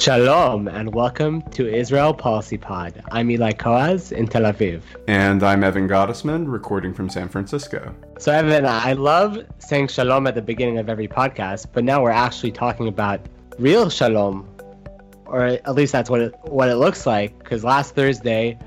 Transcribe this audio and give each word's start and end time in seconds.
Shalom 0.00 0.66
and 0.66 0.94
welcome 0.94 1.42
to 1.50 1.68
Israel 1.68 2.14
Policy 2.14 2.56
Pod. 2.56 3.02
I'm 3.12 3.30
Eli 3.30 3.52
Kowaz 3.52 4.12
in 4.12 4.26
Tel 4.26 4.44
Aviv. 4.44 4.80
And 5.06 5.42
I'm 5.42 5.62
Evan 5.62 5.86
Gottesman, 5.86 6.50
recording 6.50 6.94
from 6.94 7.10
San 7.10 7.28
Francisco. 7.28 7.94
So, 8.18 8.32
Evan, 8.32 8.64
I 8.64 8.94
love 8.94 9.44
saying 9.58 9.88
shalom 9.88 10.26
at 10.26 10.34
the 10.34 10.40
beginning 10.40 10.78
of 10.78 10.88
every 10.88 11.06
podcast, 11.06 11.66
but 11.74 11.84
now 11.84 12.02
we're 12.02 12.12
actually 12.12 12.50
talking 12.50 12.88
about 12.88 13.20
real 13.58 13.90
shalom, 13.90 14.48
or 15.26 15.44
at 15.44 15.74
least 15.74 15.92
that's 15.92 16.08
what 16.08 16.22
it, 16.22 16.34
what 16.44 16.70
it 16.70 16.76
looks 16.76 17.04
like, 17.04 17.38
because 17.38 17.62
last 17.62 17.94
Thursday, 17.94 18.58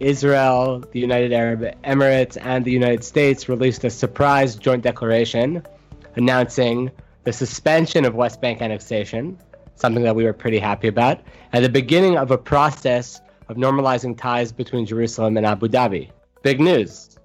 Israel, 0.00 0.82
the 0.90 1.00
United 1.00 1.34
Arab 1.34 1.60
Emirates, 1.84 2.38
and 2.40 2.64
the 2.64 2.72
United 2.72 3.04
States 3.04 3.46
released 3.46 3.84
a 3.84 3.90
surprise 3.90 4.56
joint 4.56 4.84
declaration 4.84 5.62
announcing 6.16 6.90
the 7.24 7.32
suspension 7.34 8.06
of 8.06 8.14
West 8.14 8.40
Bank 8.40 8.62
annexation 8.62 9.38
something 9.78 10.02
that 10.02 10.16
we 10.16 10.24
were 10.24 10.32
pretty 10.32 10.58
happy 10.58 10.88
about, 10.88 11.20
and 11.52 11.64
the 11.64 11.68
beginning 11.68 12.16
of 12.18 12.30
a 12.30 12.38
process 12.38 13.20
of 13.48 13.56
normalizing 13.56 14.16
ties 14.16 14.52
between 14.52 14.84
Jerusalem 14.84 15.36
and 15.36 15.46
Abu 15.46 15.68
Dhabi. 15.68 16.10
Big 16.42 16.60
news. 16.60 17.16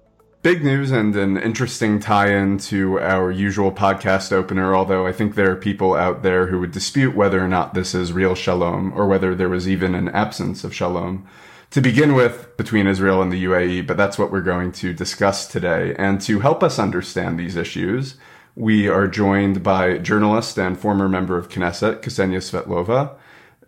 Big 0.42 0.62
news 0.62 0.90
and 0.90 1.16
an 1.16 1.38
interesting 1.38 1.98
tie 1.98 2.30
in 2.30 2.58
to 2.58 3.00
our 3.00 3.30
usual 3.30 3.72
podcast 3.72 4.30
opener, 4.30 4.74
although 4.74 5.06
I 5.06 5.12
think 5.12 5.34
there 5.34 5.50
are 5.50 5.56
people 5.56 5.94
out 5.94 6.22
there 6.22 6.46
who 6.46 6.60
would 6.60 6.70
dispute 6.70 7.16
whether 7.16 7.42
or 7.42 7.48
not 7.48 7.72
this 7.72 7.94
is 7.94 8.12
real 8.12 8.34
shalom 8.34 8.92
or 8.94 9.06
whether 9.06 9.34
there 9.34 9.48
was 9.48 9.66
even 9.66 9.94
an 9.94 10.08
absence 10.10 10.62
of 10.62 10.74
shalom 10.74 11.26
to 11.70 11.80
begin 11.80 12.14
with 12.14 12.56
between 12.56 12.86
Israel 12.86 13.22
and 13.22 13.32
the 13.32 13.44
UAE, 13.44 13.86
but 13.86 13.96
that's 13.96 14.18
what 14.18 14.30
we're 14.30 14.42
going 14.42 14.70
to 14.72 14.92
discuss 14.92 15.48
today. 15.48 15.94
And 15.98 16.20
to 16.20 16.40
help 16.40 16.62
us 16.62 16.78
understand 16.78 17.38
these 17.38 17.56
issues, 17.56 18.16
we 18.56 18.88
are 18.88 19.08
joined 19.08 19.62
by 19.62 19.98
journalist 19.98 20.58
and 20.58 20.78
former 20.78 21.08
member 21.08 21.36
of 21.36 21.48
Knesset, 21.48 22.02
Ksenia 22.02 22.38
Svetlova. 22.38 23.16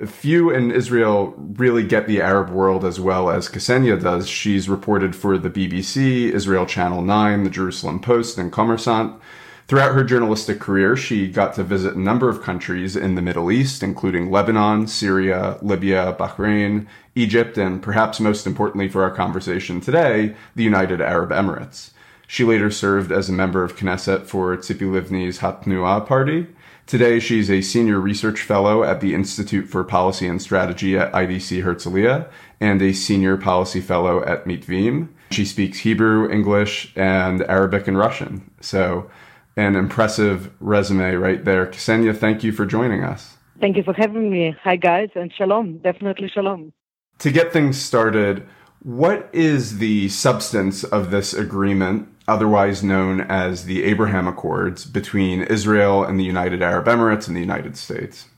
Few 0.06 0.50
in 0.50 0.70
Israel 0.70 1.34
really 1.36 1.82
get 1.82 2.06
the 2.06 2.20
Arab 2.20 2.50
world 2.50 2.84
as 2.84 3.00
well 3.00 3.30
as 3.30 3.48
Ksenia 3.48 4.00
does. 4.00 4.28
She's 4.28 4.68
reported 4.68 5.16
for 5.16 5.38
the 5.38 5.50
BBC, 5.50 6.30
Israel 6.30 6.66
Channel 6.66 7.02
9, 7.02 7.44
the 7.44 7.50
Jerusalem 7.50 8.00
Post, 8.00 8.38
and 8.38 8.52
Kommersant. 8.52 9.18
Throughout 9.66 9.94
her 9.94 10.04
journalistic 10.04 10.60
career, 10.60 10.96
she 10.96 11.26
got 11.26 11.54
to 11.54 11.64
visit 11.64 11.96
a 11.96 12.00
number 12.00 12.28
of 12.28 12.42
countries 12.42 12.94
in 12.94 13.16
the 13.16 13.22
Middle 13.22 13.50
East, 13.50 13.82
including 13.82 14.30
Lebanon, 14.30 14.86
Syria, 14.86 15.58
Libya, 15.62 16.14
Bahrain, 16.16 16.86
Egypt, 17.16 17.58
and 17.58 17.82
perhaps 17.82 18.20
most 18.20 18.46
importantly 18.46 18.88
for 18.88 19.02
our 19.02 19.10
conversation 19.10 19.80
today, 19.80 20.36
the 20.54 20.62
United 20.62 21.00
Arab 21.00 21.30
Emirates. 21.30 21.90
She 22.26 22.44
later 22.44 22.70
served 22.70 23.12
as 23.12 23.28
a 23.28 23.32
member 23.32 23.62
of 23.62 23.76
Knesset 23.76 24.26
for 24.26 24.56
Tzipi 24.56 24.90
Livni's 24.90 25.38
Hatnuah 25.38 26.06
party. 26.06 26.46
Today, 26.86 27.18
she's 27.18 27.50
a 27.50 27.62
senior 27.62 28.00
research 28.00 28.42
fellow 28.42 28.84
at 28.84 29.00
the 29.00 29.14
Institute 29.14 29.68
for 29.68 29.82
Policy 29.84 30.26
and 30.26 30.40
Strategy 30.40 30.96
at 30.96 31.12
IDC 31.12 31.62
Herzliya 31.62 32.28
and 32.60 32.80
a 32.80 32.92
senior 32.92 33.36
policy 33.36 33.80
fellow 33.80 34.24
at 34.24 34.44
Mitvim. 34.44 35.08
She 35.30 35.44
speaks 35.44 35.78
Hebrew, 35.78 36.30
English, 36.30 36.92
and 36.96 37.42
Arabic 37.42 37.88
and 37.88 37.98
Russian. 37.98 38.50
So, 38.60 39.10
an 39.56 39.74
impressive 39.74 40.52
resume 40.60 41.14
right 41.14 41.44
there. 41.44 41.66
Ksenia, 41.66 42.16
thank 42.16 42.44
you 42.44 42.52
for 42.52 42.66
joining 42.66 43.02
us. 43.02 43.36
Thank 43.60 43.76
you 43.76 43.82
for 43.82 43.94
having 43.94 44.30
me. 44.30 44.54
Hi, 44.62 44.76
guys, 44.76 45.08
and 45.14 45.32
shalom. 45.32 45.78
Definitely 45.78 46.28
shalom. 46.28 46.72
To 47.20 47.32
get 47.32 47.52
things 47.52 47.80
started, 47.80 48.46
what 48.82 49.28
is 49.32 49.78
the 49.78 50.08
substance 50.10 50.84
of 50.84 51.10
this 51.10 51.32
agreement 51.32 52.08
otherwise 52.28 52.82
known 52.82 53.20
as 53.20 53.64
the 53.64 53.84
Abraham 53.84 54.26
Accords 54.26 54.84
between 54.84 55.42
Israel 55.42 56.04
and 56.04 56.18
the 56.18 56.24
United 56.24 56.62
Arab 56.62 56.86
Emirates 56.86 57.28
and 57.28 57.36
the 57.36 57.40
United 57.40 57.76
States? 57.76 58.28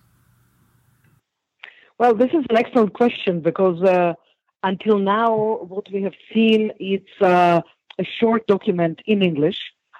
Well, 1.98 2.14
this 2.14 2.30
is 2.30 2.44
an 2.50 2.56
excellent 2.56 2.92
question 2.92 3.40
because 3.40 3.82
uh, 3.82 4.14
until 4.62 4.98
now, 4.98 5.58
what 5.68 5.86
we 5.92 6.02
have 6.02 6.14
seen 6.32 6.70
is 6.78 7.00
uh, 7.20 7.60
a 7.98 8.04
short 8.04 8.46
document 8.46 9.00
in 9.06 9.22
English. 9.22 9.58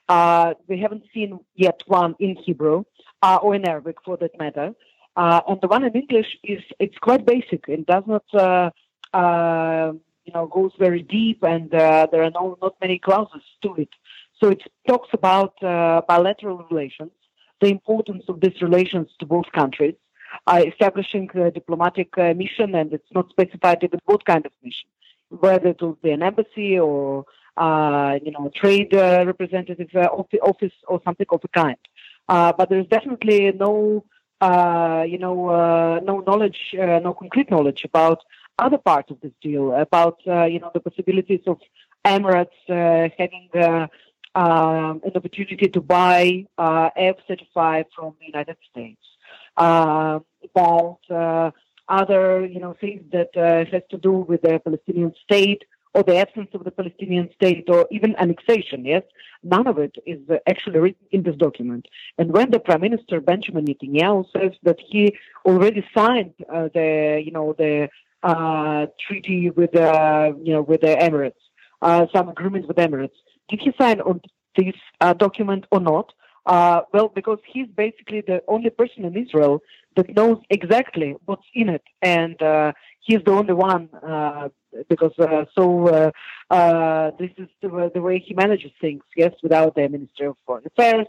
Uh, 0.09 0.55
we 0.69 0.79
haven't 0.79 1.05
seen 1.13 1.41
yet 1.55 1.83
one 1.87 2.15
in 2.19 2.37
Hebrew 2.37 2.85
uh, 3.23 3.39
or 3.43 3.55
in 3.55 3.67
Arabic, 3.67 3.97
for 4.05 4.17
that 4.19 4.39
matter. 4.39 4.75
Uh, 5.17 5.41
and 5.49 5.61
the 5.61 5.69
one 5.69 5.85
in 5.85 5.93
English 5.93 6.39
is 6.45 6.63
it's 6.79 6.97
quite 6.99 7.27
basic. 7.27 7.65
It 7.69 7.87
does 7.87 8.05
not 8.07 8.25
uh, 8.33 8.71
you 10.29 10.35
know 10.35 10.47
goes 10.47 10.73
very 10.79 11.03
deep, 11.03 11.43
and 11.43 11.75
uh, 11.75 12.07
there 12.13 12.23
are 12.23 12.35
no 12.41 12.59
not 12.61 12.75
many 12.83 12.99
clauses 12.99 13.45
to 13.63 13.75
it. 13.85 13.89
So 14.39 14.51
it 14.51 14.63
talks 14.87 15.09
about 15.21 15.55
uh, 15.63 16.03
bilateral 16.07 16.59
relations, 16.71 17.13
the 17.63 17.69
importance 17.69 18.25
of 18.29 18.41
these 18.43 18.61
relations 18.61 19.09
to 19.21 19.25
both 19.27 19.47
countries, 19.61 19.97
uh, 20.47 20.63
establishing 20.71 21.31
a 21.35 21.51
diplomatic 21.51 22.11
uh, 22.19 22.35
mission, 22.35 22.75
and 22.75 22.93
it's 22.93 23.13
not 23.19 23.31
specified 23.31 23.79
even 23.83 24.01
what 24.05 24.27
kind 24.27 24.45
of 24.45 24.53
mission, 24.63 24.91
whether 25.31 25.69
it 25.69 25.81
will 25.81 25.99
be 26.07 26.11
an 26.11 26.23
embassy 26.23 26.79
or 26.79 27.25
uh, 27.57 28.19
you 28.23 28.33
know 28.35 28.45
a 28.51 28.51
trade 28.51 28.93
uh, 28.95 29.25
representative 29.33 29.91
office 30.51 30.77
or 30.89 31.01
something 31.07 31.31
of 31.31 31.41
the 31.41 31.53
kind. 31.63 31.83
but 32.59 32.67
there's 32.69 32.91
definitely 32.97 33.41
no 33.67 34.05
uh, 34.41 35.05
you 35.09 35.19
know, 35.19 35.49
uh, 35.49 36.01
no 36.05 36.21
knowledge, 36.21 36.61
uh, 36.81 37.01
no 37.01 37.13
concrete 37.13 37.51
knowledge 37.51 37.85
about 37.85 38.21
other 38.59 38.79
parts 38.79 39.11
of 39.11 39.21
this 39.21 39.33
deal 39.41 39.73
about 39.73 40.19
uh, 40.27 40.45
you 40.45 40.59
know 40.59 40.71
the 40.75 40.81
possibilities 40.81 41.41
of 41.47 41.59
Emirates 42.05 42.61
uh, 42.69 43.09
having 43.19 43.49
uh, 43.55 43.87
um, 44.35 45.01
an 45.05 45.13
opportunity 45.15 45.69
to 45.69 45.81
buy 45.81 46.47
uh, 46.59 46.91
F-35 46.97 47.85
from 47.95 48.15
the 48.21 48.27
United 48.27 48.57
States, 48.71 49.05
uh, 49.57 50.21
about 50.45 50.99
uh, 51.11 51.51
other 51.89 52.47
you 52.47 52.61
know 52.61 52.75
things 52.81 53.03
that 53.13 53.31
has 53.73 53.83
to 53.91 53.99
do 53.99 54.13
with 54.13 54.43
the 54.43 54.59
Palestinian 54.61 55.13
state 55.23 55.65
or 55.95 56.03
the 56.03 56.17
absence 56.19 56.51
of 56.53 56.65
the 56.65 56.71
Palestinian 56.71 57.31
state 57.33 57.65
or 57.69 57.89
even 57.91 58.15
annexation. 58.17 58.85
Yes, 58.85 59.03
none 59.43 59.67
of 59.67 59.79
it 59.79 59.97
is 60.07 60.21
actually 60.47 60.79
written 60.79 61.07
in 61.11 61.23
this 61.23 61.37
document. 61.37 61.87
And 62.19 62.31
when 62.33 62.51
the 62.51 62.61
Prime 62.61 62.83
Minister 62.83 63.21
Benjamin 63.21 63.65
Netanyahu 63.65 64.27
says 64.37 64.53
that 64.65 64.79
he 64.87 65.17
already 65.47 65.85
signed 65.97 66.35
the 66.39 67.23
you 67.25 67.33
know 67.33 67.55
the 67.57 67.85
uh, 67.85 67.89
treaty 69.07 69.51
with 69.51 69.75
uh, 69.77 70.33
you 70.43 70.53
know 70.53 70.63
with 70.63 70.81
the 70.83 70.95
Emirates, 70.97 71.43
uh, 71.83 72.07
some 72.15 72.29
agreement 72.29 72.67
with 72.69 72.77
Emirates. 72.77 73.19
Did 73.49 73.61
he 73.61 73.73
sign 73.81 74.01
on 74.01 74.21
this 74.57 74.75
uh, 75.01 75.15
document 75.15 75.67
or 75.71 75.81
not? 75.81 76.13
Uh, 76.47 76.81
well, 76.95 77.09
because 77.09 77.39
he's 77.47 77.69
basically 77.77 78.23
the 78.23 78.43
only 78.49 78.71
person 78.71 79.05
in 79.05 79.15
Israel 79.15 79.61
that 79.97 80.09
knows 80.17 80.39
exactly 80.49 81.15
what's 81.27 81.45
in 81.55 81.69
it, 81.69 81.83
and 82.01 82.41
uh, 82.43 82.73
he's 83.01 83.19
the 83.27 83.33
only 83.33 83.53
one 83.53 83.91
uh, 84.03 84.49
because 84.89 85.13
uh, 85.19 85.45
so 85.57 85.89
uh, 85.89 86.11
uh, 86.51 87.11
this 87.19 87.31
is 87.37 87.49
the, 87.61 87.91
the 87.93 88.01
way 88.01 88.19
he 88.19 88.35
manages 88.35 88.71
things. 88.81 89.03
Yes, 89.17 89.33
without 89.43 89.75
the 89.75 89.89
Ministry 89.89 90.27
of 90.27 90.37
Foreign 90.47 90.65
Affairs, 90.67 91.07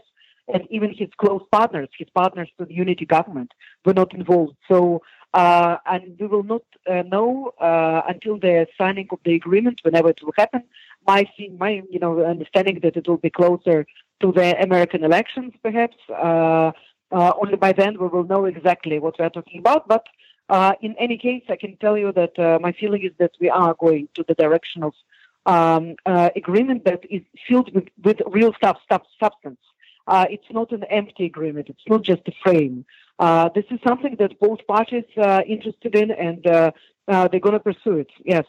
and 0.52 0.66
even 0.70 0.92
his 0.92 1.08
close 1.16 1.42
partners, 1.50 1.88
his 1.98 2.08
partners 2.14 2.50
to 2.58 2.64
the 2.66 2.74
unity 2.74 3.06
government, 3.06 3.52
were 3.84 3.94
not 3.94 4.14
involved. 4.14 4.56
So 4.68 5.02
uh, 5.32 5.76
and 5.86 6.16
we 6.18 6.26
will 6.26 6.42
not 6.42 6.62
uh, 6.88 7.02
know 7.02 7.52
uh, 7.60 8.02
until 8.08 8.38
the 8.38 8.66
signing 8.76 9.06
of 9.12 9.18
the 9.24 9.34
agreement, 9.34 9.80
whenever 9.82 10.10
it 10.10 10.20
will 10.22 10.34
happen. 10.36 10.62
My, 11.06 11.24
my, 11.58 11.82
you 11.88 11.98
know, 11.98 12.24
understanding 12.24 12.80
that 12.82 12.96
it 12.96 13.08
will 13.08 13.16
be 13.16 13.30
closer 13.30 13.86
to 14.20 14.32
the 14.32 14.60
American 14.60 15.04
elections, 15.04 15.52
perhaps. 15.62 15.96
Uh, 16.08 16.72
uh, 17.12 17.32
only 17.42 17.56
by 17.56 17.72
then 17.72 17.98
we 17.98 18.06
will 18.08 18.24
know 18.24 18.44
exactly 18.44 18.98
what 18.98 19.18
we 19.18 19.24
are 19.24 19.30
talking 19.30 19.60
about. 19.60 19.88
But 19.88 20.06
uh, 20.48 20.72
in 20.80 20.94
any 20.98 21.16
case, 21.16 21.42
I 21.48 21.56
can 21.56 21.76
tell 21.76 21.96
you 21.96 22.12
that 22.12 22.60
my 22.60 22.72
feeling 22.72 23.02
is 23.02 23.12
that 23.18 23.32
we 23.40 23.48
are 23.48 23.74
going 23.74 24.08
to 24.14 24.24
the 24.26 24.34
direction 24.34 24.82
of 24.82 24.94
um, 25.46 25.96
agreement 26.36 26.84
that 26.84 27.00
is 27.08 27.22
filled 27.48 27.72
with, 27.74 27.88
with 28.02 28.20
real 28.26 28.52
stuff, 28.54 28.78
stuff, 28.84 29.02
substance. 29.18 29.58
It's 30.30 30.50
not 30.50 30.72
an 30.72 30.84
empty 30.84 31.24
agreement. 31.24 31.68
It's 31.68 31.88
not 31.88 32.02
just 32.02 32.22
a 32.26 32.32
frame. 32.42 32.84
Uh, 33.18 33.48
this 33.54 33.64
is 33.70 33.78
something 33.86 34.16
that 34.18 34.38
both 34.40 34.60
parties 34.66 35.04
are 35.16 35.42
interested 35.44 35.94
in, 35.94 36.10
and 36.10 36.46
uh, 36.46 36.70
uh, 37.08 37.28
they're 37.28 37.40
going 37.40 37.52
to 37.52 37.60
pursue 37.60 37.96
it. 37.98 38.10
Yes. 38.24 38.46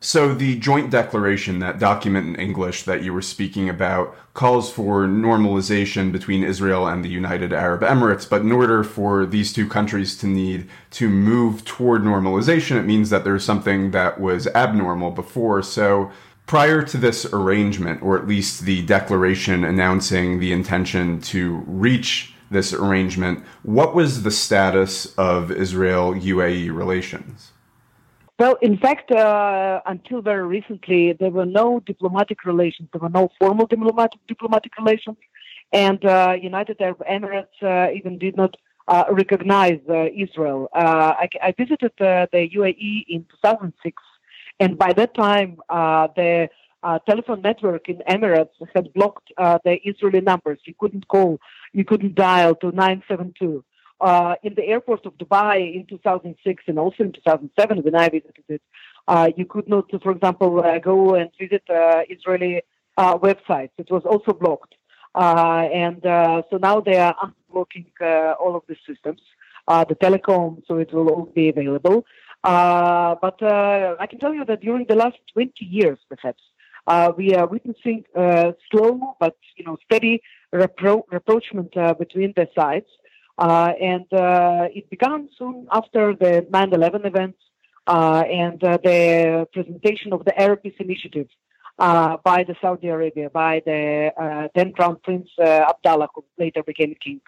So 0.00 0.32
the 0.32 0.56
joint 0.60 0.90
declaration, 0.92 1.58
that 1.58 1.80
document 1.80 2.28
in 2.28 2.36
English 2.36 2.84
that 2.84 3.02
you 3.02 3.12
were 3.12 3.20
speaking 3.20 3.68
about, 3.68 4.16
calls 4.32 4.70
for 4.70 5.08
normalization 5.08 6.12
between 6.12 6.44
Israel 6.44 6.86
and 6.86 7.04
the 7.04 7.08
United 7.08 7.52
Arab 7.52 7.80
Emirates. 7.80 8.28
But 8.28 8.42
in 8.42 8.52
order 8.52 8.84
for 8.84 9.26
these 9.26 9.52
two 9.52 9.68
countries 9.68 10.16
to 10.18 10.28
need 10.28 10.68
to 10.92 11.08
move 11.08 11.64
toward 11.64 12.02
normalization, 12.02 12.76
it 12.76 12.84
means 12.84 13.10
that 13.10 13.24
there's 13.24 13.44
something 13.44 13.90
that 13.90 14.20
was 14.20 14.46
abnormal 14.48 15.10
before. 15.10 15.64
So 15.64 16.12
prior 16.48 16.82
to 16.82 16.96
this 16.96 17.26
arrangement, 17.26 18.02
or 18.02 18.18
at 18.18 18.26
least 18.26 18.62
the 18.62 18.82
declaration 18.86 19.64
announcing 19.64 20.40
the 20.40 20.50
intention 20.50 21.20
to 21.20 21.62
reach 21.66 22.34
this 22.50 22.72
arrangement. 22.72 23.44
What 23.62 23.94
was 23.94 24.22
the 24.22 24.30
status 24.30 25.14
of 25.16 25.52
Israel 25.52 26.14
UAE 26.14 26.74
relations? 26.74 27.52
Well, 28.38 28.56
in 28.62 28.78
fact, 28.78 29.10
uh, 29.10 29.82
until 29.84 30.22
very 30.22 30.46
recently, 30.46 31.12
there 31.12 31.30
were 31.30 31.44
no 31.44 31.80
diplomatic 31.80 32.44
relations. 32.44 32.88
There 32.92 33.00
were 33.00 33.16
no 33.20 33.30
formal 33.38 33.66
diplomatic 33.66 34.20
diplomatic 34.26 34.72
relations, 34.78 35.18
and 35.72 36.02
uh, 36.04 36.36
United 36.40 36.80
Arab 36.80 37.02
Emirates 37.16 37.58
uh, 37.62 37.92
even 37.92 38.16
did 38.16 38.36
not 38.36 38.56
uh, 38.86 39.04
recognize 39.10 39.80
uh, 39.90 40.06
Israel. 40.16 40.70
Uh, 40.72 41.12
I, 41.24 41.28
I, 41.42 41.52
visited 41.52 41.92
the 41.98 42.48
UAE 42.58 43.04
in 43.08 43.26
2006, 43.42 44.02
and 44.60 44.76
by 44.76 44.92
that 44.92 45.14
time, 45.14 45.58
uh, 45.68 46.08
the 46.16 46.48
uh, 46.82 46.98
telephone 47.08 47.42
network 47.42 47.88
in 47.88 47.98
Emirates 48.08 48.50
had 48.74 48.92
blocked 48.92 49.32
uh, 49.36 49.58
the 49.64 49.78
Israeli 49.88 50.20
numbers. 50.20 50.58
You 50.64 50.74
couldn't 50.78 51.08
call, 51.08 51.40
you 51.72 51.84
couldn't 51.84 52.14
dial 52.14 52.54
to 52.56 52.68
972. 52.68 53.64
Uh, 54.00 54.36
in 54.44 54.54
the 54.54 54.64
airport 54.64 55.04
of 55.06 55.18
Dubai 55.18 55.74
in 55.74 55.84
2006 55.86 56.62
and 56.68 56.78
also 56.78 57.02
in 57.02 57.12
2007 57.12 57.82
when 57.82 57.96
I 57.96 58.08
visited 58.08 58.44
it, 58.48 58.62
uh, 59.08 59.28
you 59.36 59.44
could 59.44 59.68
not, 59.68 59.90
for 60.02 60.12
example, 60.12 60.64
uh, 60.64 60.78
go 60.78 61.16
and 61.16 61.30
visit 61.38 61.64
Israeli 62.08 62.62
websites. 62.96 63.70
It 63.76 63.90
was 63.90 64.04
also 64.04 64.32
blocked. 64.32 64.74
and 65.16 66.00
so 66.48 66.58
now 66.62 66.80
they 66.80 66.96
are 66.96 67.16
unblocking 67.24 67.86
all 68.38 68.54
of 68.54 68.62
the 68.68 68.76
systems, 68.86 69.20
the 69.66 69.96
telecom, 70.00 70.62
so 70.68 70.76
it 70.78 70.92
will 70.92 71.08
all 71.08 71.26
be 71.34 71.48
available. 71.48 72.04
But 72.42 73.42
I 73.42 74.06
can 74.08 74.18
tell 74.18 74.34
you 74.34 74.44
that 74.44 74.60
during 74.60 74.86
the 74.86 74.94
last 74.94 75.18
20 75.34 75.64
years, 75.64 75.98
perhaps, 76.08 76.42
uh, 76.88 77.12
we 77.16 77.34
are 77.34 77.46
witnessing 77.46 78.02
uh, 78.16 78.52
slow 78.70 79.14
but 79.20 79.36
you 79.56 79.64
know 79.64 79.76
steady 79.84 80.22
repro- 80.54 81.04
rapprochement 81.12 81.76
uh, 81.76 81.92
between 81.92 82.32
the 82.34 82.48
sides. 82.58 82.86
Uh, 83.36 83.72
and 83.80 84.06
uh, 84.12 84.66
it 84.74 84.88
began 84.90 85.28
soon 85.38 85.68
after 85.70 86.14
the 86.14 86.46
9/11 86.50 87.04
events 87.06 87.38
uh, 87.86 88.24
and 88.42 88.58
the 88.60 89.46
presentation 89.52 90.12
of 90.14 90.24
the 90.24 90.34
Arab 90.40 90.62
Peace 90.62 90.80
Initiative 90.80 91.28
by 91.78 92.40
the 92.48 92.56
Saudi 92.60 92.88
Arabia, 92.88 93.28
by 93.30 93.62
the 93.64 93.80
then 94.54 94.72
Crown 94.72 94.96
Prince 95.04 95.28
Abdullah, 95.38 96.08
who 96.14 96.24
later 96.38 96.62
became 96.62 96.94
king. 97.06 97.20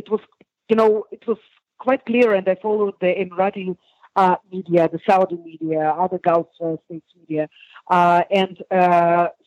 it 0.00 0.06
was, 0.10 0.22
you 0.70 0.76
know, 0.80 1.04
it 1.12 1.24
was 1.28 1.38
quite 1.78 2.04
clear, 2.04 2.34
and 2.34 2.48
I 2.48 2.56
followed 2.56 2.94
the 3.00 3.06
Emirati 3.06 3.76
uh, 4.16 4.36
media, 4.52 4.88
the 4.90 5.00
Saudi 5.08 5.36
media, 5.36 5.94
other 5.96 6.18
Gulf 6.18 6.48
uh, 6.60 6.76
states 6.86 7.06
media. 7.20 7.48
Uh, 7.88 8.22
and 8.30 8.58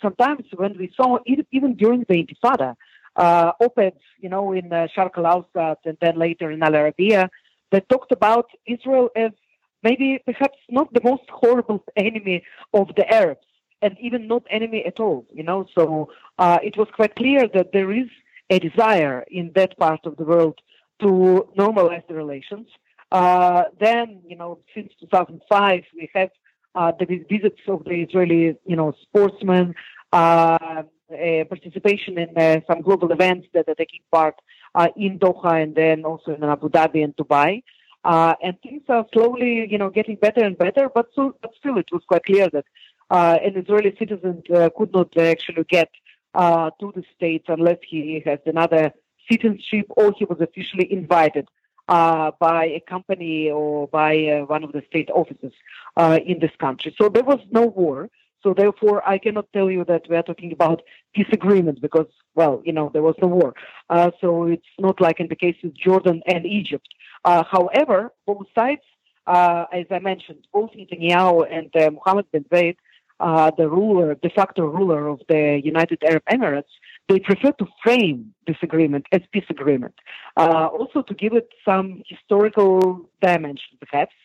sometimes 0.01 0.45
when 0.55 0.77
we 0.77 0.91
saw, 0.95 1.19
even 1.25 1.75
during 1.75 2.05
the 2.07 2.23
Intifada, 2.23 2.75
uh, 3.15 3.51
op-eds, 3.59 3.99
you 4.19 4.29
know, 4.29 4.53
in 4.53 4.71
uh, 4.71 4.87
Sharq 4.95 5.17
al-Awsat 5.17 5.77
and 5.85 5.97
then 6.01 6.17
later 6.17 6.51
in 6.51 6.63
Al 6.63 6.71
Arabiya, 6.71 7.29
that 7.71 7.89
talked 7.89 8.11
about 8.11 8.49
Israel 8.65 9.09
as 9.15 9.31
maybe 9.83 10.19
perhaps 10.25 10.57
not 10.69 10.93
the 10.93 11.01
most 11.03 11.23
horrible 11.29 11.83
enemy 11.95 12.43
of 12.73 12.87
the 12.95 13.07
Arabs, 13.13 13.45
and 13.81 13.97
even 13.99 14.27
not 14.27 14.43
enemy 14.49 14.85
at 14.85 14.99
all. 14.99 15.25
You 15.33 15.43
know, 15.43 15.65
so 15.75 16.09
uh, 16.37 16.59
it 16.63 16.77
was 16.77 16.87
quite 16.95 17.15
clear 17.15 17.47
that 17.53 17.73
there 17.73 17.91
is 17.91 18.07
a 18.49 18.59
desire 18.59 19.25
in 19.29 19.51
that 19.55 19.77
part 19.77 20.05
of 20.05 20.17
the 20.17 20.23
world 20.23 20.59
to 21.01 21.47
normalize 21.57 22.07
the 22.07 22.13
relations. 22.13 22.67
Uh, 23.11 23.63
then, 23.79 24.21
you 24.25 24.37
know, 24.37 24.59
since 24.73 24.91
2005, 25.01 25.83
we 25.93 26.09
have 26.13 26.29
uh, 26.73 26.91
the 26.97 27.05
visits 27.05 27.59
of 27.67 27.83
the 27.83 28.01
Israeli, 28.03 28.55
you 28.65 28.75
know, 28.75 28.93
sportsmen, 29.01 29.75
uh, 30.13 30.83
participation 31.09 32.17
in 32.17 32.37
uh, 32.37 32.61
some 32.67 32.81
global 32.81 33.11
events 33.11 33.47
that 33.53 33.67
are 33.67 33.75
taking 33.75 33.99
part 34.11 34.35
uh, 34.75 34.87
in 34.95 35.19
Doha 35.19 35.61
and 35.61 35.75
then 35.75 36.05
also 36.05 36.33
in 36.33 36.43
Abu 36.43 36.69
Dhabi 36.69 37.03
and 37.03 37.15
Dubai. 37.17 37.63
Uh, 38.03 38.33
and 38.41 38.55
things 38.61 38.83
are 38.87 39.05
slowly, 39.13 39.67
you 39.69 39.77
know, 39.77 39.89
getting 39.89 40.15
better 40.15 40.43
and 40.43 40.57
better. 40.57 40.89
But, 40.93 41.07
so, 41.13 41.35
but 41.41 41.51
still, 41.59 41.77
it 41.77 41.89
was 41.91 42.01
quite 42.07 42.23
clear 42.25 42.49
that 42.49 42.65
an 43.09 43.57
Israeli 43.57 43.93
citizen 43.99 44.41
could 44.47 44.93
not 44.93 45.15
actually 45.17 45.65
get 45.65 45.89
to 46.33 46.91
the 46.95 47.03
states 47.15 47.45
unless 47.49 47.77
he 47.87 48.23
has 48.25 48.39
another 48.45 48.93
citizenship 49.31 49.85
or 49.89 50.13
he 50.17 50.25
was 50.25 50.39
officially 50.41 50.91
invited 50.91 51.47
by 51.87 52.63
a 52.79 52.81
company 52.87 53.49
or 53.49 53.87
by 53.87 54.43
one 54.47 54.63
of 54.63 54.71
the 54.71 54.83
state 54.89 55.09
offices 55.21 55.53
in 56.31 56.37
this 56.39 56.55
country. 56.59 56.95
So 56.99 57.09
there 57.09 57.23
was 57.23 57.39
no 57.51 57.65
war. 57.65 58.09
So 58.43 58.53
therefore, 58.53 59.07
I 59.07 59.17
cannot 59.19 59.47
tell 59.53 59.69
you 59.69 59.85
that 59.85 60.03
we 60.09 60.15
are 60.15 60.23
talking 60.23 60.51
about 60.51 60.81
disagreement 61.13 61.81
because, 61.81 62.07
well, 62.33 62.61
you 62.65 62.73
know, 62.73 62.89
there 62.91 63.03
was 63.03 63.15
no 63.21 63.27
war. 63.27 63.53
Uh, 63.89 64.11
so 64.19 64.45
it's 64.45 64.73
not 64.79 64.99
like 64.99 65.19
in 65.19 65.27
the 65.27 65.35
case 65.35 65.57
of 65.63 65.75
Jordan 65.75 66.23
and 66.25 66.45
Egypt. 66.45 66.87
Uh, 67.23 67.43
however, 67.43 68.11
both 68.25 68.47
sides, 68.55 68.81
uh, 69.27 69.65
as 69.71 69.85
I 69.91 69.99
mentioned, 69.99 70.47
both 70.51 70.71
Netanyahu 70.71 71.45
and 71.57 71.69
uh, 71.75 71.91
Mohammed 71.91 72.31
bin 72.31 72.45
Zayed, 72.45 72.77
uh, 73.19 73.51
the 73.55 73.69
ruler, 73.69 74.15
de 74.15 74.29
facto 74.31 74.63
ruler 74.65 75.07
of 75.07 75.21
the 75.29 75.61
United 75.63 75.99
Arab 76.03 76.23
Emirates, 76.25 76.73
they 77.09 77.19
prefer 77.19 77.51
to 77.53 77.67
frame 77.83 78.33
this 78.47 78.57
agreement 78.61 79.05
as 79.11 79.21
peace 79.31 79.49
agreement. 79.49 79.95
Uh, 80.37 80.67
also 80.67 81.01
to 81.01 81.13
give 81.13 81.33
it 81.33 81.49
some 81.65 82.01
historical 82.07 83.09
dimension, 83.21 83.77
perhaps 83.79 84.15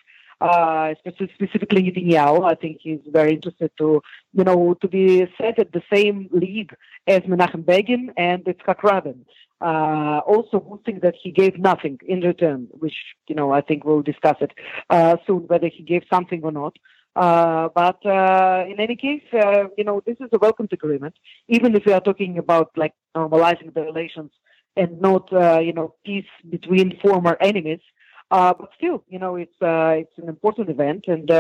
uh, 0.41 0.95
specifically 1.39 1.83
Netanyahu. 1.83 2.45
I 2.45 2.55
think 2.55 2.79
he's 2.83 3.01
very 3.07 3.35
interested 3.35 3.71
to, 3.79 4.03
you 4.33 4.45
know, 4.45 4.75
to 4.81 4.89
be 4.89 5.27
set 5.41 5.59
at 5.59 5.73
the 5.73 5.83
same 5.93 6.29
league 6.33 6.75
as 7.07 7.21
Menachem 7.23 7.65
Begin 7.65 8.13
and 8.17 8.45
Yitzhak 8.45 8.83
Rabin. 8.83 9.25
Uh, 9.59 10.21
also 10.27 10.61
boasting 10.61 11.01
that 11.01 11.15
he 11.21 11.31
gave 11.31 11.59
nothing 11.59 11.99
in 12.07 12.21
return, 12.21 12.69
which, 12.73 12.93
you 13.27 13.35
know, 13.35 13.53
I 13.53 13.63
think 13.63 13.85
we'll 13.85 14.03
discuss 14.03 14.37
it 14.43 14.53
uh, 14.91 15.17
soon, 15.27 15.47
whether 15.47 15.69
he 15.69 15.83
gave 15.83 16.03
something 16.13 16.43
or 16.45 16.53
not. 16.53 16.77
Uh, 17.17 17.71
but 17.75 18.05
uh, 18.05 18.67
in 18.69 18.79
any 18.79 18.95
case, 18.95 19.23
uh, 19.33 19.65
you 19.79 19.85
know, 19.85 20.03
this 20.05 20.19
is 20.21 20.29
a 20.33 20.39
welcomed 20.39 20.71
agreement, 20.73 21.15
even 21.49 21.75
if 21.75 21.87
we 21.87 21.93
are 21.93 22.01
talking 22.01 22.37
about 22.37 22.71
like 22.77 22.93
normalizing 23.17 23.73
the 23.73 23.81
relations 23.81 24.31
and 24.77 25.01
not, 25.01 25.33
uh, 25.33 25.59
you 25.59 25.73
know, 25.73 25.95
peace 26.05 26.27
between 26.51 26.99
former 27.01 27.39
enemies. 27.41 27.81
Uh, 28.31 28.53
but 28.53 28.69
still, 28.77 29.03
you 29.09 29.19
know, 29.19 29.37
it's 29.37 29.59
uh, 29.63 29.95
it's 30.03 30.19
an 30.19 30.29
important 30.29 30.69
event, 30.69 31.05
and 31.07 31.31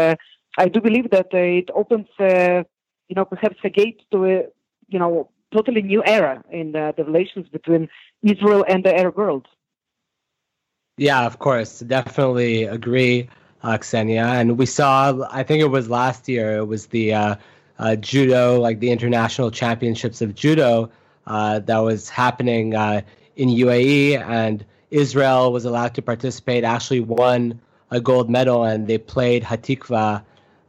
I 0.56 0.69
do 0.69 0.81
believe 0.81 1.11
that 1.11 1.34
it 1.34 1.69
opens, 1.75 2.06
you 2.19 3.14
know, 3.17 3.25
perhaps 3.25 3.56
a 3.64 3.69
gate 3.69 4.00
to 4.12 4.25
a, 4.25 4.44
you 4.88 4.99
know, 4.99 5.31
totally 5.52 5.82
new 5.82 6.02
era 6.06 6.43
in 6.50 6.72
the 6.72 6.94
relations 6.99 7.49
between 7.49 7.88
Israel 8.22 8.64
and 8.67 8.82
the 8.82 8.96
Arab 8.96 9.17
world. 9.17 9.46
Yeah, 10.96 11.26
of 11.26 11.38
course, 11.38 11.81
definitely 11.81 12.64
agree, 12.64 13.29
uh. 13.66 14.24
And 14.24 14.58
we 14.58 14.66
saw, 14.66 15.26
I 15.30 15.42
think 15.42 15.60
it 15.60 15.66
was 15.68 15.90
last 15.90 16.28
year, 16.28 16.56
it 16.56 16.66
was 16.66 16.86
the 16.86 17.14
uh, 17.14 17.36
uh, 17.78 17.96
judo, 17.96 18.60
like 18.60 18.80
the 18.80 18.90
international 18.90 19.50
championships 19.50 20.22
of 20.22 20.34
judo, 20.34 20.90
uh, 21.26 21.58
that 21.60 21.78
was 21.78 22.08
happening 22.08 22.74
uh, 22.74 23.02
in 23.36 23.48
UAE, 23.48 24.20
and 24.22 24.64
Israel 24.91 25.52
was 25.52 25.64
allowed 25.64 25.94
to 25.94 26.02
participate, 26.02 26.64
actually 26.64 27.00
won 27.00 27.60
a 27.91 28.00
gold 28.00 28.31
medal, 28.31 28.64
and 28.64 28.86
they 28.86 28.98
played 28.98 29.43
Hatikva 29.43 30.22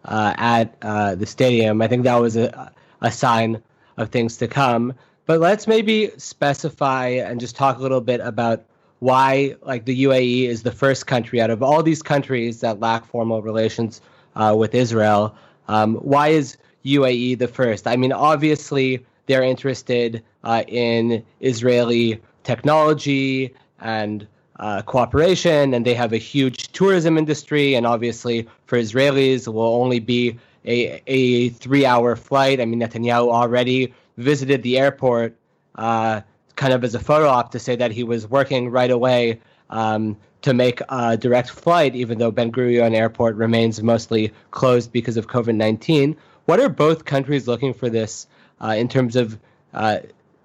uh, 0.06 0.34
at 0.38 0.80
the 0.82 1.26
stadium. 1.26 1.82
I 1.82 1.88
think 1.88 2.04
that 2.04 2.16
was 2.16 2.36
a, 2.36 2.72
a 3.02 3.12
sign 3.12 3.62
of 3.98 4.10
things 4.10 4.38
to 4.38 4.48
come. 4.48 4.94
But 5.26 5.40
let's 5.40 5.68
maybe 5.68 6.12
specify 6.18 7.08
and 7.10 7.40
just 7.40 7.56
talk 7.56 7.78
a 7.78 7.82
little 7.82 8.02
bit 8.02 8.22
about 8.22 8.64
why, 9.00 9.56
like, 9.62 9.86
the 9.86 10.04
UAE 10.04 10.48
is 10.48 10.64
the 10.64 10.72
first 10.72 11.08
country 11.08 11.40
out 11.40 11.50
of 11.50 11.62
all 11.62 11.84
these 11.84 12.02
countries 12.02 12.62
that 12.62 12.80
lack 12.80 13.06
formal 13.06 13.42
relations 13.42 14.02
uh, 14.36 14.56
with 14.58 14.74
Israel. 14.74 15.36
Um, 15.68 15.96
why 15.96 16.30
is 16.30 16.58
UAE 16.86 17.38
the 17.38 17.48
first? 17.48 17.88
I 17.88 17.96
mean, 17.96 18.12
obviously, 18.12 19.06
they're 19.28 19.44
interested 19.44 20.24
uh, 20.44 20.64
in 20.68 21.24
Israeli 21.42 22.22
technology 22.44 23.54
and 23.82 24.26
uh, 24.60 24.82
cooperation, 24.82 25.74
and 25.74 25.86
they 25.86 25.94
have 25.94 26.14
a 26.14 26.18
huge 26.18 26.72
tourism 26.72 27.18
industry. 27.18 27.76
And 27.76 27.86
obviously, 27.86 28.48
for 28.66 28.80
Israelis, 28.80 29.48
it 29.48 29.52
will 29.52 29.82
only 29.82 30.00
be 30.00 30.40
a, 30.66 31.02
a 31.08 31.50
three 31.50 31.86
hour 31.86 32.16
flight. 32.16 32.60
I 32.60 32.66
mean, 32.66 32.80
Netanyahu 32.80 33.30
already 33.30 33.94
visited 34.18 34.64
the 34.64 34.80
airport 34.80 35.36
uh, 35.76 36.22
kind 36.58 36.74
of 36.74 36.84
as 36.84 36.94
a 36.94 37.00
photo 37.00 37.30
op 37.30 37.52
to 37.52 37.60
say 37.60 37.78
that 37.78 37.92
he 37.92 38.04
was 38.04 38.28
working 38.28 38.70
right 38.70 38.92
away 38.92 39.40
um, 39.70 40.18
to 40.42 40.54
make 40.54 40.82
a 40.90 41.16
direct 41.16 41.50
flight, 41.50 41.96
even 41.96 42.18
though 42.18 42.32
Ben 42.32 42.52
Gurion 42.52 42.94
Airport 42.94 43.36
remains 43.36 43.82
mostly 43.82 44.34
closed 44.52 44.92
because 44.92 45.16
of 45.16 45.28
COVID 45.28 45.56
19. 45.56 46.18
What 46.46 46.60
are 46.60 46.70
both 46.70 47.06
countries 47.06 47.48
looking 47.48 47.74
for 47.74 47.90
this 47.90 48.28
uh, 48.62 48.76
in 48.78 48.90
terms 48.90 49.16
of 49.16 49.40
uh, 49.74 50.00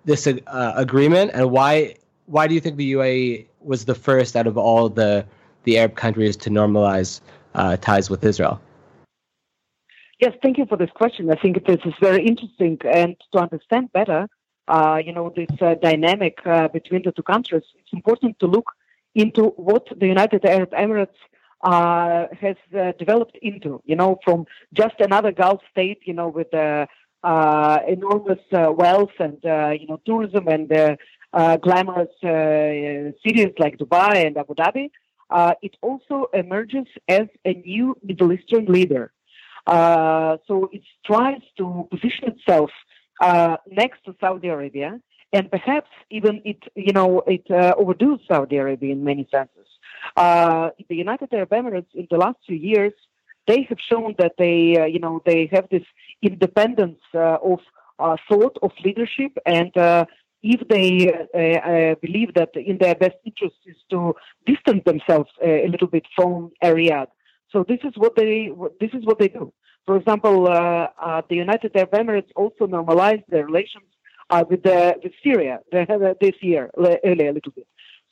this 0.05 0.27
uh, 0.27 0.73
agreement, 0.77 1.33
and 1.35 1.51
why 1.51 1.97
why 2.27 2.47
do 2.47 2.55
you 2.55 2.61
think 2.61 2.77
the 2.77 2.93
UAE 2.93 3.47
was 3.61 3.85
the 3.85 3.95
first 3.95 4.37
out 4.37 4.47
of 4.47 4.57
all 4.59 4.89
the 4.89 5.25
the 5.65 5.79
Arab 5.79 5.97
countries 5.97 6.37
to 6.39 6.51
normalize 6.51 7.21
uh, 7.55 7.77
ties 7.77 8.11
with 8.11 8.25
Israel? 8.25 8.61
Yes, 10.21 10.35
thank 10.43 10.59
you 10.59 10.67
for 10.67 10.77
this 10.77 10.91
question. 10.95 11.31
I 11.31 11.37
think 11.37 11.65
this 11.67 11.81
is 11.85 11.95
very 12.01 12.25
interesting, 12.25 12.79
and 12.85 13.17
to 13.33 13.39
understand 13.41 13.93
better, 13.93 14.29
uh, 14.69 15.01
you 15.05 15.13
know, 15.13 15.33
this 15.35 15.51
uh, 15.61 15.75
dynamic 15.75 16.39
uh, 16.47 16.69
between 16.69 17.03
the 17.05 17.13
two 17.13 17.23
countries, 17.23 17.65
it's 17.79 17.93
important 17.93 18.39
to 18.39 18.47
look 18.47 18.71
into 19.15 19.49
what 19.57 19.87
the 19.99 20.07
United 20.07 20.45
Arab 20.45 20.71
Emirates 20.71 21.19
uh, 21.63 22.27
has 22.41 22.57
uh, 22.77 22.93
developed 22.99 23.37
into. 23.43 23.83
You 23.85 23.97
know, 23.97 24.19
from 24.25 24.47
just 24.73 24.95
another 25.01 25.33
Gulf 25.33 25.61
state, 25.71 26.01
you 26.05 26.15
know, 26.15 26.29
with 26.29 26.53
enormous 27.25 28.41
wealth 28.53 29.17
and 29.19 29.39
you 29.43 29.87
know 29.89 30.01
tourism 30.07 30.49
and 30.49 30.69
glamorous 31.63 32.15
cities 32.21 33.53
like 33.59 33.79
Dubai 33.79 34.27
and 34.27 34.37
Abu 34.37 34.55
Dhabi, 34.55 34.91
it 35.63 35.77
also 35.83 36.27
emerges 36.33 36.87
as 37.09 37.27
a 37.45 37.55
new 37.55 37.97
Middle 38.03 38.33
Eastern 38.33 38.67
leader. 38.67 39.13
So 39.69 40.69
it 40.73 40.83
tries 41.05 41.43
to 41.59 41.89
position 41.91 42.29
itself 42.29 42.71
uh, 43.21 43.57
next 43.71 44.05
to 44.05 44.15
Saudi 44.21 44.49
Arabia, 44.49 45.01
and 45.33 45.51
perhaps 45.51 45.89
even 46.11 46.43
it, 46.45 46.63
you 46.75 46.93
know, 46.93 47.23
it 47.27 47.45
uh, 47.51 47.75
overdoes 47.77 48.21
Saudi 48.29 48.57
Arabia 48.57 48.93
in 48.93 49.05
many 49.05 49.27
senses. 49.31 49.67
Uh, 50.17 50.71
the 50.89 50.97
United 50.97 51.33
Arab 51.33 51.51
Emirates 51.51 51.95
in 51.95 52.07
the 52.11 52.17
last 52.17 52.39
few 52.47 52.57
years, 52.57 52.93
they 53.47 53.63
have 53.69 53.79
shown 53.81 54.15
that 54.19 54.33
they, 54.39 54.77
uh, 54.79 54.85
you 54.85 54.99
know, 54.99 55.23
they 55.25 55.49
have 55.53 55.69
this 55.71 55.83
independence 56.23 57.01
uh, 57.15 57.39
of 57.43 57.61
thought, 58.29 58.57
of 58.63 58.73
leadership, 58.85 59.33
and 59.47 59.73
if 60.43 60.67
they 60.69 61.13
uh, 61.13 61.39
uh, 61.39 61.95
believe 62.03 62.35
that 62.35 62.51
in 62.57 62.79
their 62.79 62.95
best 62.97 63.17
interest 63.25 63.57
is 63.65 63.77
to 63.91 64.15
distance 64.45 64.83
themselves 64.85 65.31
a 65.43 65.69
little 65.69 65.87
bit 65.87 66.05
from 66.17 66.51
Riyadh. 66.63 67.07
So 67.51 67.65
this 67.69 67.79
is 67.85 67.93
what 67.97 68.17
they 68.17 68.51
this 68.81 68.91
is 68.93 69.05
what 69.05 69.19
they 69.19 69.29
do. 69.29 69.53
For 69.87 69.97
example, 69.97 70.47
uh, 70.47 70.89
uh, 71.01 71.23
the 71.29 71.37
United 71.37 71.77
Arab 71.77 71.91
Emirates 71.91 72.31
also 72.37 72.67
normalized 72.67 73.25
their 73.29 73.45
relations 73.45 73.85
uh, 74.31 74.45
with 74.49 74.63
the, 74.63 74.97
with 75.03 75.13
Syria 75.23 75.61
this 75.73 76.35
year 76.41 76.71
earlier 76.79 77.31
a 77.31 77.33
little 77.33 77.53
bit. 77.53 77.67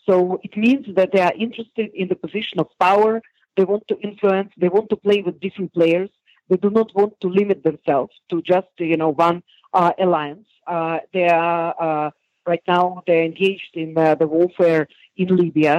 So 0.08 0.40
it 0.42 0.56
means 0.56 0.86
that 0.96 1.12
they 1.12 1.20
are 1.20 1.32
interested 1.38 1.90
in 1.94 2.08
the 2.08 2.16
position 2.16 2.58
of 2.58 2.66
power. 2.80 3.22
They 3.56 3.64
want 3.64 3.86
to 3.88 3.98
influence. 4.00 4.52
They 4.56 4.68
want 4.68 4.90
to 4.90 4.96
play 4.96 5.22
with 5.22 5.38
different 5.40 5.72
players. 5.72 6.10
They 6.48 6.56
do 6.56 6.70
not 6.70 6.92
want 6.94 7.20
to 7.20 7.28
limit 7.28 7.62
themselves 7.62 8.12
to 8.30 8.42
just 8.42 8.68
you 8.78 8.96
know 8.96 9.10
one 9.10 9.42
uh, 9.72 9.92
alliance. 9.98 10.48
Uh, 10.66 10.98
they 11.12 11.28
are 11.28 12.12
right 12.46 12.62
now 12.66 13.02
they're 13.06 13.22
engaged 13.22 13.74
in 13.74 13.94
the 13.94 14.26
warfare 14.26 14.88
in 15.16 15.36
Libya 15.36 15.76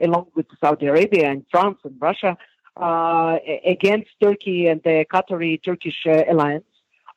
along 0.00 0.26
with 0.36 0.46
Saudi 0.60 0.86
Arabia 0.86 1.30
and 1.30 1.44
France 1.50 1.78
and 1.84 1.96
Russia 1.98 2.36
uh, 2.36 2.36
against 2.76 4.10
Turkey 4.20 4.68
and 4.68 4.82
the 4.82 5.04
Qatari 5.12 5.62
Turkish 5.62 6.06
uh, 6.06 6.24
alliance. 6.28 6.64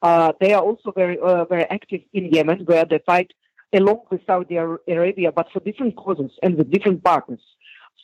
Uh, 0.01 0.33
they 0.41 0.53
are 0.53 0.61
also 0.61 0.91
very 0.91 1.17
very 1.49 1.65
active 1.69 2.01
in 2.13 2.25
Yemen, 2.25 2.65
where 2.65 2.85
they 2.85 2.99
fight 3.05 3.31
along 3.73 4.01
with 4.11 4.21
Saudi 4.27 4.57
Arabia, 4.57 5.31
but 5.31 5.47
for 5.51 5.59
different 5.61 5.95
causes 5.95 6.31
and 6.43 6.55
with 6.57 6.69
different 6.69 7.03
partners. 7.03 7.41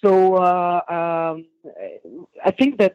So 0.04 0.36
uh, 0.36 0.82
um, 0.88 1.46
I 2.44 2.52
think 2.52 2.78
that 2.78 2.94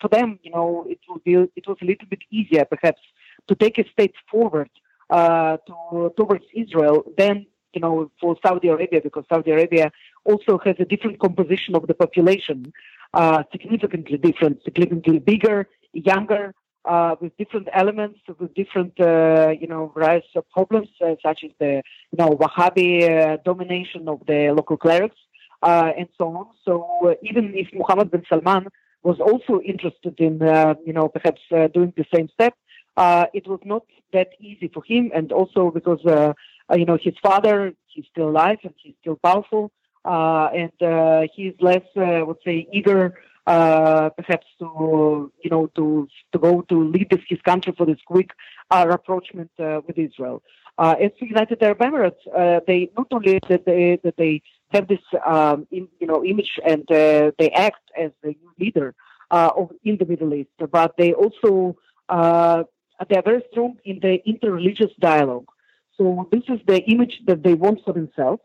for 0.00 0.08
them, 0.08 0.38
you 0.42 0.52
know, 0.52 0.86
it 0.88 1.00
will 1.08 1.20
be 1.24 1.34
it 1.56 1.66
was 1.66 1.78
a 1.82 1.84
little 1.84 2.08
bit 2.08 2.22
easier, 2.30 2.64
perhaps, 2.64 3.00
to 3.48 3.54
take 3.54 3.78
a 3.78 3.84
step 3.90 4.12
forward 4.30 4.70
uh, 5.10 5.56
to, 5.66 6.12
towards 6.16 6.44
Israel 6.54 7.04
than 7.18 7.46
you 7.72 7.80
know 7.80 8.10
for 8.20 8.36
Saudi 8.46 8.68
Arabia, 8.68 9.00
because 9.02 9.24
Saudi 9.28 9.50
Arabia 9.50 9.90
also 10.24 10.58
has 10.58 10.76
a 10.78 10.84
different 10.84 11.18
composition 11.18 11.74
of 11.74 11.86
the 11.88 11.94
population 11.94 12.72
uh, 13.14 13.42
significantly 13.52 14.18
different, 14.18 14.62
significantly 14.64 15.18
bigger, 15.18 15.68
younger, 15.92 16.54
uh, 16.84 17.14
with 17.20 17.32
different 17.38 17.68
elements, 17.72 18.18
with 18.38 18.52
different, 18.54 18.92
uh, 19.00 19.50
you 19.58 19.66
know, 19.66 19.92
various 19.96 20.26
problems, 20.52 20.88
uh, 21.02 21.14
such 21.22 21.40
as 21.44 21.50
the, 21.58 21.82
you 22.12 22.18
know, 22.18 22.30
Wahhabi 22.42 22.90
uh, 23.08 23.36
domination 23.44 24.08
of 24.08 24.20
the 24.26 24.40
local 24.50 24.76
clerics 24.76 25.16
uh, 25.62 25.92
and 25.96 26.08
so 26.18 26.24
on. 26.38 26.46
So 26.64 27.16
even 27.22 27.54
if 27.54 27.68
Mohammed 27.72 28.10
bin 28.10 28.24
Salman 28.28 28.66
was 29.02 29.18
also 29.20 29.60
interested 29.62 30.14
in, 30.18 30.34
you 30.84 30.92
know, 30.92 31.08
perhaps 31.08 31.40
doing 31.72 31.92
the 31.96 32.06
same 32.14 32.28
step, 32.36 32.54
it 33.38 33.46
was 33.46 33.60
not 33.64 33.84
that 34.12 34.28
easy 34.40 34.68
for 34.68 34.82
him, 34.84 35.10
and 35.14 35.32
also 35.32 35.70
because, 35.70 36.00
you 36.80 36.84
know, 36.84 36.98
his 37.00 37.14
father, 37.22 37.72
he's 37.86 38.06
still 38.10 38.28
alive 38.28 38.58
and 38.62 38.74
he's 38.82 38.94
still 39.00 39.18
powerful. 39.22 39.70
Uh, 40.04 40.50
and 40.54 40.82
uh, 40.82 41.26
he's 41.34 41.54
less, 41.60 41.82
uh, 41.96 42.02
I 42.02 42.22
would 42.22 42.36
say, 42.44 42.68
eager 42.72 43.18
uh, 43.46 44.10
perhaps 44.10 44.46
to 44.58 45.30
you 45.42 45.50
know 45.50 45.66
to 45.76 46.08
to 46.32 46.38
go 46.38 46.62
to 46.62 46.84
lead 46.84 47.08
this, 47.10 47.20
his 47.28 47.40
country 47.42 47.74
for 47.76 47.86
this 47.86 47.98
quick 48.06 48.30
uh, 48.70 48.86
rapprochement 48.88 49.50
uh, 49.58 49.80
with 49.86 49.98
Israel. 49.98 50.42
as 50.78 51.10
for 51.18 51.26
United 51.26 51.62
Arab 51.62 51.78
Emirates, 51.78 52.64
they 52.66 52.90
not 52.96 53.06
only 53.12 53.38
that 53.48 53.64
they 53.64 53.98
that 54.02 54.16
they 54.16 54.42
have 54.70 54.88
this 54.88 55.04
um, 55.26 55.66
in, 55.70 55.88
you 56.00 56.06
know 56.06 56.24
image 56.24 56.58
and 56.66 56.84
they 56.88 57.50
act 57.54 57.90
as 57.98 58.10
the 58.22 58.28
new 58.28 58.52
leader 58.58 58.94
of 59.30 59.70
in 59.84 59.96
the 59.98 60.06
Middle 60.06 60.32
East, 60.34 60.50
but 60.70 60.96
they 60.96 61.12
also 61.12 61.76
they 62.08 63.16
are 63.16 63.22
very 63.22 63.42
strong 63.50 63.76
in 63.84 64.00
the 64.00 64.20
interreligious 64.26 64.94
dialogue. 65.00 65.48
So 65.96 66.28
this 66.32 66.42
is 66.48 66.60
the 66.66 66.82
image 66.84 67.20
that 67.26 67.42
they 67.42 67.54
want 67.54 67.80
for 67.84 67.92
themselves. 67.92 68.42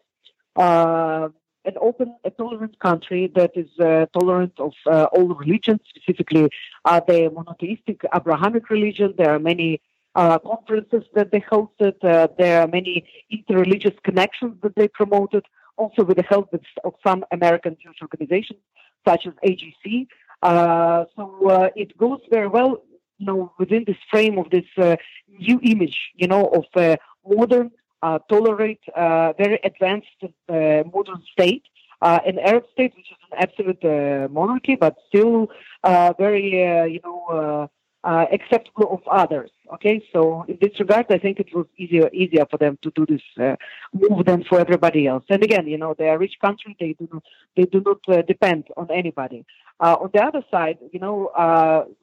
An 1.65 1.73
open, 1.81 2.15
a 2.23 2.31
tolerant 2.31 2.79
country 2.79 3.31
that 3.35 3.51
is 3.55 3.67
uh, 3.79 4.05
tolerant 4.17 4.53
of 4.59 4.73
uh, 4.85 5.07
all 5.11 5.35
religions, 5.35 5.81
specifically 5.93 6.49
uh, 6.85 7.01
the 7.05 7.29
monotheistic 7.29 8.01
Abrahamic 8.13 8.69
religion. 8.69 9.13
There 9.17 9.31
are 9.35 9.39
many 9.39 9.81
uh, 10.15 10.39
conferences 10.39 11.03
that 11.15 11.31
they 11.31 11.41
hosted. 11.41 11.95
Uh, 12.01 12.27
there 12.37 12.61
are 12.61 12.67
many 12.67 13.03
interreligious 13.31 14.01
connections 14.03 14.55
that 14.63 14.75
they 14.75 14.87
promoted, 14.87 15.45
also 15.77 16.03
with 16.03 16.17
the 16.17 16.23
help 16.23 16.53
of 16.83 16.93
some 17.05 17.25
American 17.31 17.75
Jewish 17.81 18.01
organizations, 18.01 18.59
such 19.05 19.27
as 19.27 19.33
AJC. 19.45 20.07
Uh, 20.41 21.05
so 21.15 21.69
it 21.75 21.97
goes 21.97 22.21
very 22.29 22.47
well, 22.47 22.81
you 23.17 23.25
know, 23.25 23.51
within 23.59 23.83
this 23.85 23.97
frame 24.09 24.37
of 24.37 24.49
this 24.49 24.97
new 25.27 25.59
image, 25.63 25.97
you 26.15 26.27
know, 26.27 26.45
of 26.47 26.97
modern 27.27 27.71
uh, 28.01 28.19
tolerate 28.29 28.81
uh, 28.95 29.33
very 29.37 29.59
advanced 29.63 30.07
uh, 30.23 30.83
modern 30.93 31.21
state, 31.31 31.63
an 32.01 32.39
Arab 32.39 32.63
state 32.71 32.93
which 32.95 33.11
is 33.11 33.17
an 33.31 33.37
absolute 33.39 34.31
monarchy, 34.31 34.75
but 34.75 34.95
still 35.09 35.47
very, 35.83 36.51
you 36.91 37.01
know, 37.03 37.69
acceptable 38.05 38.93
of 38.93 39.01
others. 39.07 39.51
Okay, 39.73 40.01
so 40.13 40.45
in 40.47 40.57
this 40.61 40.79
regard, 40.79 41.05
I 41.11 41.17
think 41.19 41.39
it 41.39 41.53
was 41.53 41.67
easier 41.77 42.09
easier 42.13 42.45
for 42.49 42.57
them 42.57 42.79
to 42.83 42.91
do 42.95 43.05
this 43.05 43.21
uh, 43.37 43.55
move 43.93 44.25
than 44.25 44.43
for 44.45 44.59
everybody 44.59 45.05
else. 45.05 45.25
And 45.29 45.43
again, 45.43 45.67
you 45.67 45.77
know, 45.77 45.93
they 45.97 46.07
are 46.09 46.15
a 46.15 46.19
rich 46.19 46.37
country; 46.41 46.75
they 46.79 46.93
do 46.93 47.07
not 47.11 47.23
they 47.55 47.65
do 47.65 47.83
not 47.85 47.99
uh, 48.07 48.21
depend 48.21 48.63
on 48.77 48.89
anybody. 48.91 49.45
Uh, 49.81 49.95
on 50.01 50.09
the 50.13 50.23
other 50.23 50.43
side, 50.49 50.77
you 50.91 50.99
know, 50.99 51.17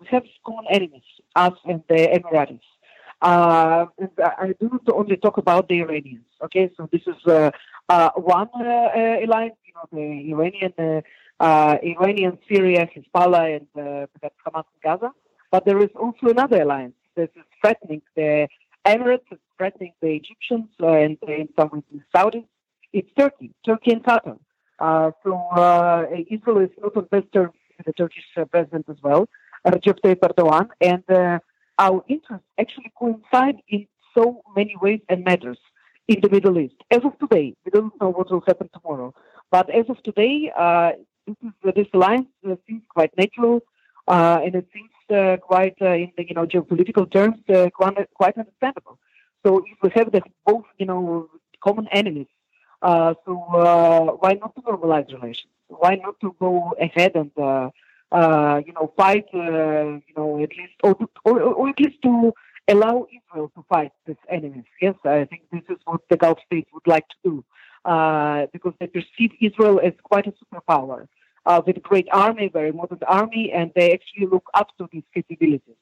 we 0.01 0.07
have 0.09 0.25
common 0.45 0.67
enemies, 0.71 1.09
us 1.35 1.55
and 1.65 1.83
the 1.89 2.09
Emiratis. 2.17 2.61
Uh, 3.21 3.87
I 4.19 4.55
do 4.61 4.69
not 4.71 4.95
only 4.95 5.17
talk 5.17 5.39
about 5.39 5.69
the 5.69 5.81
Iranians. 5.81 6.27
Okay, 6.45 6.71
so 6.77 6.89
this 6.93 7.03
is 7.07 7.17
uh, 7.27 7.51
uh, 7.89 8.11
one 8.17 8.49
uh, 8.55 8.63
uh, 8.63 9.25
alliance, 9.25 9.57
you 9.65 9.73
know, 9.75 9.89
the 9.93 10.31
Iranian, 10.33 11.03
uh, 11.41 11.79
Iranian 11.83 12.39
Syria, 12.49 12.89
Hezbollah, 12.95 13.57
and 13.57 14.09
Hamas 14.45 14.65
in 14.75 14.81
Gaza. 14.83 15.13
But 15.51 15.65
there 15.65 15.79
is 15.79 15.91
also 15.99 16.29
another 16.29 16.63
alliance 16.63 16.95
that 17.15 17.31
is 17.35 17.45
threatening 17.61 18.03
the 18.15 18.49
Emirates, 18.85 19.25
it's 19.31 19.41
threatening 19.57 19.93
the 20.03 20.09
Egyptians, 20.09 20.69
and 20.79 21.17
in 21.27 21.49
some 21.59 21.71
ways 21.73 21.83
the 21.91 22.01
Saudis. 22.15 22.45
It's 22.93 23.09
Turkey, 23.19 23.51
Turkey 23.65 23.93
and 23.93 24.05
Qatar. 24.05 24.39
so 25.23 26.09
Israel 26.31 26.59
is 26.59 26.71
not 26.83 26.97
on 26.97 27.05
best 27.11 27.33
terms 27.33 27.55
with 27.79 27.87
the 27.87 27.93
Turkish 27.95 28.25
president 28.51 28.87
as 28.91 28.97
well, 29.03 29.29
Recep 29.67 30.01
Tayyip 30.05 30.21
Erdogan, 30.21 30.69
and 30.81 31.41
our 31.79 32.05
interests 32.09 32.47
actually 32.59 32.93
coincide 32.99 33.61
in 33.69 33.87
so 34.15 34.43
many 34.57 34.75
ways 34.81 35.01
and 35.09 35.25
matters 35.25 35.59
in 36.09 36.21
the 36.21 36.29
Middle 36.29 36.59
East. 36.59 36.77
As 36.91 37.05
of 37.05 37.19
today, 37.19 37.55
we 37.65 37.71
don't 37.71 37.93
know 38.01 38.11
what 38.11 38.31
will 38.31 38.43
happen 38.47 38.69
tomorrow, 38.73 39.15
but 39.51 39.69
as 39.71 39.87
of 39.89 40.03
today, 40.03 40.53
uh, 40.57 40.93
this, 41.27 41.37
is, 41.43 41.75
this 41.75 41.87
alliance 41.93 42.29
uh, 42.49 42.57
seems 42.67 42.83
quite 42.89 43.17
natural, 43.17 43.61
uh, 44.09 44.41
and 44.45 44.55
it 44.55 44.67
seems 44.73 44.91
uh, 45.11 45.37
quite, 45.37 45.75
uh, 45.81 45.91
in 45.91 46.13
the 46.17 46.27
you 46.27 46.35
know 46.35 46.47
geopolitical 46.47 47.11
terms, 47.11 47.39
uh, 47.49 47.69
quite, 47.71 48.09
quite 48.15 48.37
understandable. 48.39 48.99
So 49.45 49.59
if 49.59 49.79
we 49.83 49.91
have 49.95 50.13
both 50.45 50.65
you 50.79 50.87
know 50.87 51.29
common 51.63 51.89
enemies, 51.89 52.29
so 52.83 54.17
why 54.21 54.39
not 54.41 54.55
to 54.55 54.63
normalize 54.63 55.13
relations? 55.13 55.53
Why 55.69 55.97
not 55.97 56.21
to 56.21 56.35
go 56.39 56.75
ahead 56.81 57.13
and 57.17 57.33
uh, 58.13 58.61
you 58.67 58.73
know, 58.73 58.93
fight, 58.97 59.27
uh, 59.35 59.39
you 59.39 60.15
know, 60.17 60.43
at 60.43 60.51
least, 60.51 60.75
or, 60.83 60.95
to, 60.95 61.09
or, 61.25 61.41
or 61.41 61.69
at 61.69 61.81
least 61.81 62.01
to 62.03 62.33
allow 62.69 63.07
Israel 63.17 63.51
to 63.55 63.65
fight 63.69 63.93
its 64.07 64.21
enemies. 64.29 64.65
Yes, 64.81 64.95
I 65.05 65.25
think 65.25 65.43
this 65.53 65.63
is 65.69 65.79
what 65.85 66.01
the 66.11 66.17
Gulf 66.17 66.39
states 66.47 66.71
would 66.75 66.87
like 66.87 67.09
to 67.09 67.17
do, 67.25 67.45
uh, 67.85 68.47
because 68.53 68.75
they 68.81 68.87
perceive 68.87 69.33
Israel 69.41 69.81
as 69.83 69.93
quite 70.03 70.27
a 70.27 70.35
superpower 70.41 71.09
uh, 71.45 71.63
with 71.65 71.77
a 71.77 71.81
great 71.81 72.09
army, 72.13 72.49
very 72.49 72.73
modern 72.73 72.99
army, 73.07 73.53
and 73.53 73.71
they 73.77 73.93
actually 73.93 74.27
look 74.27 74.49
up 74.55 74.69
to 74.79 74.89
these 74.93 75.05
capabilities. 75.15 75.77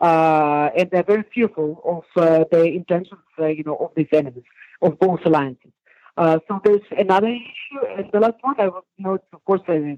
Uh, 0.00 0.70
and 0.76 0.90
they're 0.92 1.02
very 1.02 1.24
fearful 1.34 1.82
of 1.84 2.04
the 2.52 2.62
intentions, 2.64 3.20
you 3.38 3.64
know, 3.64 3.76
of 3.76 3.90
these 3.96 4.06
enemies, 4.12 4.44
of 4.80 4.96
both 5.00 5.18
alliances. 5.24 5.72
So 6.16 6.60
there's 6.64 6.80
another 6.96 7.28
issue, 7.28 7.86
and 7.96 8.08
the 8.12 8.20
last 8.20 8.36
one 8.42 8.54
I 8.58 8.68
will 8.68 8.84
note, 8.98 9.24
of 9.32 9.44
course, 9.44 9.62
uh, 9.68 9.96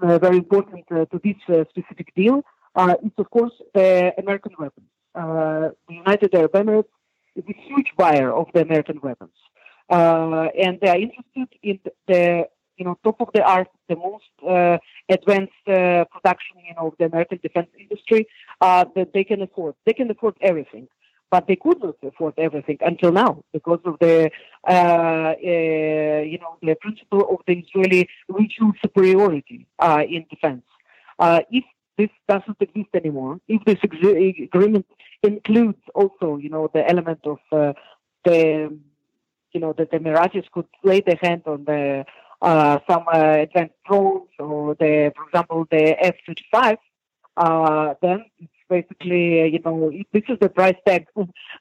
very 0.00 0.36
important 0.36 0.84
uh, 0.90 1.04
to 1.06 1.20
this 1.22 1.36
uh, 1.48 1.64
specific 1.70 2.14
deal 2.14 2.42
uh, 2.74 2.94
is, 3.02 3.12
of 3.18 3.30
course, 3.30 3.52
the 3.74 4.12
American 4.18 4.52
weapons. 4.58 4.86
the 5.14 5.94
United 6.04 6.34
Arab 6.34 6.52
Emirates 6.52 6.92
is 7.36 7.44
a 7.48 7.56
huge 7.68 7.90
buyer 7.96 8.32
of 8.32 8.46
the 8.54 8.60
American 8.60 9.00
weapons. 9.02 9.36
and 9.90 10.78
they 10.80 10.90
are 10.94 11.00
interested 11.06 11.48
in 11.62 11.78
the 12.06 12.46
you 12.76 12.84
know 12.84 12.96
top 13.02 13.20
of 13.20 13.28
the 13.34 13.42
art, 13.42 13.70
the 13.88 13.96
most 13.96 14.34
advanced 15.16 15.64
production 16.14 16.54
you 16.68 16.74
know 16.76 16.86
of 16.88 16.94
the 16.98 17.06
American 17.06 17.38
defense 17.42 17.70
industry 17.84 18.26
that 18.60 19.10
they 19.14 19.24
can 19.24 19.40
afford. 19.42 19.74
They 19.86 19.94
can 19.94 20.10
afford 20.10 20.36
everything 20.40 20.88
but 21.30 21.46
they 21.46 21.56
could 21.56 21.80
not 21.82 21.96
afford 22.02 22.34
everything 22.38 22.78
until 22.80 23.12
now 23.12 23.42
because 23.52 23.80
of 23.84 23.96
the 24.00 24.30
uh, 24.66 24.70
uh, 24.70 25.34
you 26.32 26.38
know 26.38 26.56
the 26.62 26.74
principle 26.80 27.22
of 27.30 27.38
the 27.46 27.58
Israeli 27.58 28.08
regional 28.28 28.72
superiority 28.82 29.66
uh, 29.78 30.02
in 30.08 30.26
defense. 30.30 30.62
Uh, 31.18 31.40
if 31.50 31.64
this 31.96 32.10
doesn't 32.28 32.56
exist 32.60 32.88
anymore, 32.94 33.40
if 33.48 33.62
this 33.64 33.78
ex- 33.82 33.96
agreement 34.42 34.86
includes 35.22 35.82
also 35.94 36.36
you 36.36 36.48
know 36.48 36.70
the 36.72 36.88
element 36.88 37.20
of 37.24 37.38
uh, 37.52 37.72
the 38.24 38.76
you 39.52 39.60
know 39.60 39.72
that 39.74 39.90
the 39.90 39.98
Emiratis 39.98 40.50
could 40.52 40.68
lay 40.82 41.00
their 41.00 41.18
hand 41.20 41.42
on 41.46 41.64
the 41.64 42.04
uh, 42.40 42.78
some 42.88 43.04
advanced 43.08 43.74
drones 43.86 44.30
or 44.38 44.74
the 44.76 45.12
for 45.16 45.24
example 45.24 45.66
the 45.70 45.96
F-35, 46.04 46.78
then 48.00 48.24
it's 48.38 48.57
basically, 48.68 49.42
uh, 49.42 49.44
you 49.44 49.60
know, 49.64 49.90
this 50.12 50.22
is 50.28 50.38
the 50.40 50.48
price 50.48 50.76
tag 50.86 51.06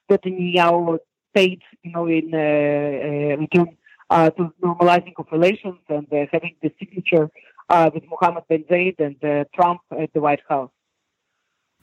that 0.09 0.23
Netanyahu 0.23 0.99
paid, 1.33 1.61
you 1.83 1.91
know, 1.91 2.07
in 2.07 2.33
uh, 2.33 2.37
uh, 2.37 3.37
return 3.37 3.77
uh, 4.09 4.29
to 4.31 4.53
normalizing 4.63 5.13
of 5.17 5.27
relations 5.31 5.79
and 5.89 6.07
uh, 6.11 6.25
having 6.31 6.55
the 6.61 6.71
signature 6.79 7.29
uh, 7.69 7.89
with 7.93 8.03
Mohammed 8.09 8.43
bin 8.49 8.63
Zayed 8.63 8.99
and 8.99 9.23
uh, 9.23 9.45
Trump 9.53 9.81
at 9.99 10.11
the 10.13 10.21
White 10.21 10.41
House. 10.47 10.71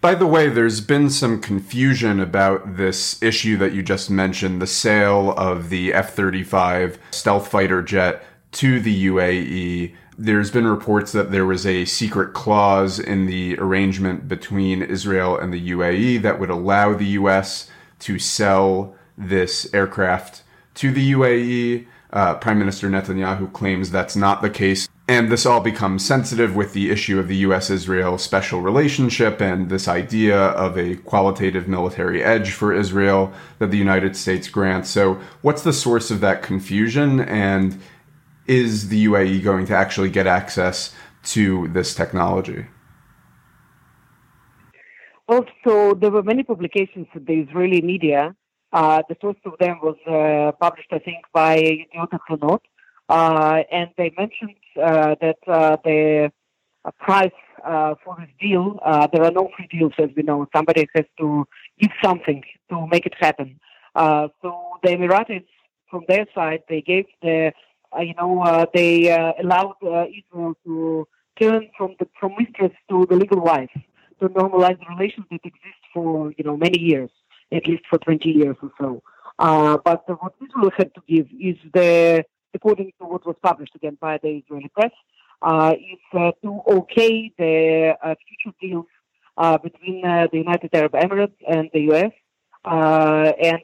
By 0.01 0.15
the 0.15 0.27
way, 0.27 0.49
there's 0.49 0.81
been 0.81 1.09
some 1.09 1.41
confusion 1.41 2.21
about 2.21 2.77
this 2.77 3.23
issue 3.23 3.57
that 3.59 3.73
you 3.73 3.83
just 3.83 4.11
mentioned 4.11 4.61
the 4.61 4.67
sale 4.67 5.33
of 5.33 5.71
the 5.71 5.95
F 5.95 6.15
35 6.15 6.99
stealth 7.11 7.49
fighter 7.49 7.81
jet 7.81 8.23
to 8.55 8.81
the 8.81 9.07
UAE. 9.07 9.95
There's 10.17 10.51
been 10.51 10.67
reports 10.67 11.13
that 11.13 11.31
there 11.33 11.45
was 11.45 11.67
a 11.67 11.85
secret 11.85 12.35
clause 12.35 12.99
in 12.99 13.27
the 13.27 13.59
arrangement 13.59 14.29
between 14.29 14.83
Israel 14.83 15.37
and 15.37 15.53
the 15.53 15.71
UAE 15.71 16.23
that 16.23 16.39
would 16.39 16.51
allow 16.51 16.95
the 16.95 17.19
US 17.19 17.69
to 18.01 18.19
sell 18.19 18.95
this 19.19 19.73
aircraft 19.75 20.43
to 20.75 20.93
the 20.93 21.13
UAE. 21.13 21.87
Uh, 22.13 22.35
Prime 22.35 22.61
Minister 22.61 22.89
Netanyahu 22.89 23.53
claims 23.53 23.91
that's 23.91 24.15
not 24.15 24.41
the 24.41 24.51
case. 24.51 24.89
And 25.07 25.31
this 25.31 25.45
all 25.45 25.61
becomes 25.61 26.05
sensitive 26.05 26.57
with 26.57 26.73
the 26.73 26.91
issue 26.91 27.19
of 27.19 27.29
the 27.29 27.37
US 27.49 27.69
Israel 27.69 28.17
special 28.17 28.63
relationship 28.63 29.41
and 29.41 29.69
this 29.69 29.89
idea 29.89 30.39
of 30.39 30.79
a 30.79 30.97
qualitative 30.97 31.69
military 31.69 32.23
edge 32.23 32.53
for 32.53 32.73
Israel 32.73 33.33
that 33.59 33.71
the 33.71 33.77
United 33.77 34.17
States 34.17 34.49
grants. 34.49 34.89
So, 34.89 35.21
what's 35.43 35.63
the 35.63 35.75
source 35.75 36.11
of 36.11 36.21
that 36.21 36.43
confusion? 36.43 37.21
And 37.21 37.79
is 38.47 38.89
the 38.89 39.07
UAE 39.07 39.43
going 39.43 39.67
to 39.67 39.75
actually 39.75 40.11
get 40.11 40.27
access 40.27 40.95
to 41.25 41.69
this 41.69 41.95
technology? 41.95 42.67
Well, 45.27 45.47
so 45.67 45.95
there 45.95 46.11
were 46.11 46.23
many 46.23 46.43
publications 46.43 47.07
in 47.15 47.25
the 47.25 47.41
Israeli 47.41 47.81
media. 47.81 48.37
Uh, 48.73 49.03
the 49.09 49.15
first 49.15 49.39
of 49.47 49.55
them 49.59 49.79
was 49.83 49.97
uh, 50.07 50.53
published, 50.61 50.93
I 50.93 50.99
think, 50.99 51.25
by 51.33 51.57
Yediot 51.59 52.11
Ahronot, 52.11 52.61
uh, 53.09 53.63
and 53.71 53.89
they 53.97 54.13
mentioned 54.19 54.57
uh, 54.83 55.15
that 55.21 55.39
uh, 55.47 55.77
the 55.85 56.33
uh, 56.85 56.91
price 56.99 57.31
for 58.05 58.17
this 58.19 58.29
deal, 58.39 58.79
there 59.13 59.25
are 59.25 59.31
no 59.31 59.49
free 59.57 59.69
deals, 59.71 59.93
as 59.99 60.11
we 60.15 60.23
know. 60.23 60.47
Somebody 60.55 60.87
has 60.95 61.07
to 61.19 61.47
give 61.81 61.91
something 62.03 62.43
to 62.69 62.87
make 62.89 63.07
it 63.07 63.15
happen. 63.19 63.59
so 63.97 64.51
the 64.83 64.91
Emiratis, 64.91 65.47
from 65.91 66.05
their 66.07 66.27
side, 66.35 66.63
they 66.69 66.83
gave 66.83 67.07
the 67.23 67.53
you 68.01 68.15
know, 68.15 68.43
uh, 68.43 68.67
they 68.75 69.11
uh, 69.11 69.33
allowed 69.41 69.77
Israel 69.83 70.55
to 70.65 71.07
turn 71.41 71.69
from 71.77 71.97
the 71.99 72.07
from 72.19 72.35
mistress 72.39 72.73
to 72.89 73.07
the 73.07 73.17
legal 73.17 73.41
wife 73.41 73.71
to 74.21 74.29
normalize 74.29 74.79
the 74.79 74.87
relations 74.95 75.27
that 75.31 75.41
exist 75.45 75.83
for 75.93 76.33
you 76.37 76.45
know 76.45 76.57
many 76.57 76.79
years, 76.79 77.11
at 77.53 77.67
least 77.67 77.85
for 77.89 77.99
20 77.99 78.29
years 78.29 78.57
or 78.63 78.71
so. 78.81 79.03
Uh, 79.39 79.79
but 79.85 80.05
what 80.23 80.35
Israel 80.43 80.71
had 80.77 80.95
to 80.95 81.03
give 81.09 81.27
is 81.41 81.57
the, 81.73 82.25
according 82.55 82.93
to 83.01 83.07
what 83.07 83.27
was 83.27 83.37
published 83.43 83.75
again 83.75 83.99
by 84.01 84.19
the 84.23 84.29
Israeli 84.29 84.69
press, 84.69 84.93
uh, 85.43 85.75
is 85.75 85.99
uh, 86.13 86.31
to 86.43 86.63
okay 86.69 87.33
the 87.37 87.97
future 88.29 88.57
deals 88.61 88.87
between 89.63 90.03
the 90.03 90.29
United 90.33 90.71
Arab 90.73 90.93
Emirates 90.93 91.39
and 91.49 91.69
the 91.73 91.81
U.S. 91.91 92.13
and 92.65 93.61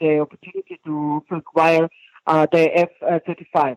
the 0.00 0.18
opportunity 0.20 0.80
to 0.86 1.22
acquire 1.30 1.88
uh, 2.26 2.46
the 2.52 2.78
F-35. 2.78 3.76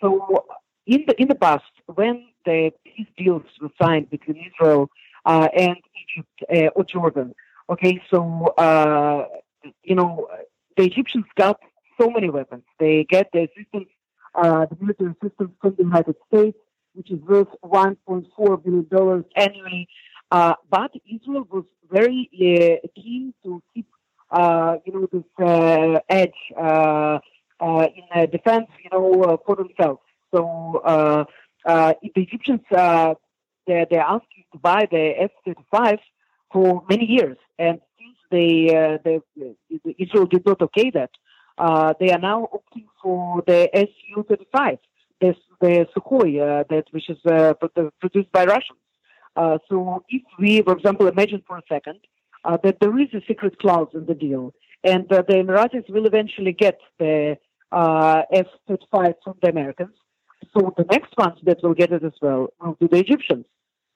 So 0.00 0.44
in 0.86 1.04
the 1.06 1.20
in 1.20 1.28
the 1.28 1.34
past, 1.34 1.64
when 1.86 2.26
the 2.44 2.72
peace 2.84 3.06
deals 3.16 3.42
were 3.60 3.70
signed 3.80 4.10
between 4.10 4.36
Israel 4.50 4.90
uh, 5.24 5.48
and 5.54 5.76
Egypt 6.02 6.42
uh, 6.52 6.68
or 6.76 6.84
Jordan, 6.84 7.34
okay, 7.68 8.00
so 8.10 8.46
uh, 8.58 9.26
you 9.82 9.94
know 9.94 10.28
the 10.76 10.84
Egyptians 10.84 11.26
got 11.36 11.60
so 12.00 12.10
many 12.10 12.30
weapons. 12.30 12.62
They 12.78 13.04
get 13.04 13.30
the 13.32 13.48
assistance, 13.48 13.90
uh, 14.34 14.66
the 14.66 14.76
military 14.80 15.14
assistance 15.20 15.50
from 15.60 15.74
the 15.76 15.82
United 15.82 16.16
States, 16.28 16.58
which 16.94 17.10
is 17.10 17.20
worth 17.20 17.48
1.4 17.64 18.64
billion 18.64 18.86
dollars 18.88 19.24
annually. 19.36 19.88
Uh, 20.30 20.54
but 20.70 20.92
Israel 21.10 21.46
was 21.50 21.64
very 21.90 22.28
keen 22.94 23.34
to 23.42 23.62
keep, 23.74 23.86
you 24.32 24.92
know, 24.94 25.08
this 25.12 26.02
edge 26.08 26.40
in 27.60 28.04
uh, 28.14 28.26
defense, 28.26 28.66
you 28.82 28.90
know, 28.92 29.22
uh, 29.22 29.36
for 29.44 29.56
themselves. 29.56 30.00
So 30.34 31.26
the 31.64 32.10
Egyptians, 32.14 32.60
they're, 32.70 33.86
they're 33.90 34.00
asking 34.00 34.44
to 34.52 34.58
buy 34.58 34.86
the 34.90 35.14
F-35 35.22 35.98
for 36.52 36.82
many 36.88 37.04
years, 37.04 37.36
and 37.58 37.80
since 37.98 38.16
they, 38.30 38.98
they 39.04 39.20
Israel 39.98 40.26
did 40.26 40.46
not 40.46 40.62
okay 40.62 40.90
that, 40.90 41.10
they 42.00 42.10
are 42.10 42.18
now 42.18 42.48
opting 42.52 42.86
for 43.02 43.42
the 43.46 43.68
Su-35, 43.74 44.78
the, 45.20 45.34
the 45.60 45.86
Sukhoi, 45.94 46.66
that 46.68 46.84
which 46.92 47.10
is 47.10 47.18
produced 48.00 48.32
by 48.32 48.44
Russians. 48.44 48.78
Uh, 49.38 49.58
so 49.68 50.04
if 50.08 50.22
we, 50.38 50.62
for 50.62 50.76
example, 50.76 51.06
imagine 51.06 51.42
for 51.46 51.58
a 51.58 51.62
second 51.68 52.00
uh, 52.44 52.58
that 52.64 52.80
there 52.80 52.98
is 52.98 53.08
a 53.14 53.22
secret 53.28 53.56
clause 53.60 53.88
in 53.94 54.04
the 54.06 54.14
deal, 54.14 54.52
and 54.82 55.10
uh, 55.12 55.22
the 55.28 55.34
Emiratis 55.34 55.88
will 55.88 56.06
eventually 56.06 56.52
get 56.52 56.78
the 56.98 57.38
uh, 57.72 58.22
F-35 58.32 59.14
from 59.24 59.34
the 59.42 59.48
Americans. 59.48 59.94
So 60.56 60.72
the 60.76 60.84
next 60.90 61.16
ones 61.16 61.38
that 61.44 61.58
will 61.62 61.74
get 61.74 61.92
it 61.92 62.04
as 62.04 62.12
well 62.22 62.48
will 62.60 62.74
be 62.74 62.86
the 62.86 62.98
Egyptians 62.98 63.46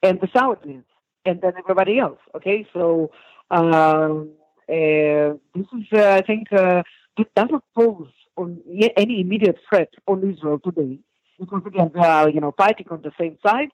and 0.03 0.21
the 0.21 0.27
Saudis 0.29 0.85
and 1.25 1.41
then 1.41 1.53
everybody 1.59 1.99
else. 1.99 2.19
Okay, 2.35 2.67
so 2.73 3.11
um, 3.51 4.31
uh, 4.69 5.39
this 5.55 5.67
is, 5.79 5.87
uh, 5.93 6.19
I 6.19 6.23
think, 6.23 6.53
uh, 6.53 6.83
it 7.19 7.29
doesn't 7.35 7.63
pose 7.77 8.09
on 8.37 8.61
any 8.97 9.21
immediate 9.21 9.59
threat 9.69 9.91
on 10.07 10.29
Israel 10.29 10.59
today 10.59 10.99
because 11.39 11.63
again 11.67 11.91
they 11.95 12.01
are, 12.01 12.29
you 12.29 12.41
know, 12.41 12.55
fighting 12.57 12.87
on 12.91 13.03
the 13.03 13.13
same 13.19 13.37
side. 13.45 13.69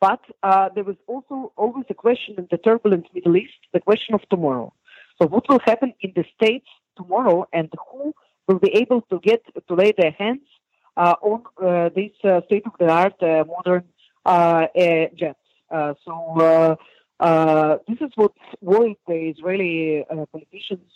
But 0.00 0.20
uh, 0.42 0.68
there 0.74 0.84
was 0.84 0.96
also 1.06 1.52
always 1.56 1.84
a 1.90 1.94
question 1.94 2.36
in 2.38 2.46
the 2.50 2.58
turbulent 2.58 3.06
Middle 3.12 3.36
East, 3.36 3.58
the 3.72 3.80
question 3.80 4.14
of 4.14 4.22
tomorrow. 4.30 4.72
So 5.20 5.26
what 5.26 5.48
will 5.48 5.58
happen 5.64 5.92
in 6.00 6.12
the 6.14 6.24
states 6.36 6.68
tomorrow, 6.96 7.46
and 7.52 7.68
who 7.90 8.14
will 8.48 8.58
be 8.58 8.74
able 8.74 9.02
to 9.02 9.20
get 9.20 9.42
to 9.68 9.74
lay 9.74 9.92
their 9.96 10.10
hands 10.10 10.46
uh, 10.96 11.14
on 11.22 11.42
uh, 11.64 11.90
these 11.94 12.16
uh, 12.24 12.40
state-of-the-art 12.46 13.20
modern 13.46 13.84
jets. 15.16 15.38
so 16.04 16.76
this 17.88 17.98
is 18.00 18.10
what 18.16 18.32
worried 18.60 18.98
the 19.06 19.18
Israeli 19.32 20.04
politicians 20.32 20.90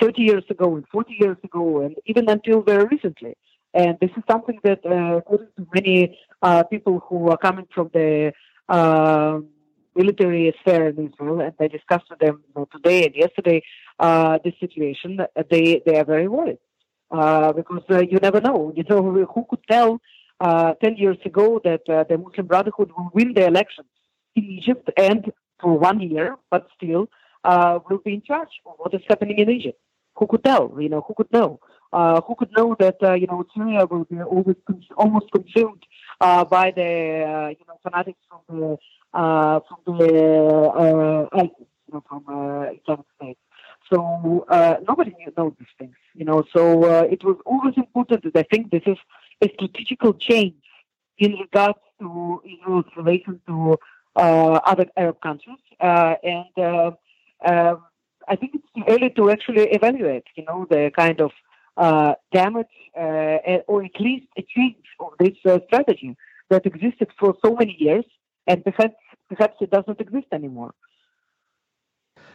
30 0.00 0.22
years 0.22 0.44
ago 0.50 0.76
and 0.76 0.84
40 0.88 1.16
years 1.20 1.36
ago, 1.44 1.82
and 1.82 1.94
even 2.06 2.28
until 2.28 2.62
very 2.62 2.86
recently. 2.86 3.36
And 3.74 3.96
this 4.00 4.10
is 4.16 4.22
something 4.30 4.58
that, 4.64 4.84
uh, 4.84 5.18
according 5.18 5.48
to 5.56 5.66
many 5.74 6.18
uh, 6.42 6.62
people 6.64 7.02
who 7.08 7.30
are 7.30 7.38
coming 7.38 7.66
from 7.74 7.90
the 7.94 8.32
uh, 8.68 9.38
military 9.94 10.54
sphere 10.60 10.88
in 10.88 11.08
Israel, 11.08 11.40
and 11.40 11.54
I 11.60 11.68
discussed 11.68 12.08
with 12.10 12.18
them 12.18 12.42
you 12.46 12.52
know, 12.56 12.68
today 12.72 13.06
and 13.06 13.14
yesterday 13.14 13.62
uh, 13.98 14.38
this 14.44 14.54
situation, 14.60 15.20
they 15.50 15.82
they 15.84 15.96
are 15.98 16.04
very 16.04 16.28
worried 16.28 16.58
uh, 17.10 17.52
because 17.52 17.82
uh, 17.90 18.00
you 18.00 18.18
never 18.18 18.40
know. 18.40 18.72
You 18.74 18.84
know 18.88 19.02
who 19.34 19.46
could 19.48 19.64
tell 19.70 20.00
uh, 20.40 20.74
ten 20.82 20.96
years 20.96 21.18
ago 21.24 21.60
that 21.64 21.82
uh, 21.88 22.04
the 22.08 22.18
Muslim 22.18 22.46
Brotherhood 22.46 22.90
will 22.96 23.10
win 23.12 23.34
the 23.34 23.46
elections 23.46 23.88
in 24.34 24.44
Egypt 24.44 24.90
and 24.96 25.32
for 25.60 25.78
one 25.78 26.00
year, 26.00 26.36
but 26.50 26.66
still 26.76 27.08
uh, 27.44 27.78
will 27.88 27.98
be 27.98 28.14
in 28.14 28.22
charge 28.22 28.48
of 28.66 28.74
what 28.78 28.94
is 28.94 29.02
happening 29.08 29.38
in 29.38 29.50
Egypt. 29.50 29.78
Who 30.16 30.26
could 30.26 30.44
tell? 30.44 30.74
You 30.78 30.88
know 30.88 31.04
who 31.06 31.14
could 31.14 31.32
know? 31.32 31.60
Uh, 31.92 32.22
who 32.22 32.34
could 32.34 32.50
know 32.56 32.74
that 32.78 32.96
uh, 33.02 33.12
you 33.12 33.26
know 33.26 33.44
Syria 33.54 33.84
will 33.86 34.04
be 34.04 34.20
always 34.22 34.56
almost 34.96 35.30
consumed 35.30 35.82
uh, 36.20 36.44
by 36.44 36.70
the 36.70 36.82
uh, 36.82 37.48
you 37.48 37.64
know 37.68 37.78
fanatics 37.82 38.20
from 38.28 38.40
the 38.48 38.78
uh, 39.14 39.60
from 39.68 39.98
the 39.98 41.28
uh, 41.32 41.36
ISIS, 41.36 41.68
you 41.86 41.94
know, 41.94 42.04
from 42.08 42.24
uh, 42.28 42.72
Islamic 42.80 43.06
State. 43.16 43.38
So 43.92 44.46
uh, 44.48 44.76
nobody 44.88 45.12
knew 45.18 45.32
knows 45.36 45.52
these 45.58 45.68
things, 45.78 45.96
you 46.14 46.24
know. 46.24 46.44
So 46.54 46.84
uh, 46.84 47.02
it 47.10 47.22
was 47.24 47.36
always 47.44 47.74
important 47.76 48.24
that 48.24 48.36
I 48.36 48.44
think 48.50 48.70
this 48.70 48.82
is 48.86 48.96
a 49.42 49.48
strategical 49.54 50.14
change 50.14 50.54
in 51.18 51.32
regards 51.34 51.78
to 52.00 52.42
Israel's 52.44 52.86
relation 52.96 53.40
to 53.46 53.76
uh, 54.16 54.60
other 54.64 54.86
Arab 54.96 55.20
countries, 55.20 55.58
uh, 55.80 56.14
and 56.22 56.46
uh, 56.56 56.90
um, 57.44 57.82
I 58.28 58.36
think 58.36 58.54
it's 58.54 58.66
too 58.74 58.84
early 58.88 59.10
to 59.10 59.30
actually 59.30 59.70
evaluate, 59.72 60.24
you 60.36 60.44
know, 60.44 60.66
the 60.70 60.90
kind 60.96 61.20
of 61.20 61.32
uh, 61.76 62.14
damage 62.32 62.66
or 62.94 63.84
at 63.84 64.00
least 64.00 64.26
a 64.38 64.42
change 64.42 64.86
of 65.00 65.12
this 65.18 65.36
strategy 65.66 66.16
that 66.50 66.66
existed 66.66 67.08
for 67.18 67.34
so 67.44 67.54
many 67.54 67.74
years, 67.78 68.04
and 68.46 68.64
perhaps 68.64 68.94
perhaps 69.28 69.56
it 69.60 69.70
doesn't 69.70 70.00
exist 70.00 70.26
anymore. 70.32 70.74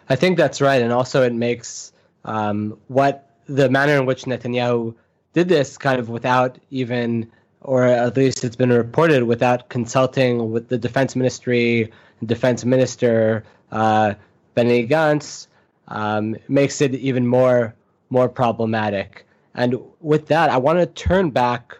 I 0.10 0.16
think 0.16 0.38
that's 0.38 0.62
right, 0.62 0.82
and 0.82 0.92
also 0.92 1.24
it 1.24 1.34
makes 1.34 1.94
um, 2.26 2.78
what 2.88 3.30
the 3.46 3.70
manner 3.70 3.98
in 3.98 4.06
which 4.06 4.24
Netanyahu 4.24 4.96
did 5.34 5.50
this 5.50 5.78
kind 5.78 6.00
of 6.00 6.10
without 6.10 6.58
even, 6.72 7.30
or 7.62 7.86
at 7.86 8.16
least 8.16 8.44
it's 8.44 8.56
been 8.56 8.72
reported 8.72 9.24
without 9.24 9.70
consulting 9.70 10.52
with 10.52 10.70
the 10.70 10.78
defense 10.78 11.16
ministry, 11.16 11.92
defense 12.26 12.66
minister 12.66 13.44
uh, 13.72 14.14
Benny 14.56 14.88
Gantz, 14.88 15.48
um, 15.90 16.36
makes 16.48 16.82
it 16.82 16.96
even 16.96 17.28
more 17.28 17.76
more 18.10 18.30
problematic. 18.30 19.26
And 19.54 19.80
with 20.00 20.28
that, 20.28 20.50
I 20.50 20.58
want 20.58 20.80
to 20.80 20.86
turn 20.86 21.32
back 21.32 21.78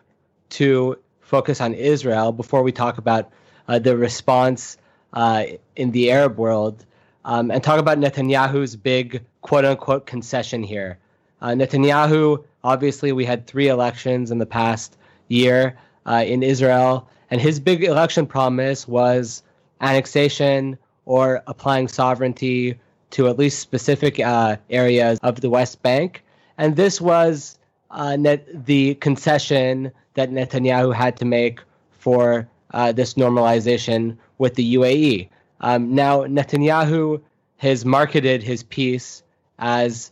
to 0.50 0.98
focus 1.22 1.62
on 1.62 1.74
Israel 1.74 2.32
before 2.32 2.64
we 2.64 2.72
talk 2.72 2.98
about 2.98 3.32
uh, 3.68 3.80
the 3.80 3.98
response 3.98 4.78
uh, 5.14 5.44
in 5.76 5.92
the 5.92 6.12
Arab 6.12 6.38
world 6.38 6.86
um, 7.28 7.52
and 7.52 7.62
talk 7.62 7.80
about 7.80 7.98
Netanyahu's 7.98 8.76
big 8.76 9.24
quote 9.42 9.66
unquote 9.66 10.06
concession 10.06 10.64
here. 10.64 10.98
Uh, 11.42 11.50
Netanyahu, 11.50 12.44
obviously, 12.64 13.12
we 13.12 13.26
had 13.26 13.46
three 13.46 13.68
elections 13.68 14.32
in 14.32 14.38
the 14.38 14.46
past 14.46 14.98
year 15.28 15.78
uh, 16.06 16.24
in 16.26 16.42
Israel, 16.42 17.08
and 17.30 17.42
his 17.42 17.60
big 17.60 17.84
election 17.84 18.26
promise 18.26 18.88
was 18.88 19.44
annexation 19.82 20.78
or 21.06 21.44
applying 21.48 21.88
sovereignty 21.88 22.80
to 23.12 23.28
at 23.28 23.38
least 23.38 23.60
specific 23.60 24.20
uh, 24.20 24.58
areas 24.70 25.20
of 25.22 25.42
the 25.42 25.50
West 25.50 25.82
Bank. 25.82 26.24
And 26.58 26.76
this 26.76 27.00
was 27.00 27.60
uh, 27.92 28.16
net- 28.16 28.66
the 28.66 28.96
concession 28.96 29.92
that 30.16 30.32
Netanyahu 30.32 30.94
had 30.94 31.18
to 31.18 31.26
make 31.26 31.60
for 31.92 32.48
uh, 32.72 32.92
this 32.92 33.16
normalization 33.16 34.18
with 34.38 34.56
the 34.56 34.76
UAE. 34.76 35.30
Um, 35.62 35.96
now, 35.96 36.22
Netanyahu 36.24 37.22
has 37.58 37.86
marketed 37.86 38.44
his 38.44 38.64
peace 38.64 39.24
as 39.60 40.12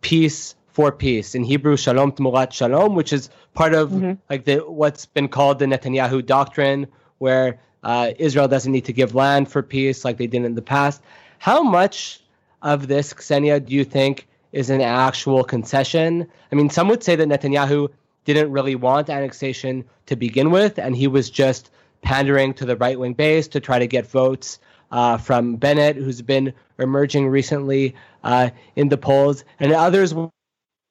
peace 0.00 0.54
for 0.68 0.92
peace. 0.92 1.34
In 1.34 1.42
Hebrew, 1.42 1.76
shalom 1.76 2.12
tmurat 2.12 2.52
shalom, 2.52 2.94
which 2.94 3.12
is 3.12 3.30
part 3.54 3.74
of 3.74 3.90
mm-hmm. 3.90 4.12
like 4.30 4.44
the 4.44 4.58
what's 4.58 5.06
been 5.06 5.28
called 5.28 5.58
the 5.58 5.66
Netanyahu 5.66 6.24
doctrine, 6.24 6.86
where 7.18 7.58
uh, 7.82 8.12
Israel 8.18 8.48
doesn't 8.48 8.70
need 8.70 8.84
to 8.84 8.92
give 8.92 9.14
land 9.14 9.50
for 9.50 9.62
peace 9.62 10.04
like 10.04 10.18
they 10.18 10.26
did 10.26 10.44
in 10.44 10.54
the 10.54 10.62
past. 10.62 11.02
How 11.38 11.62
much 11.62 12.20
of 12.62 12.88
this, 12.88 13.12
Ksenia, 13.12 13.64
do 13.64 13.74
you 13.74 13.84
think 13.84 14.28
is 14.52 14.70
an 14.70 14.80
actual 14.80 15.44
concession? 15.44 16.26
I 16.50 16.54
mean, 16.54 16.70
some 16.70 16.88
would 16.88 17.02
say 17.02 17.16
that 17.16 17.28
Netanyahu 17.28 17.88
didn't 18.34 18.52
really 18.52 18.74
want 18.74 19.10
annexation 19.10 19.84
to 20.06 20.16
begin 20.16 20.50
with, 20.50 20.78
and 20.78 20.96
he 20.96 21.06
was 21.06 21.30
just 21.30 21.70
pandering 22.02 22.54
to 22.54 22.64
the 22.64 22.76
right 22.76 22.98
wing 22.98 23.14
base 23.14 23.48
to 23.48 23.60
try 23.60 23.78
to 23.78 23.86
get 23.86 24.06
votes 24.06 24.58
uh, 24.90 25.18
from 25.18 25.56
Bennett, 25.56 25.96
who's 25.96 26.22
been 26.22 26.52
emerging 26.78 27.28
recently 27.28 27.94
uh, 28.24 28.50
in 28.76 28.88
the 28.88 28.96
polls, 28.96 29.44
and 29.60 29.72
others 29.72 30.14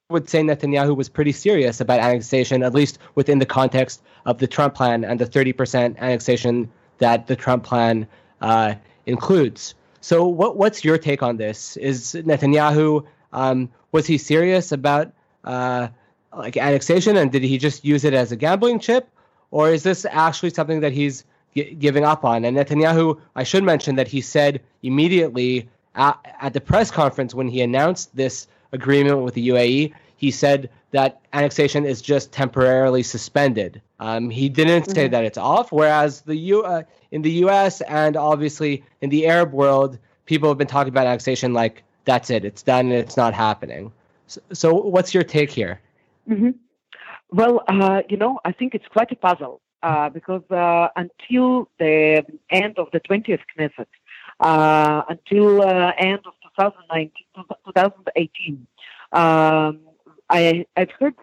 would 0.09 0.29
say 0.29 0.41
Netanyahu 0.41 0.95
was 0.95 1.09
pretty 1.09 1.31
serious 1.31 1.81
about 1.81 1.99
annexation, 1.99 2.63
at 2.63 2.73
least 2.73 2.97
within 3.15 3.39
the 3.39 3.45
context 3.45 4.01
of 4.25 4.37
the 4.37 4.47
Trump 4.47 4.73
plan 4.73 5.03
and 5.03 5.19
the 5.19 5.25
30% 5.25 5.97
annexation 5.97 6.71
that 6.99 7.27
the 7.27 7.35
Trump 7.35 7.63
plan 7.63 8.07
uh, 8.41 8.75
includes. 9.05 9.75
So, 9.99 10.25
what, 10.25 10.55
what's 10.55 10.85
your 10.85 10.97
take 10.97 11.23
on 11.23 11.37
this? 11.37 11.75
Is 11.77 12.13
Netanyahu 12.13 13.05
um, 13.33 13.69
was 13.91 14.07
he 14.07 14.17
serious 14.17 14.71
about 14.71 15.11
uh, 15.43 15.89
like 16.37 16.57
annexation, 16.57 17.17
and 17.17 17.31
did 17.31 17.43
he 17.43 17.57
just 17.57 17.83
use 17.85 18.03
it 18.03 18.13
as 18.13 18.31
a 18.31 18.35
gambling 18.35 18.79
chip, 18.79 19.09
or 19.51 19.69
is 19.69 19.83
this 19.83 20.05
actually 20.09 20.51
something 20.51 20.79
that 20.81 20.91
he's 20.91 21.25
g- 21.55 21.75
giving 21.75 22.03
up 22.03 22.25
on? 22.25 22.45
And 22.45 22.57
Netanyahu, 22.57 23.19
I 23.35 23.43
should 23.43 23.63
mention 23.63 23.95
that 23.95 24.07
he 24.07 24.21
said 24.21 24.61
immediately 24.83 25.69
at, 25.95 26.17
at 26.39 26.53
the 26.53 26.61
press 26.61 26.91
conference 26.91 27.33
when 27.33 27.47
he 27.47 27.61
announced 27.61 28.15
this 28.15 28.47
agreement 28.71 29.23
with 29.23 29.33
the 29.33 29.49
UAE, 29.49 29.93
he 30.17 30.31
said 30.31 30.69
that 30.91 31.21
annexation 31.33 31.85
is 31.85 32.01
just 32.01 32.31
temporarily 32.31 33.03
suspended. 33.03 33.81
Um, 33.99 34.29
he 34.29 34.49
didn't 34.49 34.83
mm-hmm. 34.83 34.93
say 34.93 35.07
that 35.07 35.23
it's 35.25 35.37
off, 35.37 35.71
whereas 35.71 36.21
the 36.21 36.35
U 36.35 36.63
uh, 36.63 36.83
in 37.11 37.21
the 37.21 37.31
U.S. 37.43 37.81
and 37.81 38.15
obviously 38.15 38.83
in 39.01 39.09
the 39.09 39.27
Arab 39.27 39.51
world, 39.53 39.97
people 40.25 40.49
have 40.49 40.57
been 40.57 40.67
talking 40.67 40.89
about 40.89 41.07
annexation 41.07 41.53
like 41.53 41.83
that's 42.05 42.29
it, 42.29 42.45
it's 42.45 42.63
done, 42.63 42.85
and 42.85 42.95
it's 42.95 43.17
not 43.17 43.33
happening. 43.33 43.91
So, 44.27 44.41
so 44.53 44.73
what's 44.73 45.13
your 45.13 45.23
take 45.23 45.51
here? 45.51 45.81
Mm-hmm. 46.29 46.49
Well, 47.31 47.63
uh, 47.67 48.01
you 48.09 48.17
know, 48.17 48.39
I 48.45 48.51
think 48.51 48.73
it's 48.73 48.87
quite 48.87 49.11
a 49.11 49.15
puzzle 49.15 49.61
uh, 49.83 50.09
because 50.09 50.43
uh, 50.49 50.89
until 50.95 51.69
the 51.79 52.25
end 52.49 52.77
of 52.77 52.87
the 52.91 52.99
20th 52.99 53.41
Knesset, 53.57 53.85
uh, 54.39 55.03
until 55.09 55.61
uh, 55.61 55.91
end 55.97 56.19
of 56.25 56.33
2019, 56.57 57.11
2018, 57.65 58.67
um, 59.13 59.79
I, 60.29 60.65
I've 60.75 60.91
heard 60.99 61.15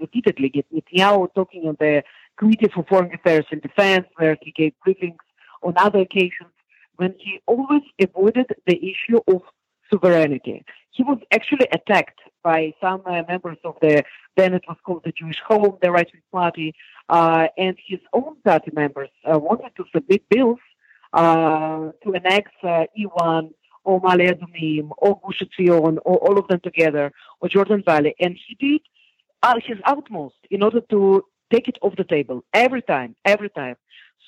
repeatedly 0.00 0.50
Netanyahu 0.72 1.32
talking 1.34 1.68
on 1.68 1.76
the 1.78 2.02
Committee 2.36 2.68
for 2.74 2.84
Foreign 2.88 3.14
Affairs 3.14 3.46
and 3.50 3.60
Defense, 3.62 4.06
where 4.16 4.36
he 4.42 4.52
gave 4.52 4.72
briefings 4.86 5.16
on 5.62 5.74
other 5.76 6.00
occasions, 6.00 6.50
when 6.96 7.14
he 7.18 7.40
always 7.46 7.82
avoided 8.00 8.46
the 8.66 8.76
issue 8.76 9.20
of 9.28 9.42
sovereignty. 9.92 10.64
He 10.90 11.02
was 11.02 11.18
actually 11.32 11.68
attacked 11.72 12.20
by 12.42 12.74
some 12.80 13.02
uh, 13.06 13.22
members 13.28 13.58
of 13.64 13.76
the 13.80 14.04
then 14.36 14.54
it 14.54 14.64
was 14.66 14.76
called 14.84 15.02
the 15.04 15.12
Jewish 15.12 15.40
Home, 15.46 15.76
the 15.82 15.90
right 15.90 16.08
wing 16.12 16.22
party, 16.32 16.74
uh, 17.08 17.48
and 17.58 17.76
his 17.86 18.00
own 18.12 18.36
party 18.44 18.70
members 18.72 19.10
uh, 19.30 19.38
wanted 19.38 19.72
to 19.76 19.84
submit 19.94 20.28
bills 20.28 20.58
uh, 21.12 21.90
to 22.02 22.14
annex 22.14 22.50
uh, 22.62 22.84
E1 22.98 23.50
or 23.84 24.00
Ma'ale 24.00 24.32
Adumim 24.34 24.90
or 24.98 25.20
Gush 25.24 25.42
Etzion 25.42 25.98
or 26.04 26.16
all 26.18 26.38
of 26.38 26.48
them 26.48 26.60
together 26.60 27.12
or 27.40 27.48
Jordan 27.48 27.82
Valley, 27.84 28.14
and 28.20 28.38
he 28.46 28.54
did 28.54 28.80
uh, 29.42 29.58
his 29.64 29.78
utmost 29.84 30.36
in 30.50 30.62
order 30.62 30.80
to 30.80 31.24
take 31.52 31.68
it 31.68 31.78
off 31.82 31.94
the 31.96 32.04
table 32.04 32.44
every 32.54 32.80
time, 32.80 33.14
every 33.24 33.50
time. 33.50 33.76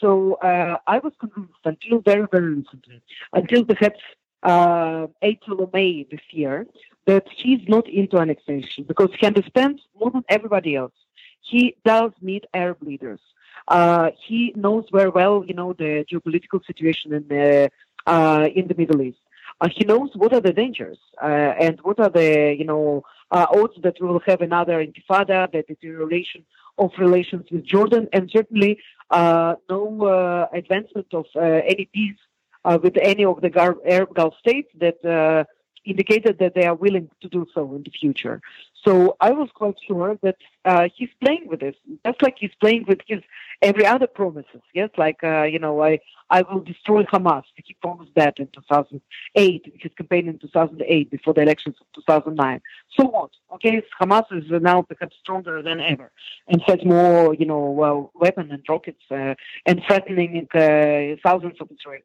So 0.00 0.38
I 0.42 0.98
was 0.98 1.12
convinced 1.20 1.64
until 1.64 2.00
very, 2.00 2.26
very 2.30 2.54
recently, 2.56 3.00
until 3.32 3.64
perhaps 3.64 4.00
uh, 4.44 5.06
April 5.22 5.62
or 5.62 5.70
May 5.72 6.06
this 6.10 6.20
year, 6.30 6.66
that 7.06 7.26
he's 7.34 7.60
not 7.68 7.88
into 7.88 8.18
annexation 8.18 8.84
because 8.84 9.10
he 9.18 9.26
understands 9.26 9.82
more 9.98 10.10
than 10.10 10.24
everybody 10.28 10.76
else. 10.76 10.92
He 11.40 11.76
does 11.84 12.12
meet 12.22 12.44
Arab 12.54 12.82
leaders. 12.82 13.20
Uh, 13.68 14.10
he 14.26 14.52
knows 14.56 14.84
very 14.92 15.10
well, 15.10 15.44
you 15.46 15.54
know, 15.54 15.72
the 15.72 16.04
geopolitical 16.10 16.64
situation 16.66 17.12
in 17.12 17.26
the 17.28 17.70
uh, 18.06 18.48
in 18.54 18.68
the 18.68 18.74
Middle 18.74 19.00
East. 19.02 19.18
Uh, 19.60 19.68
he 19.74 19.84
knows 19.84 20.10
what 20.14 20.32
are 20.32 20.40
the 20.40 20.52
dangers 20.52 20.98
uh, 21.22 21.26
and 21.26 21.78
what 21.82 21.98
are 22.00 22.10
the, 22.10 22.54
you 22.58 22.64
know, 22.64 23.02
uh, 23.30 23.46
odds 23.54 23.74
that 23.82 23.96
we 24.00 24.08
will 24.08 24.20
have 24.26 24.40
another 24.40 24.84
intifada, 24.84 25.50
the 25.52 25.62
deterioration 25.62 26.44
of 26.76 26.90
relations 26.98 27.46
with 27.50 27.64
Jordan, 27.64 28.08
and 28.12 28.30
certainly 28.30 28.78
uh, 29.10 29.54
no 29.70 30.48
advancement 30.52 31.06
of 31.14 31.26
any 31.36 31.88
peace 31.94 32.18
with 32.64 32.96
any 33.00 33.24
of 33.24 33.40
the 33.40 33.50
Arab 33.58 34.14
Gulf 34.14 34.34
states 34.38 34.70
that 34.78 35.46
indicated 35.84 36.38
that 36.38 36.54
they 36.54 36.64
are 36.64 36.74
willing 36.74 37.10
to 37.20 37.28
do 37.28 37.46
so 37.54 37.74
in 37.74 37.82
the 37.82 37.90
future. 37.90 38.40
So 38.84 39.16
I 39.20 39.30
was 39.30 39.48
quite 39.54 39.76
sure 39.86 40.18
that 40.22 40.36
uh, 40.64 40.88
he's 40.94 41.08
playing 41.22 41.46
with 41.46 41.60
this, 41.60 41.74
just 42.04 42.22
like 42.22 42.36
he's 42.38 42.54
playing 42.60 42.84
with 42.86 43.00
his 43.06 43.20
every 43.62 43.86
other 43.86 44.06
promises. 44.06 44.60
Yes, 44.74 44.90
like 44.98 45.24
uh, 45.24 45.44
you 45.44 45.58
know, 45.58 45.82
I 45.82 46.00
I 46.28 46.42
will 46.42 46.60
destroy 46.60 47.04
Hamas. 47.04 47.44
He 47.54 47.74
promised 47.80 48.12
that 48.16 48.38
in 48.38 48.48
2008, 48.48 49.72
his 49.78 49.92
campaign 49.96 50.28
in 50.28 50.38
2008 50.38 51.10
before 51.10 51.32
the 51.32 51.40
elections 51.40 51.76
of 51.80 51.86
2009. 51.94 52.60
So 52.98 53.06
what? 53.06 53.30
Okay, 53.54 53.82
Hamas 54.00 54.24
is 54.32 54.50
now 54.50 54.82
perhaps 54.82 55.16
stronger 55.20 55.62
than 55.62 55.80
ever 55.80 56.12
and 56.48 56.60
has 56.66 56.84
more, 56.84 57.34
you 57.34 57.46
know, 57.46 57.70
well, 57.70 58.10
weapons 58.14 58.50
and 58.52 58.62
rockets 58.68 59.02
uh, 59.10 59.34
and 59.64 59.82
threatening 59.86 60.46
uh, 60.54 61.16
thousands 61.22 61.56
of 61.60 61.68
Israelis. 61.68 62.02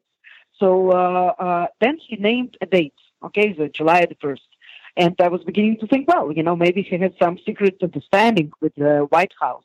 So 0.59 0.91
uh, 0.91 1.33
uh, 1.39 1.67
then 1.79 1.97
he 1.97 2.15
named 2.17 2.57
a 2.61 2.65
date 2.65 2.93
Okay, 3.23 3.55
so 3.57 3.67
July 3.67 4.05
the 4.05 4.15
1st. 4.15 4.39
And 4.97 5.15
I 5.19 5.27
was 5.27 5.41
beginning 5.43 5.77
to 5.79 5.87
think, 5.87 6.07
well, 6.07 6.31
you 6.31 6.43
know, 6.43 6.55
maybe 6.55 6.81
he 6.81 6.97
had 6.97 7.13
some 7.21 7.37
secret 7.45 7.77
understanding 7.81 8.51
with 8.61 8.73
the 8.75 9.07
White 9.09 9.33
House. 9.39 9.63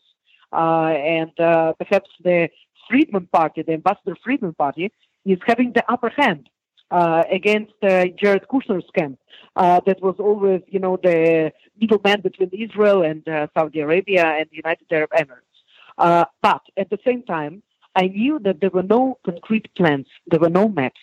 Uh, 0.52 0.92
and 1.16 1.30
perhaps 1.78 2.11
the 2.22 2.48
Friedman 2.88 3.26
Party, 3.33 3.62
the 3.62 3.72
Ambassador 3.72 4.16
Friedman 4.22 4.54
Party, 4.54 4.92
is 5.24 5.38
having 5.46 5.72
the 5.72 5.85
upper 5.90 6.11
hand 6.11 6.48
uh, 6.90 7.24
against 7.30 7.72
uh, 7.83 8.07
Jared 8.20 8.46
Kushner's 8.48 8.88
camp. 8.96 9.18
Uh, 9.57 9.80
that 9.87 10.00
was 10.02 10.16
always, 10.18 10.62
you 10.68 10.78
know, 10.78 10.98
the 11.02 11.52
middleman 11.80 12.20
between 12.20 12.50
Israel 12.52 13.02
and 13.02 13.22
Saudi 13.54 13.80
Arabia 13.80 14.26
and 14.26 14.46
the 14.50 14.57
United 14.57 14.87
Arab 14.90 15.11
Emirates. 15.11 16.26
But 16.42 16.62
at 16.76 16.90
the 16.90 16.98
same 17.04 17.22
time, 17.22 17.62
I 17.94 18.09
knew 18.09 18.38
that 18.40 18.61
there 18.61 18.70
were 18.70 18.83
no 18.83 19.18
concrete 19.24 19.68
plans, 19.74 20.07
there 20.26 20.40
were 20.40 20.50
no 20.50 20.68
maps, 20.68 21.00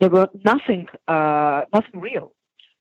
there 0.00 0.10
were 0.10 0.28
nothing, 0.44 0.88
uh, 1.08 1.62
nothing 1.72 2.00
real. 2.00 2.32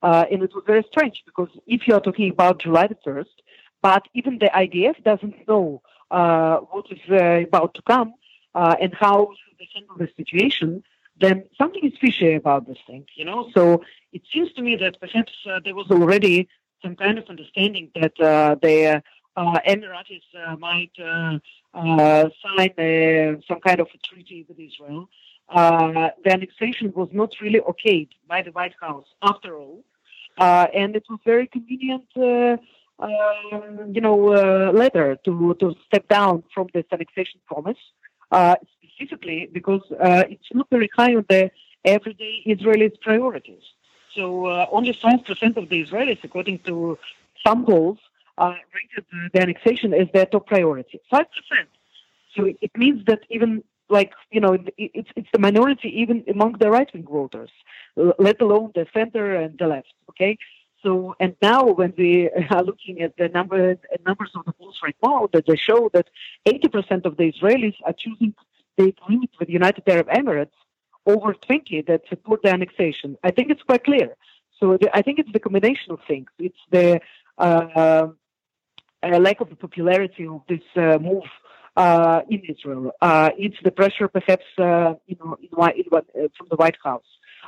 and 0.02 0.44
it 0.44 0.54
was 0.54 0.64
very 0.66 0.84
strange 0.92 1.24
because 1.26 1.50
if 1.68 1.88
you 1.88 1.94
are 1.96 2.02
talking 2.02 2.30
about 2.30 2.62
July 2.62 2.88
the 2.88 2.98
1st, 3.06 3.36
but 3.82 4.04
even 4.14 4.40
the 4.40 4.52
IDF 4.64 5.04
doesn't 5.04 5.48
know 5.48 5.82
what 6.10 6.86
is 6.92 7.04
about 7.48 7.74
to 7.76 7.82
come 7.84 8.14
and 8.54 8.94
how 8.94 9.30
should 9.38 9.58
they 9.60 9.70
handle 9.74 9.98
the 9.98 10.10
situation, 10.16 10.84
then 11.20 11.44
something 11.58 11.84
is 11.84 11.98
fishy 12.00 12.34
about 12.34 12.68
this 12.68 12.78
thing, 12.88 13.06
you 13.16 13.26
know. 13.26 13.50
So 13.54 13.84
it 14.12 14.24
seems 14.32 14.52
to 14.54 14.62
me 14.62 14.76
that 14.78 15.00
perhaps 15.00 15.34
uh, 15.50 15.60
there 15.64 15.76
was 15.76 15.90
already 15.90 16.48
some 16.82 16.96
kind 16.96 17.18
of 17.18 17.26
understanding 17.30 17.90
that 17.96 18.20
uh, 18.20 18.56
the 18.62 18.86
uh, 18.86 19.00
Emiratis 19.38 20.24
uh, 20.36 20.56
might 20.56 20.92
uh, 21.00 21.40
uh, 21.74 22.30
sign 22.44 23.42
some 23.48 23.60
kind 23.60 23.80
of 23.80 23.88
a 23.94 23.98
treaty 23.98 24.46
with 24.48 24.60
Israel. 24.60 25.10
the 25.54 26.32
annexation 26.32 26.92
was 26.96 27.10
not 27.12 27.32
really 27.42 27.60
okayed 27.62 28.10
by 28.28 28.42
the 28.42 28.52
White 28.52 28.76
House, 28.80 29.08
after 29.22 29.58
all, 29.58 29.84
and 30.38 30.96
it 30.96 31.06
was 31.10 31.20
very 31.26 31.48
convenient. 31.48 32.08
Um, 32.98 33.92
you 33.92 34.00
know, 34.00 34.16
letter 34.82 35.18
to 35.26 35.54
to 35.60 35.76
step 35.86 36.08
down 36.08 36.44
from 36.54 36.68
this 36.74 36.86
annexation 36.94 37.42
promise, 37.46 37.82
specifically 38.96 39.50
because 39.52 39.82
uh, 40.00 40.24
it's 40.30 40.50
not 40.54 40.68
very 40.70 40.90
high 40.96 41.14
on 41.16 41.26
the 41.30 41.52
everyday 41.84 42.42
Israelis' 42.48 43.00
priorities. 43.02 43.64
So 44.16 44.46
uh, 44.46 44.66
only 44.72 44.94
5% 44.94 45.58
of 45.58 45.70
the 45.70 45.84
Israelis, 45.86 46.24
according 46.24 46.60
to 46.60 46.98
some 47.46 47.66
polls, 47.66 47.98
uh, 47.98 48.15
rated 48.38 49.06
the 49.34 49.42
annexation 49.42 49.94
as 49.94 50.08
their 50.14 50.26
top 50.26 50.48
priority. 50.48 51.00
5%. 51.12 51.26
So 52.36 52.46
it, 52.46 52.72
means 52.76 53.06
that 53.06 53.22
even 53.30 53.64
like 53.88 54.12
you 54.32 54.42
know 54.42 54.58
it's 54.78 55.10
it's 55.16 55.30
the 55.32 55.40
minority 55.40 55.90
even 56.02 56.26
among 56.28 56.54
the 56.54 56.70
right 56.70 56.92
wing 56.94 57.08
voters, 57.10 57.52
let 57.96 58.42
alone 58.42 58.72
the 58.76 58.86
center 58.94 59.36
and 59.36 59.58
the 59.58 59.68
left. 59.68 59.94
Okay, 60.10 60.38
so 60.84 61.16
and 61.20 61.36
now 61.42 61.64
when 61.64 61.94
we 61.98 62.30
are 62.50 62.64
looking 62.64 63.02
at 63.02 63.16
the 63.16 63.30
number 63.30 63.78
numbers 64.06 64.32
of 64.36 64.44
the 64.46 64.52
polls 64.54 64.80
right 64.84 64.98
now, 65.02 65.30
that 65.32 65.46
they 65.48 65.56
show 65.56 65.90
that 65.94 66.10
80% 66.46 67.06
of 67.06 67.16
the 67.16 67.32
Israelis 67.32 67.76
are 67.86 67.94
choosing 67.94 68.36
they 68.78 68.90
agreed 68.90 69.30
with 69.40 69.48
the 69.48 69.54
United 69.54 69.84
Arab 69.88 70.10
Emirates 70.10 70.58
over 71.06 71.34
20 71.34 71.82
that 71.84 72.02
support 72.10 72.42
the 72.44 72.52
annexation. 72.52 73.18
I 73.24 73.32
think 73.32 73.50
it's 73.50 73.64
quite 73.64 73.84
clear. 73.84 74.16
So 74.60 74.78
the, 74.78 74.96
I 74.96 75.02
think 75.02 75.20
it's 75.20 75.32
the 75.32 75.40
combination 75.40 75.92
of 75.92 76.00
things. 76.08 76.28
It's 76.40 76.60
the 76.72 77.02
uh, 77.38 78.08
uh, 79.04 79.20
lack 79.20 79.42
of 79.42 79.50
the 79.50 79.56
popularity 79.56 80.28
of 80.28 80.42
this 80.48 80.62
uh, 80.76 80.98
move 81.00 81.24
uh, 81.76 82.22
in 82.30 82.42
Israel. 82.48 82.92
Uh, 83.02 83.30
it's 83.38 83.58
the 83.64 83.72
pressure, 83.72 84.08
perhaps, 84.08 84.46
uh, 84.58 84.94
you 85.08 85.18
know, 85.20 85.38
in, 85.42 85.50
in, 85.78 86.30
from 86.38 86.48
the 86.50 86.56
White 86.56 86.78
House, 86.84 87.04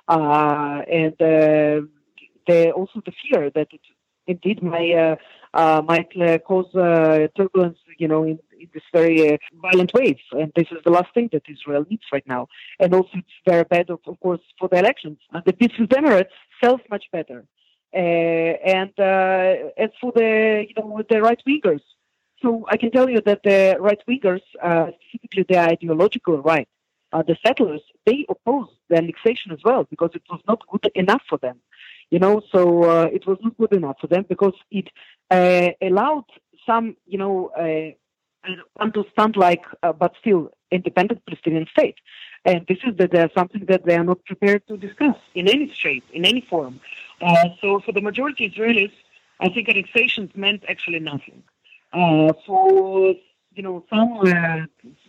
and 0.08 1.14
the, 1.20 2.72
also 2.72 3.02
the 3.06 3.14
fear 3.24 3.50
that 3.52 3.68
it 3.72 3.82
indeed 4.28 4.62
may 4.62 5.16
might 5.54 6.12
cause 6.46 6.70
turbulence, 7.36 7.78
you 7.98 8.08
know, 8.08 8.24
in 8.24 8.40
in 8.60 8.70
this 8.74 8.84
very 8.94 9.34
uh, 9.34 9.38
violent 9.62 9.92
wave. 9.94 10.20
And 10.32 10.52
this 10.56 10.68
is 10.72 10.80
the 10.84 10.92
last 10.92 11.14
thing 11.14 11.30
that 11.32 11.44
Israel 11.50 11.86
needs 11.90 12.04
right 12.12 12.28
now. 12.28 12.48
And 12.80 12.94
also, 12.94 13.10
it's 13.16 13.28
very 13.46 13.64
bad, 13.64 13.90
of, 13.90 14.00
of 14.06 14.20
course, 14.20 14.42
for 14.60 14.68
the 14.70 14.78
elections. 14.78 15.20
And 15.32 15.44
the 15.46 15.56
with 15.60 15.90
Emirates 15.90 16.36
sells 16.62 16.82
much 16.90 17.06
better. 17.12 17.46
Uh, 17.98 18.00
and 18.78 18.94
uh, 19.00 19.72
as 19.76 19.90
for 20.00 20.12
the, 20.14 20.66
you 20.68 20.76
know, 20.78 21.02
the 21.10 21.20
right 21.20 21.42
wingers, 21.50 21.82
so 22.44 22.66
I 22.70 22.78
can 22.78 22.92
tell 22.92 23.10
you 23.10 23.22
that 23.26 23.42
the 23.44 23.78
right 23.80 24.00
wingers, 24.08 24.42
specifically 24.54 25.46
the 25.50 25.58
ideological 25.58 26.38
right, 26.44 26.70
uh, 27.12 27.24
the 27.24 27.36
settlers, 27.44 27.82
they 28.06 28.26
opposed 28.30 28.70
the 28.90 28.98
annexation 28.98 29.52
as 29.52 29.58
well 29.66 29.86
because 29.90 30.12
it 30.14 30.22
was 30.30 30.42
not 30.48 30.62
good 30.72 30.92
enough 30.94 31.24
for 31.28 31.40
them. 31.40 31.58
You 32.12 32.20
know, 32.20 32.42
so 32.52 32.62
it 33.18 33.26
was 33.26 33.40
not 33.42 33.58
good 33.58 33.74
enough 33.74 33.98
for 34.00 34.08
them 34.08 34.26
because 34.30 34.54
it 34.70 34.88
allowed 35.82 36.26
some, 36.68 36.96
you 37.08 37.18
know, 37.18 37.52
uh, 37.58 37.96
want 38.80 38.94
to 38.94 39.06
stand 39.14 39.36
like, 39.36 39.66
uh, 39.84 39.94
but 39.94 40.14
still 40.20 40.52
independent 40.72 41.26
Palestinian 41.26 41.66
state. 41.68 41.96
And 42.46 42.66
this 42.68 42.80
is 42.84 42.96
something 43.34 43.66
that 43.66 43.86
they 43.86 43.96
are 43.96 44.04
not 44.04 44.24
prepared 44.26 44.68
to 44.68 44.78
discuss 44.78 45.16
in 45.34 45.48
any 45.48 45.72
shape, 45.74 46.04
in 46.14 46.26
any 46.26 46.42
form. 46.42 46.80
Uh, 47.22 47.50
so 47.62 47.80
for 47.80 47.92
the 47.92 48.02
majority 48.02 48.50
Israelis, 48.50 48.92
I 49.40 49.50
think 49.50 49.70
annexations 49.70 50.32
meant 50.36 50.64
actually 50.68 51.00
nothing. 51.00 51.44
Uh, 51.94 52.34
for 52.46 53.16
you 53.56 53.64
know 53.64 53.84
some 53.90 54.20
uh, 54.20 54.66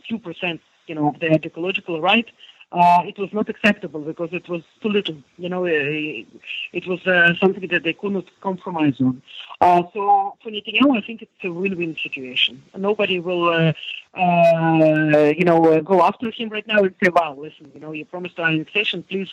few 0.07 0.19
percent, 0.19 0.61
you 0.87 0.95
know, 0.95 1.09
of 1.09 1.21
the 1.21 1.31
ideological 1.31 2.01
right, 2.01 2.29
uh, 2.71 3.03
it 3.07 3.19
was 3.19 3.33
not 3.33 3.49
acceptable 3.49 4.01
because 4.01 4.29
it 4.33 4.47
was 4.49 4.63
too 4.83 4.91
little. 4.91 5.17
You 5.39 5.49
know, 5.49 5.65
it, 5.65 6.27
it 6.73 6.87
was 6.87 7.07
uh, 7.07 7.35
something 7.41 7.67
that 7.69 7.83
they 7.83 7.95
could 7.95 8.13
not 8.13 8.27
compromise 8.43 9.01
on. 9.01 9.23
Uh, 9.61 9.85
so 9.95 10.37
for 10.43 10.51
Netanyahu, 10.51 10.99
I 10.99 11.01
think 11.01 11.23
it's 11.23 11.45
a 11.45 11.51
win-win 11.51 11.97
situation. 12.03 12.63
Nobody 12.77 13.21
will, 13.21 13.49
uh, 13.49 13.73
uh, 14.15 15.33
you 15.35 15.45
know, 15.45 15.65
uh, 15.65 15.81
go 15.81 16.03
after 16.03 16.31
him 16.31 16.51
right 16.51 16.67
now 16.67 16.81
and 16.83 16.95
say, 17.03 17.11
"Wow, 17.11 17.39
listen, 17.39 17.71
you 17.73 17.81
know, 17.81 17.93
you 17.93 18.05
promised 18.05 18.39
annexation, 18.39 19.03
please 19.03 19.31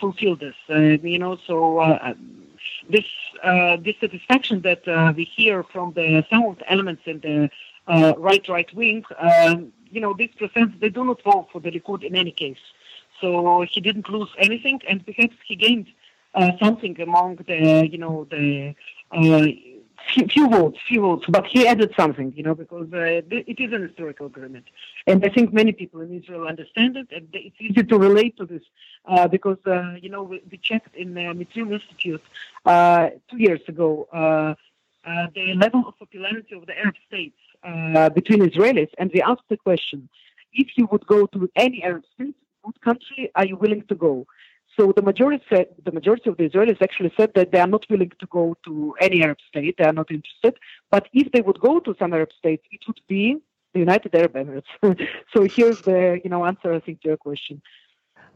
fulfill 0.00 0.36
this." 0.36 0.56
you 0.68 1.18
know, 1.18 1.36
so 1.46 2.16
this 2.88 3.04
dissatisfaction 3.82 4.62
that 4.62 5.14
we 5.14 5.24
hear 5.24 5.64
from 5.64 5.92
the 5.92 6.24
some 6.30 6.56
elements 6.66 7.02
in 7.04 7.20
the 7.20 7.50
right 8.16 8.48
right 8.48 8.74
wing. 8.74 9.04
Um, 9.18 9.72
you 9.94 10.00
know, 10.00 10.12
these 10.12 10.34
percent, 10.38 10.80
they 10.80 10.88
do 10.88 11.04
not 11.04 11.22
vote 11.22 11.46
for 11.52 11.60
the 11.60 11.70
Likud 11.70 12.02
in 12.02 12.14
any 12.16 12.32
case. 12.32 12.64
So 13.20 13.64
he 13.70 13.80
didn't 13.80 14.08
lose 14.08 14.30
anything, 14.38 14.80
and 14.88 15.04
perhaps 15.06 15.36
he 15.46 15.54
gained 15.56 15.86
uh, 16.34 16.50
something 16.60 17.00
among 17.00 17.36
the, 17.46 17.88
you 17.90 17.98
know, 17.98 18.26
the 18.28 18.74
uh, 19.12 19.46
few, 20.12 20.26
few, 20.26 20.48
votes, 20.48 20.78
few 20.88 21.00
votes, 21.02 21.24
but 21.28 21.46
he 21.46 21.66
added 21.66 21.92
something, 21.96 22.32
you 22.36 22.42
know, 22.42 22.54
because 22.54 22.92
uh, 22.92 23.22
it 23.30 23.60
is 23.60 23.72
an 23.72 23.82
historical 23.82 24.26
agreement. 24.26 24.64
And 25.06 25.24
I 25.24 25.28
think 25.28 25.52
many 25.52 25.72
people 25.72 26.00
in 26.00 26.12
Israel 26.20 26.48
understand 26.48 26.96
it, 26.96 27.08
and 27.12 27.28
it's 27.32 27.56
easy 27.60 27.84
to 27.84 27.98
relate 27.98 28.36
to 28.38 28.46
this 28.46 28.62
uh, 29.06 29.28
because, 29.28 29.58
uh, 29.66 29.94
you 30.02 30.08
know, 30.08 30.24
we, 30.24 30.42
we, 30.50 30.58
checked 30.58 30.96
in 30.96 31.14
the 31.14 31.20
Mitvim 31.20 31.72
Institute 31.72 32.22
uh, 32.64 33.10
two 33.30 33.38
years 33.38 33.60
ago 33.68 34.08
the 35.34 35.54
level 35.54 35.84
of 35.86 35.98
popularity 35.98 36.54
of 36.54 36.66
the 36.66 36.76
Arab 36.78 36.94
states 37.06 37.36
uh, 37.64 38.10
between 38.10 38.40
Israelis, 38.40 38.90
and 38.98 39.10
we 39.12 39.22
asked 39.22 39.48
the 39.48 39.56
question: 39.56 40.08
If 40.52 40.68
you 40.76 40.88
would 40.90 41.06
go 41.06 41.26
to 41.26 41.50
any 41.56 41.82
Arab 41.82 42.04
state, 42.14 42.36
what 42.62 42.80
country 42.80 43.30
are 43.34 43.46
you 43.46 43.56
willing 43.56 43.84
to 43.88 43.94
go? 43.94 44.26
So 44.76 44.92
the 44.96 45.02
majority 45.02 45.44
said, 45.48 45.66
the 45.84 45.92
majority 45.92 46.28
of 46.30 46.36
the 46.36 46.48
Israelis 46.48 46.82
actually 46.82 47.12
said 47.16 47.30
that 47.36 47.52
they 47.52 47.60
are 47.60 47.66
not 47.66 47.86
willing 47.88 48.10
to 48.18 48.26
go 48.26 48.56
to 48.64 48.94
any 49.00 49.22
Arab 49.22 49.38
state. 49.48 49.76
They 49.78 49.84
are 49.84 49.92
not 49.92 50.10
interested. 50.10 50.54
But 50.90 51.08
if 51.12 51.30
they 51.32 51.42
would 51.42 51.60
go 51.60 51.78
to 51.78 51.94
some 51.98 52.12
Arab 52.12 52.30
state, 52.36 52.62
it 52.72 52.80
would 52.88 53.00
be 53.06 53.36
the 53.72 53.80
United 53.80 54.14
Arab 54.14 54.32
Emirates. 54.32 54.72
so 55.32 55.44
here's 55.44 55.82
the 55.82 56.20
you 56.24 56.30
know 56.30 56.44
answer 56.44 56.72
I 56.72 56.80
think 56.80 57.02
to 57.02 57.08
your 57.08 57.16
question. 57.16 57.62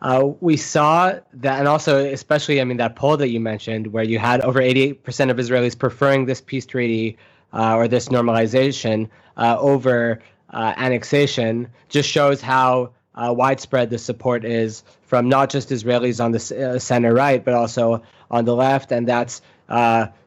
Uh, 0.00 0.30
we 0.40 0.56
saw 0.56 1.18
that, 1.32 1.58
and 1.58 1.66
also, 1.66 2.04
especially, 2.04 2.60
I 2.60 2.64
mean, 2.64 2.76
that 2.76 2.94
poll 2.94 3.16
that 3.16 3.30
you 3.30 3.40
mentioned, 3.40 3.88
where 3.88 4.04
you 4.04 4.20
had 4.20 4.40
over 4.42 4.60
88% 4.60 5.30
of 5.30 5.36
Israelis 5.38 5.76
preferring 5.76 6.26
this 6.26 6.40
peace 6.40 6.66
treaty 6.66 7.18
uh, 7.52 7.76
or 7.76 7.88
this 7.88 8.08
normalization 8.08 9.08
uh, 9.36 9.56
over 9.58 10.20
uh, 10.50 10.74
annexation, 10.76 11.68
just 11.88 12.08
shows 12.08 12.40
how 12.40 12.92
uh, 13.14 13.32
widespread 13.36 13.90
the 13.90 13.98
support 13.98 14.44
is 14.44 14.82
from 15.02 15.28
not 15.28 15.50
just 15.50 15.70
Israelis 15.70 16.22
on 16.22 16.32
the 16.32 16.80
center 16.80 17.14
right, 17.14 17.44
but 17.44 17.54
also 17.54 18.02
on 18.30 18.44
the 18.44 18.54
left, 18.54 18.92
and 18.92 19.08
that's 19.08 19.40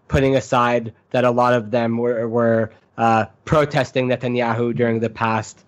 putting 0.07 0.35
aside 0.35 0.93
that 1.11 1.23
a 1.23 1.31
lot 1.31 1.53
of 1.53 1.71
them 1.71 1.97
were, 1.97 2.27
were 2.27 2.71
protesting 3.45 4.09
Netanyahu 4.09 4.75
during 4.75 4.99
the 4.99 5.09
past 5.09 5.63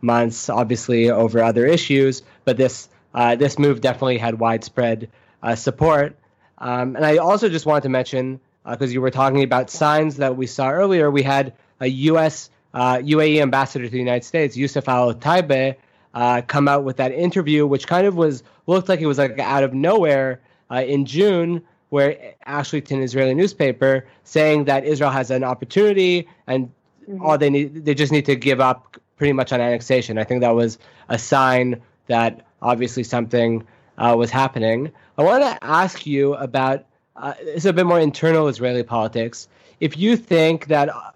months, 0.00 0.48
obviously 0.48 1.10
over 1.10 1.42
other 1.42 1.66
issues, 1.66 2.22
but 2.44 2.56
this 2.56 2.88
this 3.36 3.58
move 3.58 3.80
definitely 3.80 4.18
had 4.18 4.40
widespread 4.40 5.10
support. 5.54 6.16
Um, 6.58 6.96
and 6.96 7.04
I 7.04 7.18
also 7.18 7.48
just 7.48 7.66
wanted 7.66 7.82
to 7.82 7.88
mention, 7.90 8.40
because 8.68 8.90
uh, 8.90 8.92
you 8.94 9.00
were 9.00 9.10
talking 9.10 9.42
about 9.42 9.70
signs 9.70 10.16
that 10.16 10.36
we 10.36 10.46
saw 10.46 10.70
earlier, 10.70 11.10
we 11.10 11.22
had 11.22 11.52
a 11.80 11.86
U.S. 11.86 12.50
UAE 12.74 13.38
uh, 13.38 13.42
ambassador 13.42 13.84
to 13.84 13.90
the 13.90 13.98
United 13.98 14.24
States, 14.24 14.56
Yousef 14.56 14.88
Al 14.88 15.14
Otaiba, 15.14 15.76
uh, 16.14 16.42
come 16.46 16.68
out 16.68 16.84
with 16.84 16.96
that 16.96 17.12
interview, 17.12 17.66
which 17.66 17.86
kind 17.86 18.06
of 18.06 18.16
was 18.16 18.42
looked 18.66 18.88
like 18.88 19.00
it 19.00 19.06
was 19.06 19.18
like 19.18 19.38
out 19.38 19.64
of 19.64 19.74
nowhere 19.74 20.40
in 20.70 21.06
June, 21.06 21.62
where 21.90 22.34
Ashleton 22.44 23.02
Israeli 23.02 23.34
newspaper 23.34 24.04
saying 24.24 24.64
that 24.64 24.84
Israel 24.84 25.10
has 25.10 25.30
an 25.30 25.44
opportunity 25.44 26.26
and 26.48 26.66
mm-hmm. 27.08 27.24
all 27.24 27.38
they 27.38 27.50
need 27.50 27.84
they 27.84 27.94
just 27.94 28.10
need 28.10 28.26
to 28.26 28.34
give 28.34 28.60
up 28.60 28.96
pretty 29.16 29.32
much 29.32 29.52
on 29.52 29.60
annexation. 29.60 30.18
I 30.18 30.24
think 30.24 30.40
that 30.40 30.56
was 30.56 30.78
a 31.08 31.18
sign 31.18 31.80
that 32.08 32.44
obviously 32.60 33.04
something 33.04 33.64
uh, 33.96 34.14
was 34.18 34.30
happening. 34.30 34.90
I 35.16 35.22
want 35.22 35.44
to 35.44 35.64
ask 35.64 36.04
you 36.04 36.34
about 36.34 36.84
uh, 37.16 37.34
it's 37.40 37.64
a 37.64 37.72
bit 37.72 37.86
more 37.86 38.00
internal 38.00 38.48
Israeli 38.48 38.82
politics. 38.82 39.48
If 39.80 39.96
you 39.96 40.16
think 40.16 40.66
that 40.66 40.88
uh, 40.88 41.10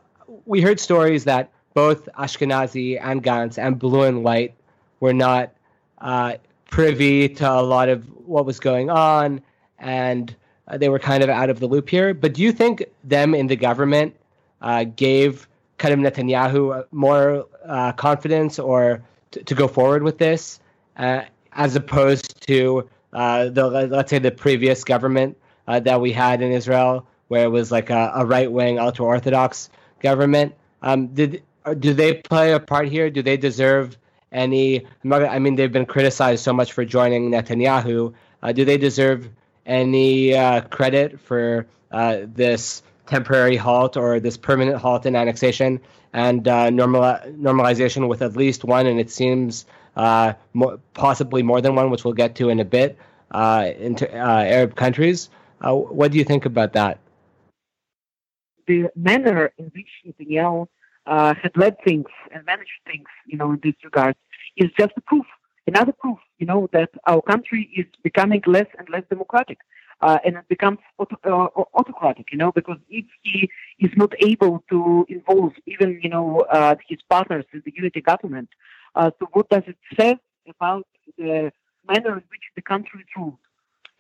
we 0.47 0.61
heard 0.61 0.81
stories 0.81 1.25
that 1.25 1.51
both 1.75 2.09
Ashkenazi 2.19 2.99
and 3.01 3.23
Gantz 3.23 3.59
and 3.59 3.79
Blue 3.79 4.03
and 4.03 4.25
White 4.25 4.55
were 5.01 5.13
not 5.13 5.53
uh, 5.99 6.35
privy 6.71 7.29
to 7.29 7.51
a 7.51 7.63
lot 7.63 7.89
of 7.89 8.05
what 8.27 8.47
was 8.47 8.61
going 8.61 8.91
on, 8.91 9.41
and 9.79 10.35
uh, 10.69 10.77
they 10.77 10.89
were 10.89 10.99
kind 10.99 11.23
of 11.23 11.31
out 11.31 11.51
of 11.51 11.61
the 11.61 11.67
loop 11.67 11.89
here. 11.89 12.15
But 12.15 12.35
do 12.35 12.43
you 12.43 12.53
think 12.53 12.85
them 13.05 13.35
in 13.35 13.47
the 13.47 13.57
government 13.57 14.15
uh, 14.61 14.85
gave 14.85 15.49
kind 15.79 15.95
of 15.95 16.13
Netanyahu 16.13 16.85
more 16.91 17.47
uh, 17.65 17.93
confidence 17.93 18.59
or 18.59 19.03
t- 19.31 19.43
to 19.43 19.55
go 19.55 19.69
forward 19.69 20.03
with 20.03 20.19
this, 20.19 20.61
as 20.97 21.77
opposed 21.77 22.41
to 22.47 22.89
the 23.13 23.89
let's 23.91 24.11
say 24.11 24.19
the 24.19 24.31
previous 24.31 24.85
government 24.85 25.37
uh, 25.69 25.79
that 25.81 26.01
we 26.01 26.13
had 26.13 26.43
in 26.43 26.51
Israel, 26.51 27.07
where 27.29 27.45
it 27.45 27.51
was 27.51 27.71
like 27.71 27.91
a, 27.91 28.13
a 28.17 28.27
right 28.27 28.51
wing 28.51 28.81
ultra 28.81 29.05
orthodox 29.05 29.71
government? 30.01 30.55
Um, 30.83 31.09
did 31.09 31.43
do 31.79 31.93
they 31.93 32.15
play 32.15 32.53
a 32.53 32.59
part 32.59 32.89
here? 32.89 33.11
Do 33.11 33.23
they 33.23 33.37
deserve 33.37 33.97
any? 34.33 34.87
I 35.05 35.39
mean, 35.39 35.55
they've 35.55 35.71
been 35.71 35.87
criticized 35.87 36.43
so 36.43 36.53
much 36.53 36.73
for 36.73 36.85
joining 36.85 37.31
Netanyahu. 37.31 38.15
Uh, 38.43 38.53
do 38.53 38.65
they 38.65 38.79
deserve 38.79 39.29
any 39.67 40.35
uh, 40.35 40.63
credit 40.63 41.21
for 41.21 41.67
uh, 41.93 42.21
this 42.25 42.83
temporary 43.07 43.57
halt 43.57 43.97
or 43.97 44.21
this 44.21 44.37
permanent 44.37 44.79
halt 44.79 45.07
in 45.07 45.15
annexation 45.17 45.81
and 46.13 46.49
uh, 46.49 46.71
normal, 46.71 47.03
normalization 47.41 48.09
with 48.09 48.23
at 48.23 48.37
least 48.37 48.65
one, 48.65 48.87
and 48.87 48.99
it 48.99 49.11
seems 49.11 49.67
uh, 49.97 50.33
more, 50.55 50.79
possibly 50.95 51.43
more 51.43 51.61
than 51.61 51.75
one, 51.75 51.91
which 51.91 52.05
we'll 52.05 52.15
get 52.15 52.35
to 52.37 52.49
in 52.49 52.61
a 52.61 52.65
bit, 52.65 52.99
uh, 53.33 53.71
into 53.79 54.11
Arab 54.15 54.75
countries. 54.75 55.29
What 55.61 56.13
do 56.13 56.19
you 56.19 56.25
think 56.25 56.45
about 56.45 56.73
that? 56.75 56.99
The 58.67 58.89
manner 58.95 59.53
in 59.59 59.71
which 59.75 59.89
Netanyahu 60.07 60.69
uh, 61.07 61.35
had 61.43 61.57
led 61.57 61.77
things 61.85 62.07
and 62.33 62.45
managed 62.45 62.81
things, 62.87 63.07
you 63.27 63.39
know, 63.39 63.53
in 63.53 63.61
this 63.63 63.75
regard, 63.83 64.15
is 64.57 64.71
just 64.79 64.93
a 64.97 65.01
proof, 65.01 65.27
another 65.67 65.93
proof, 65.93 66.19
you 66.39 66.47
know, 66.47 66.69
that 66.73 66.91
our 67.07 67.23
country 67.23 67.71
is 67.75 67.87
becoming 68.03 68.43
less 68.47 68.67
and 68.79 68.89
less 68.91 69.05
democratic. 69.09 69.59
Uh, 70.01 70.19
and 70.25 70.37
it 70.37 70.49
becomes 70.49 70.79
auto, 70.99 71.17
uh, 71.25 71.63
autocratic, 71.75 72.27
you 72.31 72.39
know, 72.39 72.53
because 72.53 72.79
if 72.89 73.05
he 73.23 73.51
is 73.81 73.91
not 73.97 74.13
able 74.21 74.63
to 74.71 75.05
involve 75.09 75.53
even, 75.67 75.99
you 76.01 76.09
know, 76.09 76.41
uh, 76.53 76.77
his 76.89 77.01
partners 77.11 77.45
in 77.53 77.61
the 77.65 77.73
unity 77.75 78.01
government, 78.01 78.49
uh, 78.95 79.11
so 79.19 79.27
what 79.33 79.49
does 79.49 79.65
it 79.67 79.77
say 79.99 80.17
about 80.49 80.87
the 81.17 81.51
manner 81.89 82.13
in 82.13 82.25
which 82.31 82.47
the 82.55 82.63
country 82.63 83.01
is 83.01 83.07
ruled? 83.17 83.39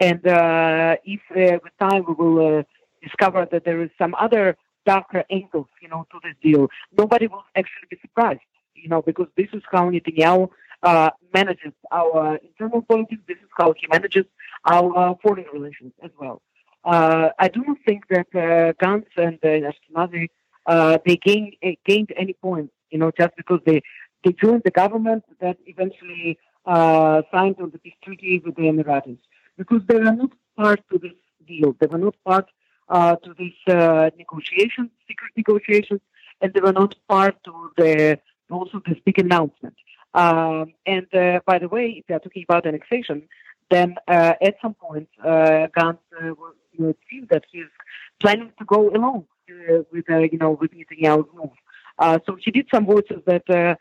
And 0.00 0.26
uh, 0.26 0.96
if 1.04 1.20
uh, 1.30 1.58
with 1.62 1.72
time 1.80 2.04
we 2.06 2.14
will 2.14 2.62
discover 3.02 3.46
that 3.50 3.64
there 3.64 3.82
is 3.82 3.90
some 3.98 4.14
other 4.18 4.56
darker 4.86 5.24
angles, 5.30 5.66
you 5.82 5.88
know, 5.88 6.06
to 6.12 6.18
this 6.22 6.34
deal, 6.42 6.68
nobody 6.96 7.26
will 7.26 7.44
actually 7.56 7.88
be 7.90 7.98
surprised, 8.00 8.40
you 8.74 8.88
know, 8.88 9.02
because 9.02 9.26
this 9.36 9.48
is 9.52 9.62
how 9.70 9.90
Netanyahu 9.90 10.48
uh, 10.82 11.10
manages 11.34 11.72
our 11.90 12.36
internal 12.36 12.82
politics. 12.82 13.22
This 13.26 13.38
is 13.38 13.50
how 13.56 13.74
he 13.78 13.86
manages 13.88 14.24
our 14.64 15.16
foreign 15.22 15.46
relations 15.52 15.92
as 16.02 16.10
well. 16.20 16.42
Uh, 16.84 17.30
I 17.38 17.48
do 17.48 17.64
not 17.66 17.78
think 17.86 18.04
that 18.08 18.28
uh, 18.34 18.72
Gantz 18.82 19.06
and 19.16 19.38
uh, 19.42 19.70
Ashkenazi 19.70 20.28
uh, 20.66 20.98
they 21.04 21.16
gained 21.16 21.54
uh, 21.64 21.70
gained 21.84 22.12
any 22.16 22.34
points, 22.34 22.72
you 22.90 22.98
know, 22.98 23.10
just 23.18 23.34
because 23.36 23.60
they 23.66 23.82
they 24.24 24.32
joined 24.32 24.62
the 24.64 24.70
government 24.70 25.24
that 25.40 25.56
eventually 25.66 26.38
uh, 26.66 27.22
signed 27.32 27.56
on 27.60 27.70
the 27.70 27.78
peace 27.78 27.94
treaty 28.04 28.40
with 28.44 28.54
the 28.56 28.62
Emiratis, 28.62 29.18
because 29.58 29.82
they 29.88 29.98
were 30.04 30.16
not 30.22 30.32
part 30.56 30.80
to 30.90 30.98
this 30.98 31.18
deal. 31.46 31.76
They 31.78 31.88
were 31.94 32.04
not 32.06 32.16
part 32.24 32.48
uh, 32.88 33.16
to 33.24 33.34
these 33.40 33.60
uh, 33.66 34.10
negotiations, 34.16 34.90
secret 35.06 35.32
negotiations, 35.36 36.00
and 36.40 36.48
they 36.54 36.60
were 36.60 36.78
not 36.82 36.94
part 37.08 37.36
to 37.44 37.52
the 37.76 38.18
also 38.50 38.80
this 38.86 38.98
big 39.04 39.18
announcement. 39.18 39.76
Um, 40.14 40.72
and 40.86 41.06
uh, 41.14 41.40
by 41.44 41.58
the 41.58 41.68
way, 41.68 41.86
if 41.98 42.04
you 42.08 42.14
are 42.16 42.20
talking 42.20 42.44
about 42.48 42.66
annexation, 42.66 43.28
then 43.70 43.96
uh, 44.06 44.34
at 44.40 44.54
some 44.62 44.74
point, 44.74 45.08
uh, 45.22 45.66
Gantz 45.76 45.98
uh, 46.20 46.32
will 46.78 46.94
see 47.10 47.20
that 47.30 47.44
he's 47.52 47.72
planning 48.18 48.50
to 48.58 48.64
go 48.64 48.88
along 48.88 49.26
uh, 49.50 49.82
with, 49.92 50.08
uh, 50.10 50.18
you 50.18 50.38
know, 50.38 50.52
with 50.52 50.70
Netanyahu's 50.72 51.28
move. 51.34 51.50
Uh, 51.98 52.18
so 52.24 52.36
he 52.42 52.50
did 52.50 52.66
some 52.72 52.86
voices 52.86 53.20
that 53.26 53.76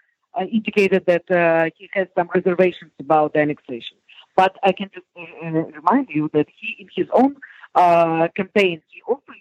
indicated 0.51 1.05
that 1.05 1.71
he 1.77 1.89
has 1.93 2.07
some 2.15 2.29
reservations 2.33 2.91
about 2.99 3.33
the 3.33 3.39
annexation. 3.39 3.97
But 4.37 4.53
I 4.63 4.71
can 4.71 4.89
just 4.93 5.07
uh, 5.17 5.47
remind 5.79 6.07
you 6.17 6.29
that 6.33 6.47
he, 6.59 6.67
in 6.81 6.87
his 6.95 7.07
own 7.11 7.35
uh, 7.75 8.27
campaign, 8.39 8.81
he 8.93 9.01
also 9.07 9.33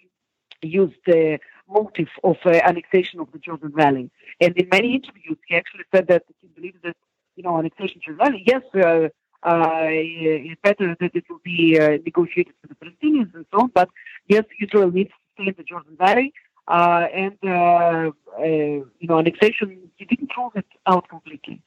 used 0.61 0.99
the 1.05 1.39
motive 1.69 2.09
of 2.23 2.37
uh, 2.45 2.49
annexation 2.49 3.19
of 3.19 3.31
the 3.31 3.39
Jordan 3.39 3.71
Valley. 3.75 4.09
And 4.41 4.57
in 4.57 4.67
many 4.69 4.95
interviews, 4.95 5.37
he 5.47 5.55
actually 5.55 5.85
said 5.93 6.07
that 6.07 6.23
he 6.41 6.47
believes 6.55 6.79
that, 6.83 6.95
you 7.35 7.43
know, 7.43 7.57
annexation 7.57 7.97
of 7.97 8.03
Jordan 8.03 8.25
Valley, 8.25 8.43
yes, 8.45 8.63
uh, 8.75 9.09
uh, 9.43 9.87
it's 9.87 10.61
better 10.61 10.95
that 10.99 11.11
it 11.13 11.25
will 11.29 11.41
be 11.43 11.79
uh, 11.79 11.89
negotiated 12.03 12.53
with 12.61 12.71
the 12.71 12.79
Palestinians 12.83 13.33
and 13.35 13.45
so 13.51 13.61
on, 13.61 13.67
but 13.67 13.89
yes, 14.27 14.43
Israel 14.59 14.91
needs 14.91 15.11
to 15.11 15.15
stay 15.35 15.47
in 15.49 15.55
the 15.57 15.63
Jordan 15.63 15.95
Valley. 15.97 16.33
Uh, 16.67 17.07
and, 17.13 17.37
uh, 17.43 18.11
you 18.43 19.07
know, 19.07 19.19
annexation, 19.19 19.89
he 19.95 20.05
didn't 20.05 20.31
rule 20.35 20.51
it 20.55 20.65
out 20.85 21.07
completely. 21.07 21.61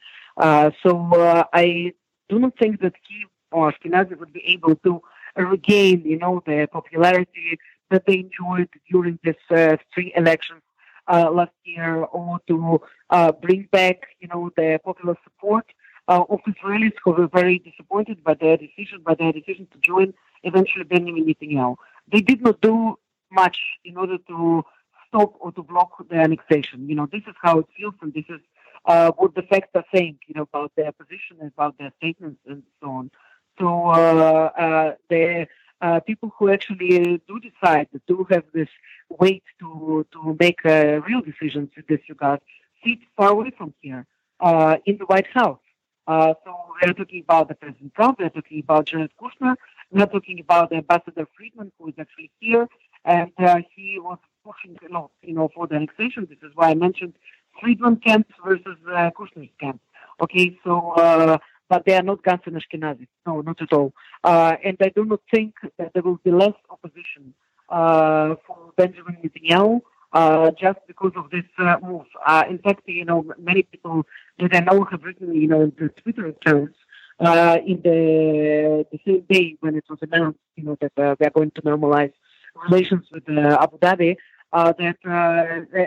so 0.83 1.47
I 1.53 1.93
do 2.31 2.37
not 2.43 2.53
think 2.61 2.73
that 2.85 2.95
he 3.07 3.17
or 3.51 3.63
Ashkenazi 3.71 4.15
would 4.19 4.33
be 4.39 4.43
able 4.55 4.75
to 4.87 4.93
regain, 5.53 5.97
you 6.11 6.17
know, 6.23 6.35
the 6.49 6.57
popularity 6.77 7.47
that 7.91 8.03
they 8.07 8.17
enjoyed 8.25 8.69
during 8.91 9.15
this 9.27 9.41
uh, 9.49 9.75
three 9.93 10.09
elections 10.15 10.63
uh, 11.13 11.29
last 11.39 11.57
year, 11.73 11.93
or 12.17 12.39
to 12.47 12.55
uh, 13.09 13.31
bring 13.45 13.61
back, 13.79 13.97
you 14.21 14.29
know, 14.31 14.43
the 14.55 14.79
popular 14.89 15.15
support 15.25 15.65
uh, 16.07 16.23
of 16.33 16.39
Israelis 16.51 16.95
who 17.03 17.11
were 17.11 17.27
very 17.27 17.57
disappointed 17.69 18.17
by 18.23 18.35
their 18.43 18.57
decision, 18.65 18.97
by 19.09 19.15
their 19.21 19.33
decision 19.39 19.67
to 19.73 19.77
join 19.91 20.13
eventually 20.49 20.85
Benjamin 20.93 21.25
Netanyahu. 21.29 21.75
They 22.11 22.21
did 22.21 22.41
not 22.41 22.57
do 22.61 22.75
much 23.41 23.57
in 23.83 23.97
order 23.97 24.17
to 24.31 24.63
stop 25.07 25.31
or 25.43 25.51
to 25.57 25.63
block 25.71 25.91
the 26.09 26.15
annexation. 26.27 26.77
You 26.89 26.95
know, 26.95 27.07
this 27.15 27.25
is 27.27 27.35
how 27.45 27.59
it 27.59 27.67
feels, 27.77 27.95
and 28.01 28.13
this 28.13 28.25
is 28.35 28.41
uh, 28.85 29.11
what 29.11 29.35
the 29.35 29.43
facts 29.43 29.69
are 29.75 29.85
saying, 29.93 30.17
you 30.27 30.33
know, 30.35 30.43
about 30.43 30.71
their 30.75 30.91
position, 30.91 31.37
about 31.41 31.77
their 31.77 31.91
statements, 31.97 32.39
and 32.47 32.63
so 32.81 32.89
on. 32.89 33.11
So 33.59 33.87
uh, 33.87 34.51
uh, 34.57 34.95
the 35.09 35.47
uh, 35.81 35.99
people 36.01 36.31
who 36.37 36.49
actually 36.49 37.21
do 37.27 37.39
decide, 37.39 37.87
do 38.07 38.25
have 38.29 38.43
this 38.53 38.69
weight 39.09 39.43
to 39.59 40.05
to 40.13 40.37
make 40.39 40.63
real 40.63 41.21
decisions 41.21 41.69
in 41.75 41.83
this 41.87 42.01
regard, 42.09 42.39
sit 42.83 42.99
far 43.15 43.29
away 43.29 43.51
from 43.57 43.73
here 43.81 44.05
in 44.85 44.97
the 44.97 45.05
White 45.05 45.27
House. 45.27 45.59
Uh, 46.07 46.33
so 46.43 46.55
we're 46.81 46.93
talking 46.93 47.21
about 47.21 47.47
the 47.47 47.55
President 47.55 47.93
Trump, 47.93 48.19
we're 48.19 48.29
talking 48.29 48.59
about 48.59 48.85
Jared 48.87 49.11
Kushner, 49.21 49.55
we're 49.91 50.05
talking 50.05 50.39
about 50.39 50.69
the 50.69 50.77
Ambassador 50.77 51.27
Friedman, 51.37 51.71
who 51.77 51.89
is 51.89 51.93
actually 51.99 52.31
here, 52.39 52.67
and 53.05 53.31
uh, 53.37 53.59
he 53.75 53.99
was 53.99 54.17
pushing 54.43 54.77
a 54.87 54.91
lot, 54.91 55.11
you 55.21 55.33
know, 55.33 55.49
for 55.53 55.67
the 55.67 55.75
annexation. 55.75 56.27
This 56.29 56.39
is 56.41 56.55
why 56.55 56.71
I 56.71 56.73
mentioned 56.73 57.13
Friedman 57.59 57.97
camp 57.97 58.27
versus 58.45 58.77
uh, 58.87 59.09
Kushner's 59.17 59.51
camp. 59.59 59.81
Okay, 60.21 60.57
so 60.63 60.91
uh, 60.91 61.37
but 61.71 61.85
they 61.85 61.95
are 61.95 62.03
not 62.03 62.21
Gantz 62.23 62.45
and 62.47 62.57
Ashkenazi. 62.61 63.07
No, 63.25 63.41
not 63.41 63.61
at 63.61 63.71
all. 63.73 63.93
Uh, 64.23 64.55
and 64.63 64.77
I 64.81 64.89
do 64.89 65.05
not 65.05 65.21
think 65.33 65.55
that 65.77 65.93
there 65.93 66.03
will 66.03 66.19
be 66.23 66.31
less 66.31 66.57
opposition 66.69 67.33
uh, 67.69 68.35
for 68.45 68.73
Benjamin 68.75 69.17
Netanyahu 69.23 69.81
uh, 70.13 70.51
just 70.59 70.79
because 70.87 71.13
of 71.15 71.29
this 71.29 71.45
uh, 71.57 71.77
move. 71.81 72.05
Uh, 72.25 72.43
in 72.49 72.57
fact, 72.59 72.81
you 72.87 73.05
know, 73.05 73.25
many 73.39 73.63
people 73.63 74.05
that 74.39 74.53
I 74.53 74.59
know 74.59 74.83
have 74.91 75.03
written, 75.03 75.33
you 75.33 75.47
know, 75.47 75.61
in 75.61 75.73
the 75.79 75.87
Twitter 76.01 76.27
accounts 76.27 76.75
uh, 77.21 77.57
in 77.65 77.81
the, 77.81 78.85
the 78.91 78.99
same 79.05 79.23
day 79.29 79.55
when 79.61 79.75
it 79.75 79.85
was 79.89 79.99
announced, 80.01 80.39
you 80.57 80.63
know, 80.65 80.77
that 80.81 80.91
we 80.97 81.25
are 81.25 81.29
going 81.29 81.51
to 81.51 81.61
normalize 81.61 82.11
relations 82.69 83.05
with 83.13 83.23
Abu 83.29 83.77
Dhabi, 83.77 84.17
that 84.51 84.97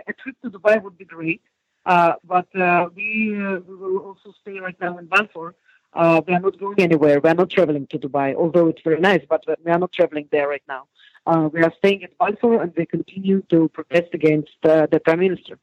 a 0.09 0.12
trip 0.15 0.37
to 0.43 0.51
Dubai 0.51 0.83
would 0.83 0.97
be 0.97 1.05
great. 1.05 1.43
But 1.85 2.49
we, 2.95 3.37
we 3.37 3.76
will 3.76 3.99
also 3.99 4.35
stay 4.43 4.59
right 4.59 4.80
now 4.80 4.99
in 4.99 5.07
Balfour 5.07 5.55
uh, 5.95 6.20
we 6.26 6.35
are 6.35 6.41
not 6.41 6.59
going 6.59 6.80
anywhere. 6.80 7.20
We 7.20 7.30
are 7.30 7.35
not 7.35 7.51
traveling 7.51 7.87
to 7.89 7.99
Dubai, 7.99 8.35
although 8.35 8.68
it's 8.68 8.82
very 8.82 9.01
nice, 9.01 9.22
but 9.28 9.45
we 9.47 9.70
are 9.70 9.78
not 9.78 9.93
traveling 9.93 10.28
there 10.32 10.49
right 10.49 10.62
now. 10.68 10.87
Uh, 11.26 11.49
we 11.53 11.62
are 11.62 11.72
staying 11.78 12.05
at 12.05 12.16
Balfour 12.18 12.62
and 12.62 12.72
we 12.76 12.85
continue 12.85 13.43
to 13.49 13.68
protest 13.68 14.12
against 14.12 14.57
uh, 14.64 14.87
the 14.91 15.01
prime 15.01 15.20
minister. 15.20 15.59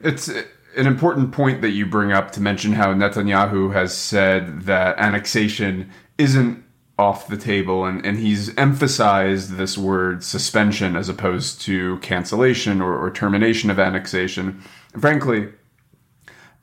It's 0.00 0.28
an 0.28 0.86
important 0.86 1.32
point 1.32 1.62
that 1.62 1.70
you 1.70 1.86
bring 1.86 2.12
up 2.12 2.32
to 2.32 2.40
mention 2.40 2.72
how 2.72 2.92
Netanyahu 2.92 3.72
has 3.72 3.96
said 3.96 4.62
that 4.62 4.98
annexation 4.98 5.90
isn't 6.18 6.64
off 6.98 7.26
the 7.26 7.36
table, 7.36 7.84
and, 7.84 8.04
and 8.04 8.18
he's 8.18 8.54
emphasized 8.56 9.56
this 9.56 9.78
word 9.78 10.22
suspension 10.22 10.94
as 10.94 11.08
opposed 11.08 11.60
to 11.62 11.98
cancellation 11.98 12.80
or, 12.82 12.98
or 12.98 13.10
termination 13.10 13.70
of 13.70 13.78
annexation. 13.78 14.62
Frankly, 14.98 15.52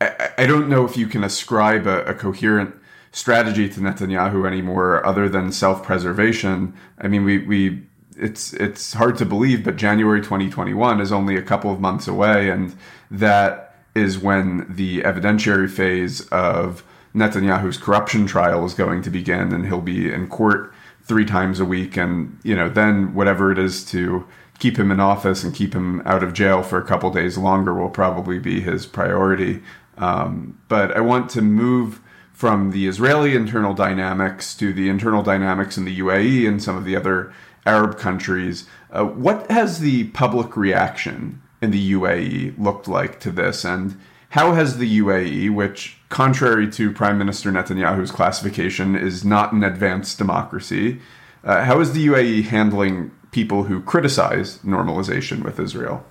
I, 0.01 0.29
I, 0.37 0.45
don't 0.45 0.69
know 0.69 0.85
if 0.85 0.95
you 0.97 1.07
can 1.07 1.23
ascribe 1.23 1.87
a, 1.87 2.03
a 2.05 2.13
coherent 2.13 2.75
strategy 3.11 3.67
to 3.69 3.79
Netanyahu 3.79 4.47
anymore 4.47 5.05
other 5.05 5.27
than 5.27 5.51
self-preservation. 5.51 6.73
I 6.99 7.07
mean, 7.07 7.23
we 7.23 7.39
we 7.39 7.83
it's 8.15 8.53
it's 8.53 8.93
hard 8.93 9.17
to 9.17 9.25
believe, 9.25 9.63
but 9.63 9.75
January 9.75 10.21
2021 10.21 11.01
is 11.01 11.11
only 11.11 11.35
a 11.35 11.41
couple 11.41 11.71
of 11.71 11.79
months 11.79 12.07
away, 12.07 12.49
and 12.49 12.75
that 13.09 13.75
is 13.95 14.19
when 14.19 14.65
the 14.69 15.01
evidentiary 15.01 15.69
phase 15.69 16.21
of 16.27 16.83
Netanyahu's 17.15 17.77
corruption 17.77 18.27
trial 18.27 18.65
is 18.65 18.73
going 18.73 19.01
to 19.01 19.09
begin, 19.09 19.53
and 19.53 19.65
he'll 19.65 19.81
be 19.81 20.11
in 20.11 20.27
court 20.27 20.73
three 21.03 21.25
times 21.25 21.59
a 21.59 21.65
week, 21.65 21.97
and 21.97 22.39
you 22.43 22.55
know 22.55 22.69
then 22.69 23.13
whatever 23.13 23.51
it 23.51 23.57
is 23.57 23.83
to 23.85 24.25
keep 24.59 24.77
him 24.77 24.91
in 24.91 24.99
office 24.99 25.43
and 25.43 25.55
keep 25.55 25.73
him 25.73 26.01
out 26.05 26.23
of 26.23 26.33
jail 26.33 26.61
for 26.61 26.77
a 26.77 26.85
couple 26.85 27.09
days 27.11 27.37
longer 27.37 27.73
will 27.73 27.89
probably 27.89 28.37
be 28.37 28.61
his 28.61 28.85
priority. 28.85 29.61
Um, 29.97 30.59
but 30.67 30.95
I 30.95 30.99
want 30.99 31.29
to 31.31 31.41
move 31.41 32.01
from 32.33 32.71
the 32.71 32.87
Israeli 32.87 33.35
internal 33.35 33.73
dynamics 33.73 34.55
to 34.55 34.71
the 34.71 34.87
internal 34.87 35.23
dynamics 35.23 35.77
in 35.77 35.85
the 35.85 35.99
UAE 35.99 36.47
and 36.47 36.61
some 36.61 36.77
of 36.77 36.85
the 36.85 36.95
other 36.95 37.33
Arab 37.65 37.97
countries. 37.97 38.65
Uh, 38.91 39.03
what 39.05 39.49
has 39.51 39.79
the 39.79 40.05
public 40.09 40.55
reaction 40.55 41.41
in 41.61 41.71
the 41.71 41.91
UAE 41.91 42.57
looked 42.57 42.87
like 42.87 43.19
to 43.21 43.31
this? 43.31 43.65
And 43.65 43.99
how 44.29 44.53
has 44.53 44.77
the 44.77 44.99
UAE, 44.99 45.53
which, 45.53 45.97
contrary 46.09 46.69
to 46.71 46.93
Prime 46.93 47.17
Minister 47.17 47.51
Netanyahu's 47.51 48.11
classification, 48.11 48.95
is 48.95 49.25
not 49.25 49.51
an 49.51 49.63
advanced 49.63 50.17
democracy, 50.17 51.01
uh, 51.43 51.63
how 51.63 51.79
is 51.79 51.93
the 51.93 52.07
UAE 52.07 52.45
handling 52.45 53.11
people 53.31 53.63
who 53.63 53.81
criticize 53.81 54.59
normalization 54.59 55.43
with 55.43 55.59
Israel? 55.59 56.05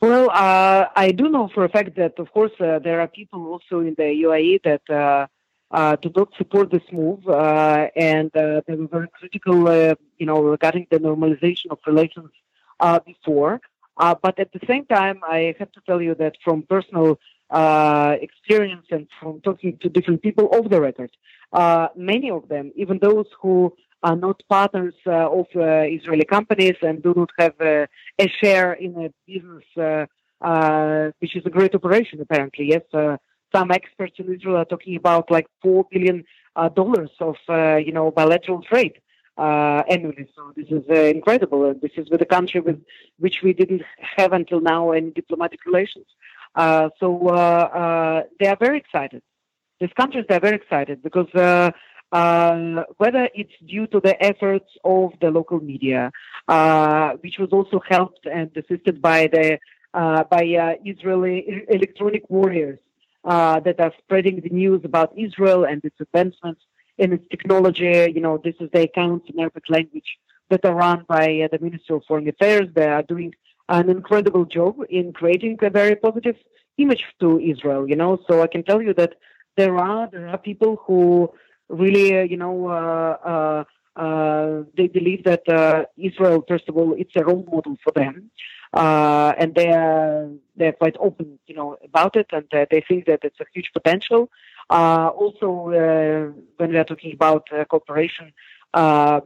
Well, 0.00 0.30
uh, 0.30 0.86
I 0.96 1.12
do 1.12 1.28
know 1.28 1.50
for 1.52 1.64
a 1.64 1.68
fact 1.68 1.96
that, 1.96 2.18
of 2.18 2.32
course, 2.32 2.52
uh, 2.58 2.78
there 2.78 3.00
are 3.02 3.08
people 3.08 3.46
also 3.46 3.80
in 3.80 3.94
the 3.98 4.10
UAE 4.24 4.62
that 4.62 4.88
uh, 4.88 5.26
uh, 5.70 5.96
do 5.96 6.10
not 6.16 6.28
support 6.38 6.70
this 6.70 6.82
move, 6.90 7.28
uh, 7.28 7.88
and 7.94 8.34
uh, 8.34 8.62
they 8.66 8.76
were 8.76 8.86
very 8.86 9.08
critical, 9.08 9.56
you 10.18 10.26
know, 10.26 10.40
regarding 10.40 10.86
the 10.90 10.98
normalization 10.98 11.66
of 11.70 11.78
relations 11.86 12.30
before. 13.04 13.60
but 13.96 14.38
at 14.38 14.50
the 14.52 14.60
same 14.66 14.86
time, 14.86 15.20
I 15.28 15.54
have 15.58 15.70
to 15.72 15.80
tell 15.86 16.00
you 16.00 16.14
that 16.14 16.36
from 16.42 16.62
personal 16.62 17.18
experience 18.22 18.86
and 18.90 19.06
from 19.20 19.42
talking 19.42 19.76
to 19.82 19.90
different 19.90 20.22
people 20.22 20.48
off 20.54 20.70
the 20.70 20.80
record, 20.80 21.10
many 21.94 22.30
of 22.30 22.48
them, 22.48 22.72
even 22.74 22.98
those 22.98 23.26
who 23.42 23.76
are 24.02 24.16
not 24.16 24.42
partners 24.48 24.94
uh, 25.06 25.28
of 25.28 25.46
uh, 25.54 25.82
Israeli 25.82 26.24
companies 26.24 26.76
and 26.82 27.02
do 27.02 27.12
not 27.16 27.30
have 27.38 27.54
uh, 27.60 27.86
a 28.18 28.28
share 28.42 28.72
in 28.72 28.96
a 28.96 29.10
business 29.26 29.64
uh, 29.76 30.06
uh, 30.44 31.10
which 31.18 31.36
is 31.36 31.44
a 31.44 31.50
great 31.50 31.74
operation, 31.74 32.20
apparently. 32.20 32.66
Yes, 32.68 32.82
uh, 32.94 33.18
some 33.54 33.70
experts 33.70 34.14
in 34.18 34.34
Israel 34.34 34.56
are 34.56 34.64
talking 34.64 34.96
about 34.96 35.30
like 35.30 35.46
four 35.62 35.84
billion 35.90 36.24
dollars 36.74 37.10
of 37.20 37.36
you 37.84 37.92
know 37.92 38.10
bilateral 38.10 38.62
trade. 38.62 38.94
Annually. 39.36 40.28
So 40.36 40.52
this 40.54 40.68
is 40.68 40.84
incredible. 41.16 41.64
And 41.64 41.80
this 41.80 41.92
is 41.96 42.10
with 42.10 42.20
a 42.20 42.26
country 42.26 42.60
with 42.60 42.78
which 43.18 43.40
we 43.42 43.54
didn't 43.54 43.82
have 44.16 44.34
until 44.34 44.60
now 44.60 44.90
any 44.92 45.10
diplomatic 45.10 45.64
relations. 45.64 46.04
So 47.00 47.08
they 48.38 48.46
are 48.46 48.56
very 48.60 48.78
excited. 48.78 49.22
These 49.80 49.94
countries 49.94 50.26
they 50.28 50.36
are 50.36 50.40
very 50.40 50.56
excited 50.56 51.02
because 51.02 51.28
uh, 52.12 52.84
whether 52.96 53.28
it's 53.34 53.52
due 53.66 53.86
to 53.88 54.00
the 54.00 54.20
efforts 54.22 54.70
of 54.84 55.12
the 55.20 55.30
local 55.30 55.60
media, 55.60 56.10
uh, 56.48 57.12
which 57.20 57.38
was 57.38 57.50
also 57.50 57.80
helped 57.88 58.26
and 58.26 58.50
assisted 58.56 59.00
by 59.00 59.26
the 59.28 59.58
uh, 59.94 60.24
by 60.24 60.44
uh, 60.54 60.74
Israeli 60.84 61.64
electronic 61.68 62.28
warriors 62.28 62.78
uh, 63.24 63.58
that 63.60 63.80
are 63.80 63.92
spreading 63.98 64.40
the 64.40 64.50
news 64.50 64.80
about 64.84 65.12
Israel 65.16 65.64
and 65.64 65.84
its 65.84 66.00
advancements 66.00 66.62
in 66.98 67.12
its 67.12 67.24
technology. 67.28 68.12
You 68.14 68.20
know, 68.20 68.38
this 68.38 68.54
is 68.60 68.70
the 68.72 68.82
accounts 68.82 69.28
in 69.28 69.40
Arabic 69.40 69.64
language 69.68 70.18
that 70.48 70.64
are 70.64 70.74
run 70.74 71.04
by 71.08 71.48
the 71.50 71.58
Ministry 71.60 71.96
of 71.96 72.04
Foreign 72.06 72.28
Affairs. 72.28 72.68
They 72.74 72.86
are 72.86 73.02
doing 73.02 73.34
an 73.68 73.88
incredible 73.88 74.44
job 74.44 74.76
in 74.88 75.12
creating 75.12 75.58
a 75.62 75.70
very 75.70 75.96
positive 75.96 76.36
image 76.78 77.04
to 77.20 77.38
Israel. 77.38 77.88
You 77.88 77.96
know, 77.96 78.18
so 78.28 78.42
I 78.42 78.46
can 78.46 78.62
tell 78.62 78.82
you 78.82 78.94
that 78.94 79.14
there 79.56 79.76
are 79.76 80.08
there 80.10 80.28
are 80.28 80.38
people 80.38 80.82
who 80.86 81.32
really, 81.70 82.18
uh, 82.18 82.22
you 82.22 82.36
know, 82.36 82.68
uh, 82.68 83.64
uh, 83.96 84.62
they 84.76 84.88
believe 84.88 85.24
that 85.24 85.86
Israel, 85.96 86.44
first 86.46 86.68
of 86.68 86.76
all, 86.76 86.94
it's 86.98 87.14
a 87.16 87.24
role 87.24 87.46
model 87.50 87.76
for 87.82 87.92
them. 87.92 88.30
Uh, 88.72 89.32
and 89.36 89.56
they 89.56 89.68
are 89.68 90.30
they're 90.56 90.72
quite 90.72 90.96
open, 91.00 91.40
you 91.48 91.54
know, 91.56 91.76
about 91.82 92.14
it, 92.14 92.26
and 92.30 92.46
uh, 92.52 92.64
they 92.70 92.80
think 92.86 93.04
that 93.06 93.18
it's 93.24 93.40
a 93.40 93.44
huge 93.52 93.68
potential. 93.72 94.30
Uh, 94.68 95.08
also, 95.08 95.48
when 96.56 96.70
we 96.70 96.76
are 96.76 96.84
talking 96.84 97.12
about 97.12 97.48
cooperation 97.68 98.32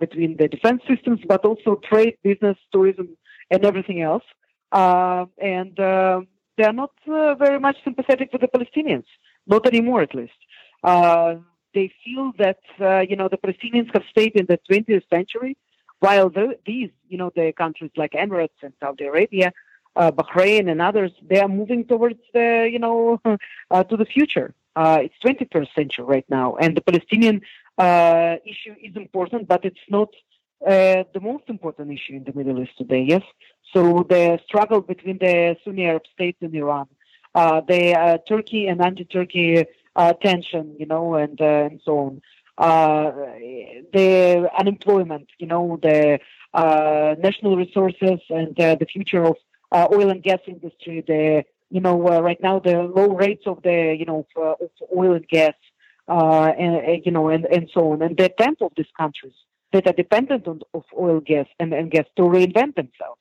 between 0.01 0.39
the 0.39 0.49
defense 0.49 0.81
systems, 0.89 1.21
but 1.29 1.45
also 1.45 1.79
trade, 1.91 2.17
business, 2.23 2.57
tourism, 2.73 3.09
and 3.51 3.67
everything 3.67 4.01
else, 4.01 4.25
and 4.73 5.77
they 5.77 6.65
are 6.65 6.73
not 6.73 6.93
very 7.07 7.61
much 7.61 7.77
sympathetic 7.85 8.33
with 8.33 8.41
the 8.41 8.49
Palestinians, 8.49 9.05
not 9.47 9.67
anymore, 9.67 10.01
at 10.01 10.15
least 10.15 10.33
they 11.75 11.93
feel 12.05 12.33
that 12.39 12.61
uh, 12.81 13.01
you 13.01 13.17
know 13.17 13.29
the 13.29 13.37
Palestinians 13.37 13.93
have 13.93 14.05
stayed 14.11 14.35
in 14.37 14.47
the 14.47 14.59
20th 14.71 15.09
century, 15.11 15.57
while 15.99 16.31
the, 16.31 16.59
these 16.65 16.91
you 17.09 17.19
know 17.19 17.31
the 17.35 17.53
countries 17.53 17.91
like 17.97 18.13
Emirates 18.13 18.61
and 18.63 18.73
Saudi 18.81 19.05
Arabia, 19.05 19.53
uh, 19.97 20.11
Bahrain 20.11 20.71
and 20.71 20.81
others, 20.81 21.13
they 21.29 21.41
are 21.41 21.49
moving 21.49 21.85
towards 21.85 22.21
the 22.33 22.69
you 22.71 22.79
know 22.79 23.21
uh, 23.71 23.85
to 23.85 23.97
the 23.97 24.07
future. 24.07 24.55
Uh, 24.77 24.99
it's 25.05 25.15
21st 25.25 25.73
century 25.75 26.05
right 26.05 26.29
now, 26.29 26.57
and 26.57 26.77
the 26.77 26.81
Palestinian 26.81 27.43
uh, 27.79 28.37
issue 28.45 28.75
is 28.83 28.97
important, 28.97 29.47
but 29.47 29.65
it's 29.65 29.87
not 29.89 30.09
uh, 30.67 31.05
the 31.13 31.21
most 31.21 31.45
important 31.49 31.93
issue 31.93 32.15
in 32.15 32.25
the 32.25 32.33
Middle 32.33 32.61
East 32.61 32.77
today. 32.77 33.05
Yes, 33.15 33.23
so 33.73 34.05
the 34.09 34.41
struggle 34.47 34.81
between 34.81 35.19
the 35.19 35.57
Sunni 35.63 35.85
Arab 35.87 36.07
states 36.13 36.39
and 36.41 36.55
Iran, 36.55 36.89
the 37.35 38.21
Turkey 38.27 38.67
and 38.67 38.81
anti-Turkey 38.81 39.65
uh, 39.97 40.13
tension, 40.15 40.77
you 40.79 40.87
know, 40.87 41.15
and 41.15 41.41
uh, 41.41 41.69
and 41.71 41.81
so 41.85 41.99
on. 41.99 42.23
Uh, 42.57 43.11
the 43.93 44.49
unemployment, 44.59 45.29
you 45.39 45.47
know, 45.47 45.79
the 45.83 46.19
uh, 46.53 47.15
national 47.19 47.57
resources 47.57 48.21
and 48.31 48.59
uh, 48.61 48.77
the 48.77 48.87
future 48.87 49.25
of 49.25 49.37
uh, 49.73 49.89
oil 49.93 50.11
and 50.11 50.23
gas 50.23 50.39
industry. 50.47 51.03
The 51.07 51.45
you 51.71 51.81
know 51.81 51.99
right 51.99 52.41
now 52.41 52.61
the 52.61 52.83
low 52.83 53.09
rates 53.09 53.45
of 53.47 53.63
the 53.63 53.97
you 53.99 54.05
know 54.05 54.27
of, 54.37 54.59
of 54.61 54.71
oil 54.97 55.15
and 55.15 55.27
gas, 55.27 55.55
and 56.09 57.05
you 57.05 57.13
know, 57.13 57.29
and 57.29 57.45
and 57.47 57.69
so 57.75 57.93
on, 57.93 58.03
and 58.03 58.17
the 58.17 58.27
attempt 58.27 58.63
of 58.63 58.73
these 58.77 58.93
countries 58.97 59.35
that 59.73 59.89
are 59.89 59.93
dependent 59.93 60.47
on 60.47 60.61
of 60.75 60.85
oil, 60.97 61.19
gas, 61.21 61.47
and, 61.59 61.73
and 61.73 61.91
gas 61.91 62.07
to 62.17 62.23
reinvent 62.23 62.77
themselves. 62.77 63.21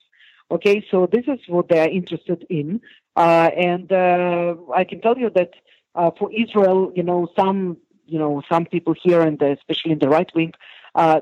Okay, 0.51 0.85
so 0.91 1.07
this 1.11 1.23
is 1.27 1.39
what 1.47 1.69
they 1.69 1.79
are 1.79 1.89
interested 1.89 2.45
in, 2.51 2.81
and 3.15 3.91
I 3.91 4.83
can 4.87 5.01
tell 5.01 5.17
you 5.17 5.31
that 5.31 5.53
uh, 5.95 6.11
for 6.17 6.31
Israel, 6.31 6.91
you 6.95 7.03
know, 7.03 7.27
some 7.35 7.77
you 8.05 8.19
know 8.19 8.41
some 8.51 8.65
people 8.65 8.93
here, 9.01 9.21
and 9.21 9.41
especially 9.41 9.91
in 9.91 9.99
the 9.99 10.09
right 10.09 10.29
wing, 10.35 10.53
uh, 10.95 11.21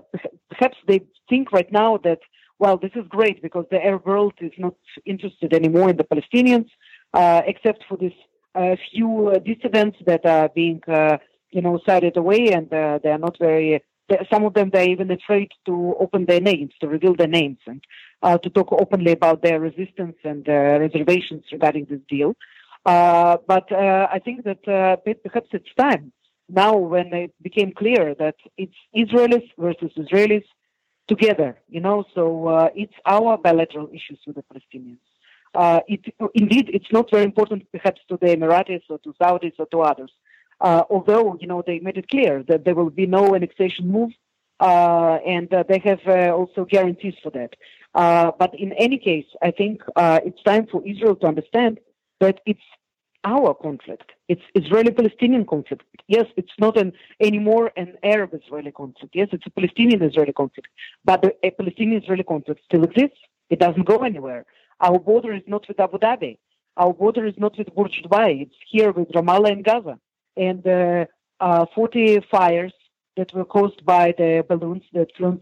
perhaps 0.49 0.77
they 0.87 1.01
think 1.29 1.51
right 1.51 1.71
now 1.71 1.97
that 1.97 2.19
well, 2.59 2.77
this 2.77 2.91
is 2.93 3.05
great 3.09 3.41
because 3.41 3.65
the 3.71 3.83
Arab 3.83 4.05
world 4.05 4.33
is 4.39 4.51
not 4.57 4.75
interested 5.05 5.51
anymore 5.51 5.89
in 5.89 5.97
the 5.97 6.03
Palestinians, 6.03 6.69
uh, 7.11 7.41
except 7.47 7.83
for 7.89 7.97
this 7.97 8.13
uh, 8.53 8.75
few 8.91 9.29
uh, 9.29 9.39
dissidents 9.39 9.97
that 10.05 10.25
are 10.25 10.47
being 10.49 10.79
uh, 10.87 11.17
you 11.49 11.61
know 11.61 11.79
sided 11.85 12.17
away, 12.17 12.51
and 12.51 12.69
they 12.69 13.09
are 13.09 13.17
not 13.17 13.37
very. 13.39 13.83
Some 14.29 14.43
of 14.43 14.53
them 14.53 14.71
they're 14.71 14.89
even 14.89 15.09
afraid 15.09 15.51
to 15.65 15.95
open 15.97 16.25
their 16.25 16.41
names, 16.41 16.73
to 16.81 16.87
reveal 16.87 17.15
their 17.15 17.27
names, 17.27 17.59
and 17.65 17.81
to 18.43 18.49
talk 18.49 18.73
openly 18.73 19.13
about 19.13 19.41
their 19.41 19.59
resistance 19.59 20.17
and 20.25 20.45
reservations 20.47 21.45
regarding 21.51 21.85
this 21.85 22.01
deal. 22.09 22.35
Uh, 22.85 23.37
but 23.47 23.71
uh, 23.71 24.07
I 24.11 24.19
think 24.19 24.43
that 24.43 24.67
uh, 24.67 24.95
perhaps 25.23 25.49
it's 25.51 25.73
time 25.79 26.11
now 26.49 26.75
when 26.75 27.13
it 27.13 27.33
became 27.41 27.71
clear 27.73 28.15
that 28.15 28.35
it's 28.57 28.75
Israelis 28.95 29.47
versus 29.57 29.91
Israelis 29.97 30.43
together, 31.07 31.59
you 31.69 31.79
know, 31.79 32.03
so 32.15 32.47
uh, 32.47 32.69
it's 32.75 32.93
our 33.05 33.37
bilateral 33.37 33.89
issues 33.93 34.19
with 34.25 34.35
the 34.35 34.43
Palestinians. 34.43 34.97
Uh, 35.53 35.81
it, 35.87 36.01
indeed, 36.33 36.69
it's 36.73 36.91
not 36.91 37.11
very 37.11 37.23
important 37.23 37.69
perhaps 37.71 38.01
to 38.07 38.17
the 38.17 38.27
Emiratis 38.27 38.81
or 38.89 38.97
to 38.99 39.13
Saudis 39.21 39.53
or 39.59 39.65
to 39.67 39.81
others, 39.81 40.11
uh, 40.61 40.83
although, 40.89 41.37
you 41.39 41.47
know, 41.47 41.63
they 41.65 41.79
made 41.79 41.97
it 41.97 42.09
clear 42.09 42.43
that 42.47 42.65
there 42.65 42.75
will 42.75 42.89
be 42.89 43.05
no 43.05 43.35
annexation 43.35 43.91
move 43.91 44.11
and 44.59 45.49
they 45.67 45.81
have 45.83 46.07
also 46.33 46.65
guarantees 46.65 47.15
for 47.21 47.31
that. 47.31 47.55
but 47.93 48.57
in 48.57 48.71
any 48.73 48.97
case, 48.97 49.25
I 49.41 49.51
think 49.51 49.81
it's 49.97 50.41
time 50.43 50.67
for 50.71 50.81
Israel 50.85 51.15
to 51.17 51.27
understand 51.27 51.79
but 52.21 52.35
it's 52.51 52.67
our 53.33 53.51
conflict. 53.65 54.07
It's 54.33 54.45
Israeli-Palestinian 54.61 55.45
conflict. 55.53 55.85
Yes, 56.15 56.27
it's 56.39 56.55
not 56.65 56.73
an 56.83 56.89
anymore 57.27 57.65
an 57.83 57.89
Arab-Israeli 58.15 58.71
conflict. 58.81 59.11
Yes, 59.21 59.29
it's 59.35 59.47
a 59.51 59.53
Palestinian-Israeli 59.59 60.33
conflict. 60.41 60.69
But 61.09 61.19
the 61.23 61.31
Palestinian-Israeli 61.59 62.25
conflict 62.33 62.61
still 62.69 62.83
exists. 62.89 63.21
It 63.53 63.59
doesn't 63.65 63.87
go 63.93 63.97
anywhere. 64.11 64.43
Our 64.87 64.99
border 65.09 65.33
is 65.39 65.45
not 65.53 65.63
with 65.67 65.79
Abu 65.87 65.97
Dhabi. 66.05 66.33
Our 66.83 66.93
border 67.01 67.23
is 67.31 67.37
not 67.43 67.53
with 67.59 67.69
Burj 67.77 67.95
Dubai. 68.05 68.29
It's 68.43 68.59
here 68.73 68.91
with 68.97 69.09
Ramallah 69.17 69.51
and 69.55 69.63
Gaza. 69.69 69.95
and 70.37 70.57
the 70.63 71.07
uh, 71.39 71.65
40 71.75 72.21
fires 72.31 72.73
that 73.17 73.33
were 73.33 73.45
caused 73.45 73.85
by 73.85 74.05
the 74.17 74.31
balloons 74.47 74.83
that 74.93 75.09
flew 75.17 75.39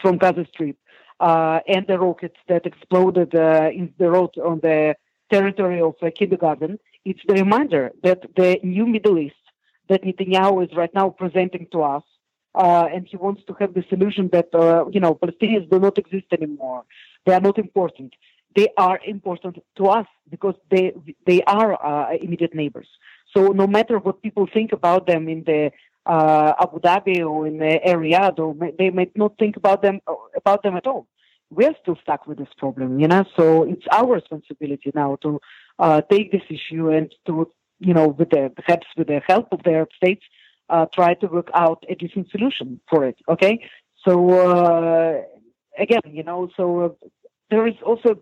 from 0.00 0.18
Gaza 0.18 0.44
Strip 0.52 0.76
uh, 1.20 1.60
and 1.66 1.86
the 1.86 1.98
rockets 1.98 2.36
that 2.48 2.66
exploded 2.66 3.34
uh, 3.34 3.70
in 3.72 3.92
the 3.98 4.10
road 4.10 4.30
on 4.38 4.60
the 4.60 4.94
territory 5.30 5.80
of 5.80 5.94
uh, 6.02 6.10
kindergarten, 6.14 6.78
it's 7.04 7.20
the 7.26 7.34
reminder 7.34 7.92
that 8.02 8.20
the 8.36 8.58
new 8.62 8.86
Middle 8.86 9.18
East 9.18 9.34
that 9.88 10.02
Netanyahu 10.02 10.64
is 10.64 10.76
right 10.76 10.94
now 10.94 11.10
presenting 11.10 11.66
to 11.72 11.82
us, 11.82 12.04
uh, 12.54 12.86
and 12.92 13.06
he 13.06 13.16
wants 13.16 13.42
to 13.46 13.52
have 13.60 13.74
the 13.74 13.84
solution 13.88 14.28
that 14.32 14.48
uh, 14.54 14.84
you 14.90 15.00
know 15.00 15.14
Palestinians 15.14 15.68
do 15.70 15.78
not 15.78 15.98
exist 15.98 16.26
anymore. 16.32 16.84
They 17.24 17.34
are 17.34 17.40
not 17.40 17.58
important. 17.58 18.14
They 18.56 18.68
are 18.76 18.98
important 19.06 19.58
to 19.78 19.86
us 19.86 20.06
because 20.28 20.56
they 20.70 20.92
they 21.26 21.42
are 21.42 21.70
uh, 21.84 22.16
immediate 22.16 22.54
neighbors. 22.54 22.88
So 23.34 23.48
no 23.48 23.66
matter 23.66 23.98
what 23.98 24.22
people 24.22 24.48
think 24.52 24.72
about 24.72 25.06
them 25.06 25.28
in 25.28 25.44
the 25.44 25.70
uh, 26.06 26.52
Abu 26.60 26.80
Dhabi 26.80 27.24
or 27.24 27.46
in 27.46 27.58
the 27.58 27.80
Riyadh, 27.84 28.76
they 28.78 28.90
may 28.90 29.10
not 29.14 29.38
think 29.38 29.56
about 29.56 29.82
them 29.82 30.00
about 30.36 30.62
them 30.62 30.76
at 30.76 30.86
all. 30.86 31.06
We're 31.50 31.74
still 31.82 31.96
stuck 32.02 32.26
with 32.26 32.38
this 32.38 32.48
problem, 32.58 33.00
you 33.00 33.08
know. 33.08 33.24
So 33.36 33.64
it's 33.64 33.86
our 33.90 34.14
responsibility 34.14 34.92
now 34.94 35.16
to 35.22 35.40
uh, 35.78 36.00
take 36.02 36.30
this 36.30 36.42
issue 36.48 36.90
and 36.90 37.12
to, 37.26 37.50
you 37.78 37.94
know, 37.94 38.08
with 38.08 38.30
the 38.30 38.52
perhaps 38.54 38.86
with 38.96 39.08
the 39.08 39.20
help 39.26 39.48
of 39.52 39.62
the 39.64 39.72
Arab 39.72 39.88
states, 39.96 40.24
uh, 40.68 40.86
try 40.94 41.14
to 41.14 41.26
work 41.26 41.50
out 41.54 41.84
a 41.88 41.94
decent 41.94 42.30
solution 42.30 42.80
for 42.88 43.04
it. 43.04 43.16
Okay. 43.28 43.68
So 44.06 44.12
uh, 44.30 45.22
again, 45.76 46.02
you 46.06 46.22
know, 46.22 46.48
so 46.56 46.80
uh, 46.80 46.88
there 47.50 47.66
is 47.66 47.74
also 47.84 48.20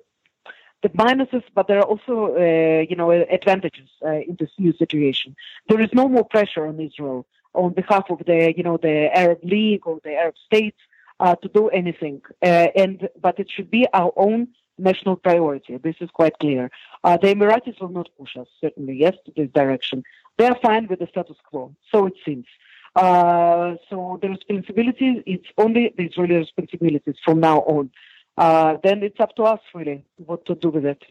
the 0.83 0.89
minuses, 0.91 1.43
but 1.55 1.66
there 1.68 1.79
are 1.79 1.91
also, 1.95 2.37
uh, 2.37 2.85
you 2.89 2.97
know, 2.97 3.11
advantages 3.11 3.91
uh, 4.05 4.20
in 4.29 4.37
this 4.39 4.51
new 4.59 4.72
situation. 4.72 5.37
There 5.68 5.81
is 5.81 5.91
no 5.93 6.09
more 6.09 6.24
pressure 6.24 6.66
on 6.66 6.81
Israel 6.81 7.26
on 7.55 7.72
behalf 7.72 8.05
of 8.11 8.20
the, 8.26 8.55
you 8.57 8.62
know, 8.62 8.76
the 8.76 9.11
Arab 9.14 9.41
League 9.43 9.87
or 9.87 9.99
the 10.05 10.14
Arab 10.14 10.37
states 10.47 10.79
uh, 11.21 11.35
to 11.37 11.49
do 11.49 11.69
anything. 11.69 12.21
Uh, 12.43 12.69
and 12.77 13.09
but 13.21 13.39
it 13.39 13.49
should 13.55 13.71
be 13.71 13.87
our 13.93 14.12
own 14.16 14.49
national 14.79 15.16
priority. 15.16 15.77
This 15.77 15.97
is 16.01 16.11
quite 16.11 16.39
clear. 16.39 16.71
Uh, 17.05 17.16
the 17.16 17.29
Emiratis 17.35 17.81
will 17.81 17.89
not 17.89 18.09
push 18.19 18.37
us 18.37 18.47
certainly, 18.61 18.95
yes, 18.95 19.14
to 19.27 19.33
this 19.37 19.51
direction. 19.53 20.03
They 20.37 20.47
are 20.47 20.59
fine 20.62 20.87
with 20.87 21.01
the 21.01 21.09
status 21.09 21.37
quo, 21.49 21.75
so 21.91 22.07
it 22.07 22.14
seems. 22.25 22.47
Uh, 22.95 23.75
so 23.91 24.19
the 24.23 24.29
responsibility, 24.31 25.23
it's 25.27 25.49
only 25.59 25.93
the 25.97 26.05
Israeli 26.05 26.37
responsibilities 26.37 27.16
from 27.25 27.41
now 27.41 27.59
on. 27.61 27.91
Uh, 28.37 28.77
then 28.83 29.03
it's 29.03 29.19
up 29.19 29.35
to 29.37 29.43
us 29.43 29.61
really 29.75 30.05
what 30.16 30.47
to 30.47 30.55
do 30.55 30.69
with 30.69 30.85
it. 30.85 31.03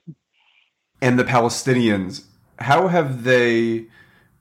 And 1.01 1.19
the 1.19 1.23
Palestinians, 1.25 2.25
how 2.59 2.87
have 2.87 3.23
they 3.23 3.87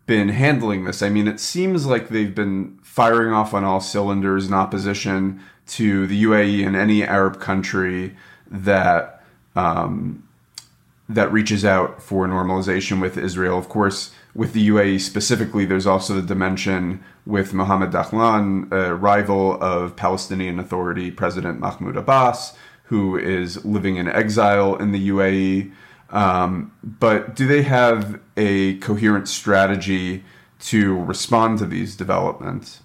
been 0.06 0.28
handling 0.28 0.84
this? 0.84 1.02
I 1.02 1.08
mean, 1.08 1.26
it 1.26 1.40
seems 1.40 1.84
like 1.84 2.08
they've 2.08 2.34
been 2.34 2.78
firing 2.82 3.32
off 3.32 3.52
on 3.52 3.64
all 3.64 3.80
cylinders 3.80 4.46
in 4.46 4.54
opposition 4.54 5.42
to 5.68 6.06
the 6.06 6.24
UAE 6.24 6.66
and 6.66 6.76
any 6.76 7.02
Arab 7.02 7.40
country 7.40 8.16
that 8.50 9.24
um, 9.54 10.22
that 11.08 11.30
reaches 11.32 11.64
out 11.64 12.02
for 12.02 12.26
normalization 12.26 13.00
with 13.00 13.16
Israel. 13.16 13.58
Of 13.58 13.68
course, 13.68 14.12
with 14.34 14.52
the 14.52 14.68
UAE 14.68 15.00
specifically, 15.00 15.64
there's 15.64 15.86
also 15.86 16.14
the 16.14 16.22
dimension 16.22 17.02
with 17.24 17.54
Mohammed 17.54 17.90
Dahlan, 17.90 18.70
a 18.72 18.94
rival 18.94 19.62
of 19.62 19.96
Palestinian 19.96 20.58
Authority 20.58 21.10
President 21.10 21.60
Mahmoud 21.60 21.96
Abbas, 21.96 22.54
who 22.84 23.16
is 23.16 23.64
living 23.64 23.96
in 23.96 24.08
exile 24.08 24.76
in 24.76 24.92
the 24.92 25.08
UAE. 25.08 25.72
Um, 26.10 26.72
but 26.82 27.34
do 27.34 27.46
they 27.46 27.62
have 27.62 28.20
a 28.36 28.78
coherent 28.78 29.28
strategy 29.28 30.24
to 30.60 30.96
respond 31.02 31.58
to 31.58 31.66
these 31.66 31.96
developments? 31.96 32.80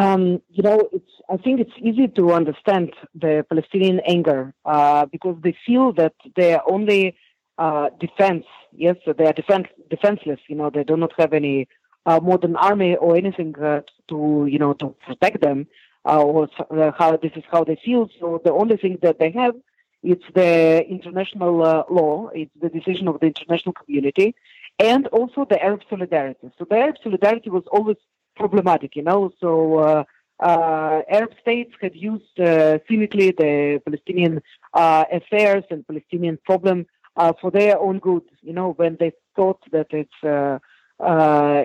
Um, 0.00 0.22
you 0.50 0.62
know, 0.62 0.88
it's. 0.92 1.12
I 1.28 1.36
think 1.38 1.58
it's 1.60 1.76
easy 1.88 2.06
to 2.18 2.32
understand 2.40 2.92
the 3.14 3.44
Palestinian 3.50 3.98
anger 4.14 4.54
uh, 4.64 5.06
because 5.06 5.36
they 5.42 5.56
feel 5.66 5.92
that 5.94 6.14
their 6.36 6.58
only 6.74 7.16
uh, 7.58 7.86
defense, 7.98 8.44
yes, 8.72 8.96
they 9.18 9.26
are 9.26 9.32
defense, 9.32 9.66
defenseless. 9.90 10.40
You 10.48 10.56
know, 10.56 10.70
they 10.70 10.84
do 10.84 10.96
not 10.96 11.12
have 11.18 11.32
any 11.32 11.66
uh, 12.10 12.20
modern 12.30 12.54
army 12.56 12.94
or 12.94 13.16
anything 13.16 13.52
uh, 13.58 13.80
to, 14.10 14.46
you 14.48 14.58
know, 14.62 14.72
to 14.74 14.94
protect 15.06 15.40
them. 15.40 15.66
Uh, 16.08 16.22
or 16.22 16.48
uh, 16.70 16.92
how 16.96 17.16
this 17.16 17.32
is 17.34 17.42
how 17.50 17.64
they 17.64 17.78
feel. 17.84 18.08
So 18.20 18.40
the 18.44 18.52
only 18.52 18.76
thing 18.76 18.98
that 19.02 19.18
they 19.18 19.32
have 19.32 19.56
it's 20.02 20.24
the 20.34 20.86
international 20.88 21.64
uh, 21.64 21.82
law, 21.90 22.28
it's 22.32 22.52
the 22.60 22.68
decision 22.68 23.08
of 23.08 23.18
the 23.18 23.26
international 23.26 23.72
community, 23.72 24.36
and 24.78 25.08
also 25.08 25.44
the 25.44 25.60
Arab 25.60 25.82
solidarity. 25.90 26.48
So 26.58 26.64
the 26.70 26.76
Arab 26.76 26.96
solidarity 27.02 27.50
was 27.50 27.64
always 27.72 27.96
problematic, 28.36 28.96
you 28.96 29.02
know. 29.02 29.32
So 29.40 29.78
uh, 29.78 30.04
uh, 30.40 31.02
Arab 31.08 31.32
states 31.40 31.72
had 31.80 31.94
used 31.96 32.38
uh, 32.38 32.78
cynically 32.88 33.30
the 33.32 33.80
Palestinian 33.84 34.42
uh, 34.74 35.04
affairs 35.12 35.64
and 35.70 35.86
Palestinian 35.86 36.38
problem 36.44 36.86
uh, 37.16 37.32
for 37.40 37.50
their 37.50 37.78
own 37.78 37.98
good, 37.98 38.24
you 38.42 38.52
know, 38.52 38.72
when 38.72 38.96
they 39.00 39.12
thought 39.34 39.60
that 39.72 39.88
it's 39.90 40.18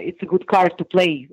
it's 0.07 0.23
a 0.23 0.25
good 0.25 0.47
card 0.47 0.77
to 0.77 0.85
play 0.85 1.27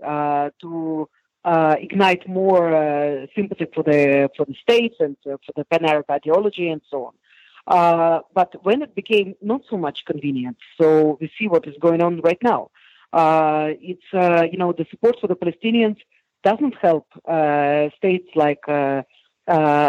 to 0.60 1.08
uh, 1.44 1.76
ignite 1.80 2.28
more 2.28 2.74
uh, 2.74 3.26
sympathy 3.34 3.66
for 3.74 3.82
the 3.82 4.28
for 4.36 4.44
the 4.44 4.54
states 4.54 4.96
and 5.00 5.16
uh, 5.26 5.36
for 5.44 5.52
the 5.56 5.64
pan 5.64 5.84
Arab 5.84 6.10
ideology 6.10 6.68
and 6.68 6.82
so 6.90 7.06
on. 7.06 7.14
Uh, 7.66 8.20
but 8.34 8.50
when 8.64 8.82
it 8.82 8.94
became 8.94 9.34
not 9.40 9.62
so 9.70 9.76
much 9.76 10.04
convenient, 10.04 10.56
so 10.78 11.16
we 11.20 11.30
see 11.38 11.48
what 11.48 11.66
is 11.66 11.76
going 11.80 12.02
on 12.02 12.20
right 12.20 12.42
now. 12.42 12.70
Uh, 13.12 13.70
it's 13.80 14.08
uh, 14.12 14.44
you 14.50 14.58
know 14.58 14.72
the 14.72 14.86
support 14.90 15.16
for 15.20 15.26
the 15.26 15.36
Palestinians 15.36 15.98
doesn't 16.44 16.74
help 16.76 17.06
states 17.96 18.28
like 18.34 18.62
I 18.68 19.04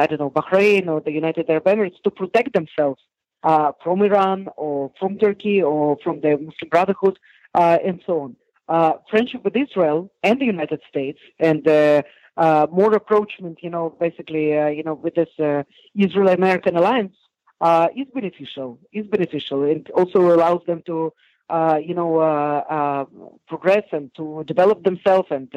don't 0.07 0.20
know 0.20 0.32
Bahrain 0.32 0.88
or 0.88 1.01
the 1.01 1.11
United 1.11 1.49
Arab 1.49 1.65
Emirates 1.65 2.01
to 2.03 2.11
protect 2.11 2.53
themselves 2.53 3.01
from 3.41 4.01
Iran 4.01 4.47
or 4.57 4.91
from 4.99 5.17
Turkey 5.17 5.61
or 5.61 5.97
from 6.03 6.22
the 6.22 6.32
Muslim 6.38 6.70
Brotherhood 6.70 7.20
and 7.53 8.01
so 8.05 8.22
on 8.22 8.36
uh, 8.70 8.93
friendship 9.09 9.43
with 9.43 9.55
Israel 9.55 10.11
and 10.24 10.39
the 10.39 10.45
United 10.45 10.82
States 10.88 11.20
and 11.39 11.67
uh, 11.67 12.03
uh, 12.38 12.67
more 12.72 12.93
approachment, 12.93 13.57
you 13.61 13.70
know, 13.70 13.89
basically, 13.99 14.57
uh, 14.57 14.67
you 14.67 14.84
know, 14.84 14.93
with 14.93 15.15
this 15.15 15.30
uh, 15.39 15.63
Israel-American 15.97 16.78
alliance 16.78 17.15
uh, 17.59 17.88
is 17.95 18.07
beneficial. 18.13 18.80
Is 18.93 19.07
beneficial. 19.07 19.63
It 19.63 19.89
also 19.89 20.20
allows 20.34 20.61
them 20.65 20.82
to, 20.86 21.11
you 21.50 21.93
know, 21.93 23.08
progress 23.47 23.86
and 23.91 24.14
to 24.16 24.43
develop 24.45 24.84
themselves 24.84 25.28
and 25.32 25.50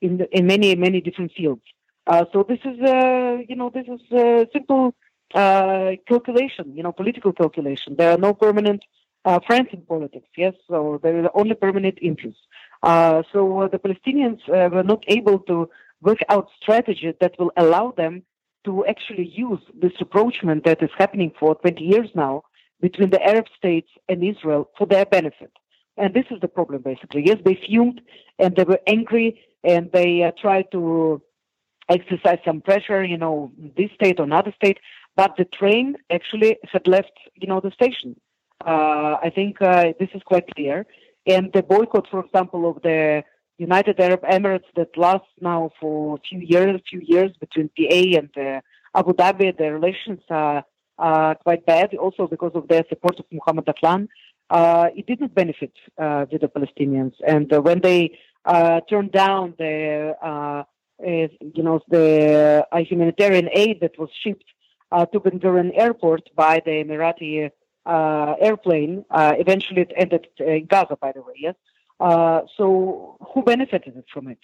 in 0.00 0.26
in 0.32 0.46
many 0.46 0.74
many 0.74 1.00
different 1.00 1.32
fields. 1.36 1.62
so 2.32 2.44
this 2.48 2.60
is, 2.64 2.78
you 3.48 3.56
know, 3.56 3.70
this 3.72 3.86
is 3.88 4.00
a 4.12 4.46
simple 4.52 4.94
calculation, 5.32 6.76
you 6.76 6.82
know, 6.82 6.92
political 6.92 7.32
calculation. 7.32 7.96
There 7.96 8.10
are 8.10 8.18
no 8.18 8.34
permanent 8.34 8.82
uh, 9.24 9.40
friends 9.46 9.68
in 9.72 9.82
politics, 9.82 10.28
yes, 10.36 10.54
so 10.68 11.00
there 11.02 11.18
is 11.18 11.26
only 11.34 11.54
permanent 11.54 11.98
interests. 12.02 12.40
Uh, 12.82 13.22
so 13.32 13.62
uh, 13.62 13.68
the 13.68 13.78
Palestinians 13.78 14.40
uh, 14.48 14.68
were 14.68 14.82
not 14.82 15.02
able 15.08 15.38
to 15.40 15.68
work 16.02 16.18
out 16.28 16.48
strategy 16.60 17.14
that 17.20 17.34
will 17.38 17.50
allow 17.56 17.92
them 17.96 18.22
to 18.64 18.84
actually 18.86 19.26
use 19.26 19.60
this 19.80 19.92
approachment 20.00 20.64
that 20.64 20.82
is 20.82 20.90
happening 20.98 21.32
for 21.38 21.54
20 21.54 21.82
years 21.82 22.08
now 22.14 22.42
between 22.88 23.10
the 23.14 23.22
Arab 23.32 23.46
states 23.60 23.90
and 24.10 24.18
Israel 24.32 24.62
for 24.76 24.86
their 24.86 25.06
benefit. 25.06 25.52
And 25.96 26.12
this 26.12 26.26
is 26.30 26.38
the 26.42 26.52
problem, 26.56 26.82
basically. 26.82 27.22
Yes, 27.24 27.38
they 27.46 27.56
fumed 27.66 27.98
and 28.38 28.54
they 28.54 28.66
were 28.72 28.82
angry 28.86 29.28
and 29.72 29.84
they 29.98 30.22
uh, 30.22 30.32
tried 30.44 30.66
to 30.72 30.82
exercise 31.88 32.40
some 32.44 32.60
pressure, 32.60 33.02
you 33.02 33.16
know, 33.16 33.36
this 33.78 33.90
state 33.98 34.20
or 34.20 34.24
another 34.24 34.52
state, 34.60 34.78
but 35.16 35.30
the 35.38 35.46
train 35.60 35.96
actually 36.16 36.58
had 36.72 36.86
left, 36.86 37.16
you 37.40 37.46
know, 37.50 37.60
the 37.60 37.70
station. 37.70 38.10
Uh, 38.72 39.14
I 39.26 39.30
think 39.34 39.62
uh, 39.62 39.92
this 40.00 40.10
is 40.14 40.22
quite 40.30 40.46
clear. 40.54 40.84
And 41.26 41.44
the 41.54 41.62
boycott, 41.62 42.06
for 42.10 42.20
example, 42.26 42.62
of 42.70 42.82
the 42.82 43.24
United 43.56 43.98
Arab 43.98 44.22
Emirates 44.36 44.70
that 44.76 44.98
lasts 45.06 45.34
now 45.40 45.70
for 45.80 46.16
a 46.16 46.20
few 46.28 46.40
years, 46.40 46.80
few 46.90 47.00
years 47.02 47.30
between 47.44 47.68
PA 47.76 48.02
and 48.20 48.30
uh, 48.36 48.60
Abu 48.94 49.12
Dhabi, 49.14 49.56
the 49.56 49.72
relations 49.72 50.20
are, 50.28 50.58
are 50.58 50.64
quite 50.96 51.64
bad, 51.66 51.94
also 51.94 52.26
because 52.26 52.52
of 52.54 52.68
their 52.68 52.84
support 52.88 53.18
of 53.18 53.26
Mohammed 53.30 53.66
Dahlan. 53.66 54.08
Uh, 54.50 54.88
it 54.94 55.06
didn't 55.06 55.34
benefit 55.34 55.72
uh, 55.98 56.26
the 56.30 56.48
Palestinians, 56.48 57.14
and 57.26 57.52
uh, 57.52 57.60
when 57.62 57.80
they 57.80 58.18
uh, 58.44 58.80
turned 58.90 59.12
down 59.12 59.54
the, 59.58 60.14
you 61.00 61.62
know, 61.62 61.80
the 61.88 62.64
humanitarian 62.88 63.48
aid 63.52 63.80
that 63.80 63.98
was 63.98 64.10
shipped 64.22 64.44
to 65.12 65.20
Ben 65.20 65.40
Gurion 65.40 65.72
Airport 65.74 66.28
by 66.36 66.60
the 66.64 66.72
Emirati 66.84 67.50
uh, 67.86 68.34
airplane. 68.40 69.04
Uh, 69.10 69.34
eventually, 69.36 69.82
it 69.82 69.92
ended 69.96 70.26
in 70.38 70.66
Gaza, 70.66 70.96
by 70.96 71.12
the 71.12 71.20
way. 71.20 71.34
Yes. 71.36 71.54
Uh, 72.00 72.40
so, 72.56 73.16
who 73.32 73.42
benefited 73.42 74.02
from 74.12 74.28
it? 74.28 74.38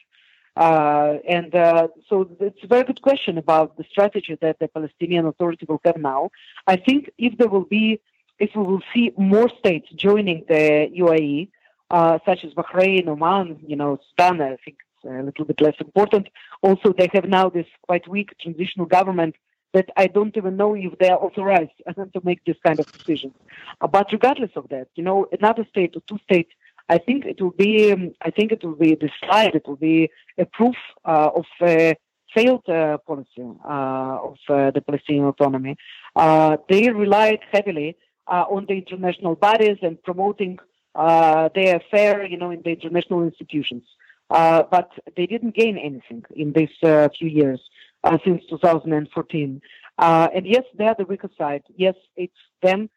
Uh, 0.60 1.16
and 1.26 1.54
uh, 1.54 1.88
so 2.06 2.28
it's 2.38 2.62
a 2.62 2.66
very 2.66 2.84
good 2.84 3.00
question 3.00 3.38
about 3.38 3.78
the 3.78 3.84
strategy 3.90 4.36
that 4.42 4.58
the 4.58 4.68
Palestinian 4.68 5.24
Authority 5.24 5.64
will 5.66 5.80
have 5.86 5.96
now. 5.96 6.30
I 6.66 6.76
think 6.76 7.10
if 7.16 7.38
there 7.38 7.48
will 7.48 7.64
be 7.78 7.98
if 8.38 8.50
we 8.54 8.62
will 8.62 8.82
see 8.92 9.12
more 9.16 9.48
states 9.58 9.88
joining 9.94 10.44
the 10.48 10.90
UAE, 11.02 11.48
uh, 11.90 12.18
such 12.26 12.44
as 12.44 12.52
Bahrain, 12.54 13.08
Oman, 13.08 13.60
you 13.66 13.76
know, 13.76 13.98
Sudan, 14.10 14.40
I 14.40 14.56
think 14.64 14.76
it's 15.02 15.04
a 15.04 15.22
little 15.22 15.46
bit 15.46 15.60
less 15.60 15.74
important. 15.78 16.28
Also, 16.62 16.92
they 16.92 17.08
have 17.14 17.24
now 17.24 17.48
this 17.48 17.66
quite 17.82 18.06
weak 18.06 18.30
transitional 18.38 18.86
government 18.86 19.36
that 19.72 19.88
I 19.96 20.08
don't 20.08 20.36
even 20.36 20.56
know 20.56 20.74
if 20.74 20.98
they 20.98 21.08
are 21.10 21.18
authorized 21.18 21.72
to 21.86 22.20
make 22.24 22.44
this 22.44 22.56
kind 22.64 22.80
of 22.80 22.90
decisions. 22.92 23.34
Uh, 23.80 23.86
but 23.86 24.08
regardless 24.12 24.50
of 24.56 24.68
that, 24.68 24.88
you 24.94 25.04
know, 25.04 25.26
another 25.32 25.64
state 25.70 25.94
or 25.96 26.02
two 26.08 26.18
states, 26.24 26.50
I 26.94 26.98
think 26.98 27.24
it 27.24 27.40
will 27.40 27.56
be, 27.66 27.92
um, 27.92 28.02
I 28.20 28.30
think 28.36 28.48
it 28.50 28.62
will 28.64 28.80
be 28.86 28.98
slide, 29.22 29.54
it 29.54 29.66
will 29.68 29.82
be 29.90 30.10
a 30.44 30.46
proof 30.58 30.78
uh, 31.04 31.30
of 31.40 31.46
a 31.62 31.94
failed 32.34 32.68
uh, 32.68 32.98
policy 33.10 33.46
uh, 33.64 34.28
of 34.28 34.38
uh, 34.48 34.70
the 34.76 34.82
Palestinian 34.88 35.26
autonomy. 35.32 35.74
they 36.70 36.84
relied 37.04 37.40
heavily 37.52 37.90
on 38.26 38.62
the 38.68 38.76
international 38.82 39.34
bodies 39.48 39.78
and 39.82 39.94
promoting 40.08 40.58
their 41.56 41.76
affair, 41.82 42.12
you 42.32 42.38
know, 42.40 42.50
in 42.56 42.60
the 42.66 42.72
international 42.78 43.20
institutions. 43.30 43.84
but 44.74 44.88
they 45.16 45.26
didn't 45.32 45.54
gain 45.62 45.76
anything 45.90 46.22
in 46.42 46.48
these 46.58 46.76
few 47.18 47.30
years 47.40 47.60
uh, 48.04 48.18
since 48.24 48.42
2014. 48.48 49.60
Uh, 49.98 50.28
and 50.34 50.46
yes, 50.46 50.64
they're 50.76 50.94
the 50.96 51.04
weaker 51.04 51.30
side. 51.36 51.62
Yes, 51.76 51.96
it's 52.16 52.42
them 52.62 52.88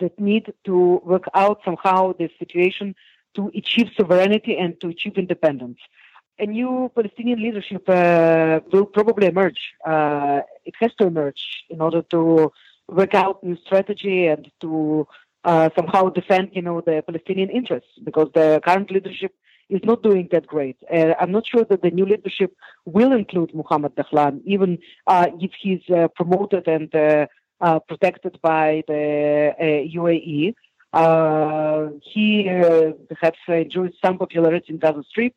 that 0.00 0.18
need 0.18 0.52
to 0.64 1.00
work 1.04 1.26
out 1.34 1.60
somehow 1.64 2.12
the 2.12 2.28
situation 2.38 2.94
to 3.34 3.50
achieve 3.54 3.88
sovereignty 3.96 4.56
and 4.56 4.80
to 4.80 4.88
achieve 4.88 5.16
independence. 5.16 5.78
A 6.38 6.46
new 6.46 6.90
Palestinian 6.94 7.40
leadership 7.42 7.84
uh, 7.88 8.60
will 8.72 8.86
probably 8.86 9.26
emerge. 9.26 9.62
Uh, 9.86 10.40
it 10.64 10.74
has 10.80 10.92
to 10.98 11.06
emerge 11.06 11.64
in 11.68 11.80
order 11.80 12.02
to 12.14 12.52
work 12.88 13.14
out 13.14 13.42
new 13.44 13.56
strategy 13.66 14.26
and 14.26 14.50
to 14.60 15.06
uh, 15.44 15.68
somehow 15.76 16.08
defend, 16.08 16.50
you 16.52 16.62
know, 16.62 16.80
the 16.80 17.02
Palestinian 17.06 17.50
interests 17.50 17.90
because 18.04 18.28
the 18.34 18.60
current 18.64 18.90
leadership 18.90 19.32
is 19.68 19.80
not 19.84 20.02
doing 20.02 20.28
that 20.32 20.46
great. 20.46 20.76
Uh, 20.92 21.14
I'm 21.20 21.32
not 21.32 21.46
sure 21.46 21.64
that 21.64 21.82
the 21.82 21.90
new 21.90 22.06
leadership 22.06 22.54
will 22.84 23.12
include 23.12 23.54
Mohammed 23.54 23.94
Dahlan, 23.94 24.40
even 24.44 24.78
uh, 25.06 25.28
if 25.40 25.52
he's 25.60 25.82
uh, 25.90 26.08
promoted 26.14 26.68
and 26.68 26.94
uh, 26.94 27.26
uh, 27.60 27.78
protected 27.80 28.38
by 28.42 28.82
the 28.86 29.54
UAE. 29.60 30.54
Uh, 30.92 31.88
he 32.02 32.44
perhaps 33.08 33.38
enjoys 33.48 33.92
some 34.04 34.18
popularity 34.18 34.72
in 34.72 34.78
Gaza 34.78 35.02
Strip, 35.08 35.34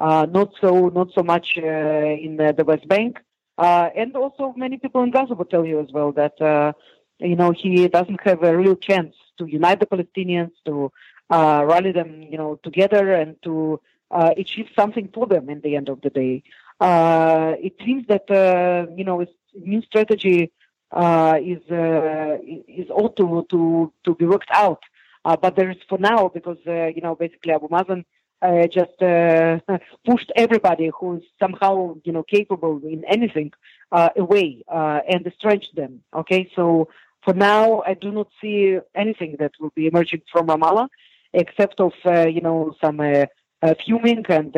not 0.00 0.52
so 0.60 0.88
not 0.88 1.08
so 1.14 1.22
much 1.22 1.56
in 1.56 2.36
the 2.36 2.64
West 2.66 2.86
Bank, 2.88 3.18
and 3.58 4.14
also 4.16 4.54
many 4.56 4.76
people 4.78 5.02
in 5.02 5.10
Gaza 5.10 5.34
will 5.34 5.44
tell 5.46 5.64
you 5.64 5.80
as 5.80 5.90
well 5.92 6.12
that 6.12 6.74
you 7.18 7.36
know 7.36 7.52
he 7.52 7.88
doesn't 7.88 8.20
have 8.22 8.42
a 8.42 8.56
real 8.56 8.76
chance 8.76 9.14
to 9.38 9.46
unite 9.46 9.80
the 9.80 9.86
Palestinians, 9.86 10.52
to 10.66 10.92
uh, 11.30 11.64
rally 11.66 11.92
them, 11.92 12.22
you 12.22 12.38
know, 12.38 12.58
together 12.62 13.12
and 13.12 13.40
to 13.42 13.80
uh, 14.10 14.30
achieve 14.36 14.68
something 14.74 15.08
for 15.12 15.26
them 15.26 15.48
in 15.48 15.60
the 15.60 15.76
end 15.76 15.88
of 15.88 16.00
the 16.00 16.10
day. 16.10 16.42
Uh, 16.80 17.54
it 17.60 17.74
seems 17.84 18.06
that 18.06 18.30
uh, 18.30 18.90
you 18.96 19.04
know, 19.04 19.20
his 19.20 19.28
new 19.54 19.82
strategy 19.82 20.52
uh, 20.92 21.38
is 21.42 21.62
uh, 21.70 22.38
is 22.66 22.88
ought 22.90 23.16
to 23.16 23.46
to 23.50 23.92
to 24.04 24.14
be 24.14 24.24
worked 24.24 24.50
out. 24.52 24.82
Uh, 25.24 25.36
but 25.36 25.56
there 25.56 25.70
is 25.70 25.76
for 25.88 25.98
now 25.98 26.28
because 26.28 26.58
uh, 26.66 26.86
you 26.86 27.02
know 27.02 27.14
basically 27.14 27.52
Abu 27.52 27.68
Mazen 27.68 28.04
uh, 28.42 28.66
just 28.66 28.96
pushed 30.06 30.30
everybody 30.36 30.90
who's 30.98 31.22
somehow 31.40 31.96
you 32.04 32.12
know 32.12 32.22
capable 32.22 32.80
in 32.84 33.04
anything 33.04 33.52
away 33.92 34.62
and 34.68 35.26
estranged 35.26 35.74
them. 35.76 36.00
Okay, 36.14 36.50
so 36.54 36.88
for 37.24 37.34
now, 37.34 37.82
I 37.84 37.94
do 37.94 38.10
not 38.10 38.28
see 38.40 38.78
anything 38.94 39.36
that 39.38 39.52
will 39.60 39.72
be 39.74 39.86
emerging 39.86 40.22
from 40.32 40.46
Ramallah 40.46 40.88
except 41.32 41.80
of 41.80 41.92
uh, 42.06 42.26
you 42.26 42.40
know 42.40 42.74
some 42.82 43.00
uh, 43.00 43.26
uh, 43.62 43.74
fuming 43.84 44.24
and 44.28 44.54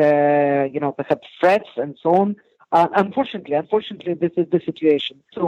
you 0.73 0.79
know 0.79 0.91
perhaps 0.91 1.27
threats 1.39 1.69
and 1.77 1.97
so 2.01 2.15
on. 2.15 2.35
unfortunately, 2.71 3.55
unfortunately, 3.55 4.13
this 4.13 4.31
is 4.37 4.47
the 4.51 4.61
situation. 4.61 5.21
So 5.33 5.43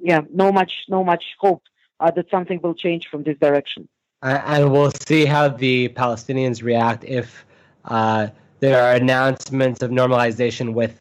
yeah, 0.00 0.22
no 0.32 0.52
much, 0.52 0.72
no 0.88 1.04
much 1.04 1.24
hope 1.38 1.62
that 2.00 2.26
something 2.30 2.60
will 2.62 2.74
change 2.74 3.08
from 3.08 3.22
this 3.22 3.38
direction. 3.38 3.88
And 4.22 4.70
we'll 4.70 4.92
see 5.06 5.24
how 5.24 5.48
the 5.48 5.88
Palestinians 5.90 6.62
react 6.62 7.04
if 7.04 7.44
there 7.88 8.82
are 8.82 8.94
announcements 8.94 9.82
of 9.82 9.90
normalization 9.90 10.72
with 10.72 11.00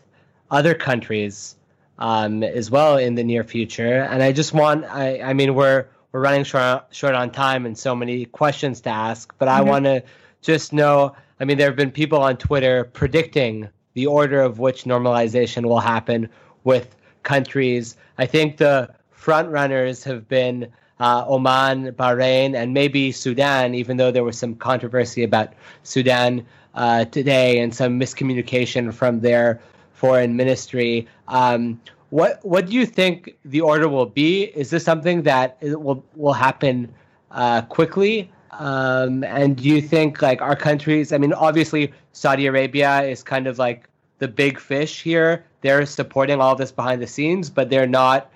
other 0.50 0.74
countries 0.74 1.56
um, 2.00 2.44
as 2.44 2.72
well 2.72 2.98
in 2.98 3.16
the 3.16 3.24
near 3.24 3.44
future. 3.44 4.02
And 4.04 4.24
I 4.24 4.32
just 4.32 4.54
want, 4.54 4.86
I, 4.86 5.22
I 5.22 5.34
mean, 5.34 5.56
we're 5.56 5.86
we're 6.12 6.22
running 6.22 6.44
short, 6.44 6.88
short 6.92 7.16
on 7.16 7.32
time 7.32 7.66
and 7.66 7.78
so 7.78 7.96
many 7.96 8.26
questions 8.26 8.82
to 8.82 8.90
ask. 8.90 9.34
But 9.38 9.48
mm-hmm. 9.48 9.58
I 9.58 9.62
want 9.62 9.86
to 9.86 10.04
just 10.42 10.74
know 10.74 11.16
I 11.42 11.44
mean, 11.44 11.58
there 11.58 11.66
have 11.66 11.76
been 11.76 11.90
people 11.90 12.22
on 12.22 12.38
Twitter 12.38 12.84
predicting 12.84 13.68
the 13.96 14.06
order 14.06 14.42
of 14.42 14.60
which 14.60 14.84
normalization 14.84 15.66
will 15.66 15.80
happen 15.80 16.30
with 16.64 16.96
countries. 17.24 17.98
I 18.20 18.28
think 18.28 18.58
the 18.58 18.94
front 19.10 19.50
runners 19.50 20.04
have 20.04 20.28
been 20.28 20.72
uh, 21.02 21.26
Oman, 21.28 21.92
Bahrain, 21.94 22.56
and 22.56 22.76
maybe 22.76 23.12
Sudan, 23.12 23.74
even 23.74 23.98
though 23.98 24.12
there 24.12 24.24
was 24.24 24.38
some 24.38 24.54
controversy 24.54 25.24
about 25.24 25.52
Sudan 25.82 26.46
uh, 26.76 27.06
today 27.06 27.58
and 27.60 27.74
some 27.74 28.00
miscommunication 28.00 28.94
from 28.94 29.22
their 29.22 29.60
foreign 29.94 30.36
ministry. 30.36 31.08
Um, 31.28 31.82
what 32.12 32.40
what 32.44 32.68
do 32.68 32.74
you 32.74 32.86
think 32.86 33.36
the 33.44 33.62
order 33.62 33.90
will 33.90 34.06
be? 34.06 34.44
Is 34.44 34.70
this 34.70 34.84
something 34.84 35.24
that 35.24 35.58
will 35.62 36.06
will 36.16 36.34
happen 36.34 36.94
uh, 37.32 37.64
quickly? 37.64 38.30
Um, 38.52 39.24
and 39.24 39.58
do 39.58 39.64
you 39.64 39.82
think 39.82 40.22
like 40.22 40.40
our 40.42 40.56
countries? 40.56 41.12
I 41.12 41.18
mean, 41.18 41.34
obviously 41.34 41.94
Saudi 42.12 42.46
Arabia 42.46 43.02
is 43.02 43.24
kind 43.24 43.48
of 43.48 43.58
like 43.58 43.90
the 44.20 44.28
big 44.28 44.60
fish 44.60 45.02
here. 45.02 45.46
They're 45.62 45.88
supporting 45.88 46.40
all 46.42 46.56
this 46.56 46.72
behind 46.72 47.02
the 47.02 47.08
scenes, 47.08 47.50
but 47.50 47.72
they're 47.72 47.88
not. 47.88 48.30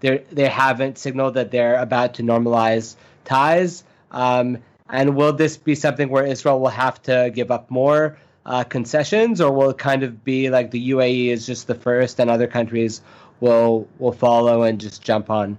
They 0.00 0.24
they 0.32 0.48
haven't 0.48 0.98
signaled 0.98 1.34
that 1.34 1.50
they're 1.50 1.76
about 1.76 2.14
to 2.14 2.22
normalize 2.22 2.96
ties. 3.24 3.84
Um, 4.10 4.58
and 4.88 5.14
will 5.14 5.32
this 5.32 5.56
be 5.56 5.74
something 5.74 6.08
where 6.08 6.24
Israel 6.24 6.60
will 6.60 6.68
have 6.68 7.00
to 7.02 7.30
give 7.32 7.50
up 7.50 7.70
more? 7.70 8.16
uh, 8.46 8.64
concessions, 8.64 9.40
or 9.40 9.52
will 9.52 9.70
it 9.70 9.78
kind 9.78 10.02
of 10.02 10.24
be 10.24 10.50
like 10.50 10.70
the 10.70 10.90
UAE 10.90 11.28
is 11.28 11.46
just 11.46 11.66
the 11.66 11.74
first, 11.74 12.18
and 12.20 12.30
other 12.30 12.46
countries 12.46 13.00
will 13.40 13.88
will 13.98 14.12
follow 14.12 14.62
and 14.62 14.80
just 14.80 15.02
jump 15.02 15.30
on 15.30 15.56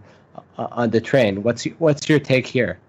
uh, 0.58 0.68
on 0.72 0.90
the 0.90 1.02
train? 1.02 1.44
What's 1.44 1.64
what's 1.80 2.10
your 2.10 2.20
take 2.20 2.48
here? 2.48 2.80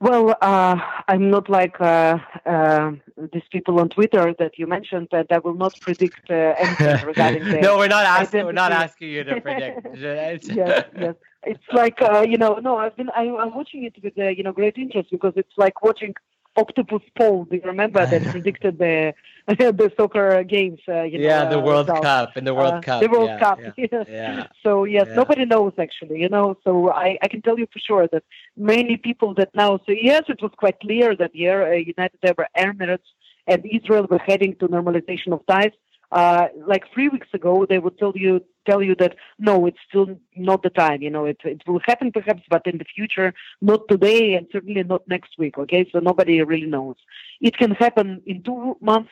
Well, 0.00 0.36
uh, 0.40 0.76
I'm 1.08 1.28
not 1.28 1.50
like 1.50 1.80
uh, 1.80 2.18
uh, 2.46 2.92
these 3.32 3.42
people 3.50 3.80
on 3.80 3.88
Twitter 3.88 4.32
that 4.38 4.56
you 4.56 4.68
mentioned 4.68 5.08
that 5.10 5.26
I 5.30 5.38
will 5.38 5.54
not 5.54 5.74
predict 5.80 6.30
uh, 6.30 6.54
anything 6.56 7.06
regarding 7.06 7.44
the 7.44 7.60
No, 7.60 7.78
we're 7.78 7.88
not 7.88 8.04
asking. 8.04 8.46
We're 8.46 8.52
not 8.52 8.70
asking 8.70 9.10
you 9.10 9.24
to 9.24 9.40
predict. 9.40 9.86
yes, 9.96 10.84
yes. 10.96 11.14
It's 11.42 11.64
like 11.72 12.00
uh, 12.00 12.24
you 12.28 12.38
know, 12.38 12.54
no, 12.56 12.76
I've 12.76 12.96
been 12.96 13.10
I, 13.10 13.22
am 13.24 13.54
watching 13.54 13.84
it 13.84 13.96
with 14.00 14.16
uh, 14.16 14.28
you 14.28 14.44
know 14.44 14.52
great 14.52 14.78
interest 14.78 15.10
because 15.10 15.32
it's 15.34 15.56
like 15.56 15.82
watching 15.82 16.14
octopus 16.58 17.02
Paul. 17.16 17.44
Do 17.44 17.56
you 17.56 17.62
remember 17.64 18.04
that 18.04 18.22
predicted 18.34 18.78
the 18.78 19.14
the 19.46 19.92
soccer 19.96 20.42
games? 20.44 20.80
Uh, 20.88 21.02
you 21.02 21.18
yeah, 21.18 21.44
know, 21.44 21.50
the 21.50 21.58
uh, 21.58 21.68
World 21.68 21.88
results. 21.88 22.06
Cup 22.06 22.36
in 22.36 22.44
the 22.44 22.54
World 22.54 22.74
uh, 22.74 22.80
Cup. 22.80 23.00
The 23.02 23.08
World 23.08 23.30
yeah, 23.30 23.38
Cup. 23.38 23.58
Yeah, 23.76 24.04
yeah, 24.08 24.46
so 24.62 24.84
yes, 24.84 25.06
nobody 25.14 25.44
knows 25.44 25.72
actually. 25.78 26.20
You 26.20 26.28
know, 26.28 26.56
so 26.64 26.90
I, 26.90 27.18
I 27.22 27.28
can 27.28 27.42
tell 27.42 27.58
you 27.58 27.66
for 27.72 27.78
sure 27.78 28.08
that 28.12 28.24
many 28.56 28.96
people 28.96 29.34
that 29.34 29.50
now 29.54 29.78
say 29.86 29.98
yes, 30.02 30.24
it 30.28 30.40
was 30.42 30.52
quite 30.56 30.78
clear 30.80 31.16
that 31.16 31.30
here 31.32 31.62
uh, 31.62 31.76
United 31.94 32.20
Arab 32.24 32.48
Emirates 32.56 33.08
and 33.46 33.64
Israel 33.64 34.06
were 34.10 34.22
heading 34.30 34.54
to 34.56 34.68
normalization 34.68 35.32
of 35.32 35.40
ties. 35.46 35.72
Uh, 36.10 36.48
like 36.66 36.84
three 36.94 37.08
weeks 37.08 37.28
ago, 37.34 37.66
they 37.68 37.78
would 37.78 37.98
tell 37.98 38.12
you 38.14 38.42
tell 38.66 38.82
you 38.82 38.94
that 38.94 39.14
no, 39.38 39.66
it's 39.66 39.78
still 39.88 40.18
not 40.36 40.62
the 40.62 40.70
time. 40.70 41.02
You 41.02 41.10
know, 41.10 41.26
it 41.26 41.38
it 41.44 41.62
will 41.66 41.80
happen 41.84 42.12
perhaps, 42.12 42.42
but 42.48 42.66
in 42.66 42.78
the 42.78 42.84
future, 42.84 43.34
not 43.60 43.80
today, 43.88 44.34
and 44.34 44.46
certainly 44.50 44.82
not 44.82 45.06
next 45.06 45.32
week. 45.38 45.58
Okay, 45.58 45.88
so 45.92 45.98
nobody 45.98 46.42
really 46.42 46.66
knows. 46.66 46.96
It 47.40 47.56
can 47.58 47.72
happen 47.72 48.22
in 48.24 48.42
two 48.42 48.76
months 48.80 49.10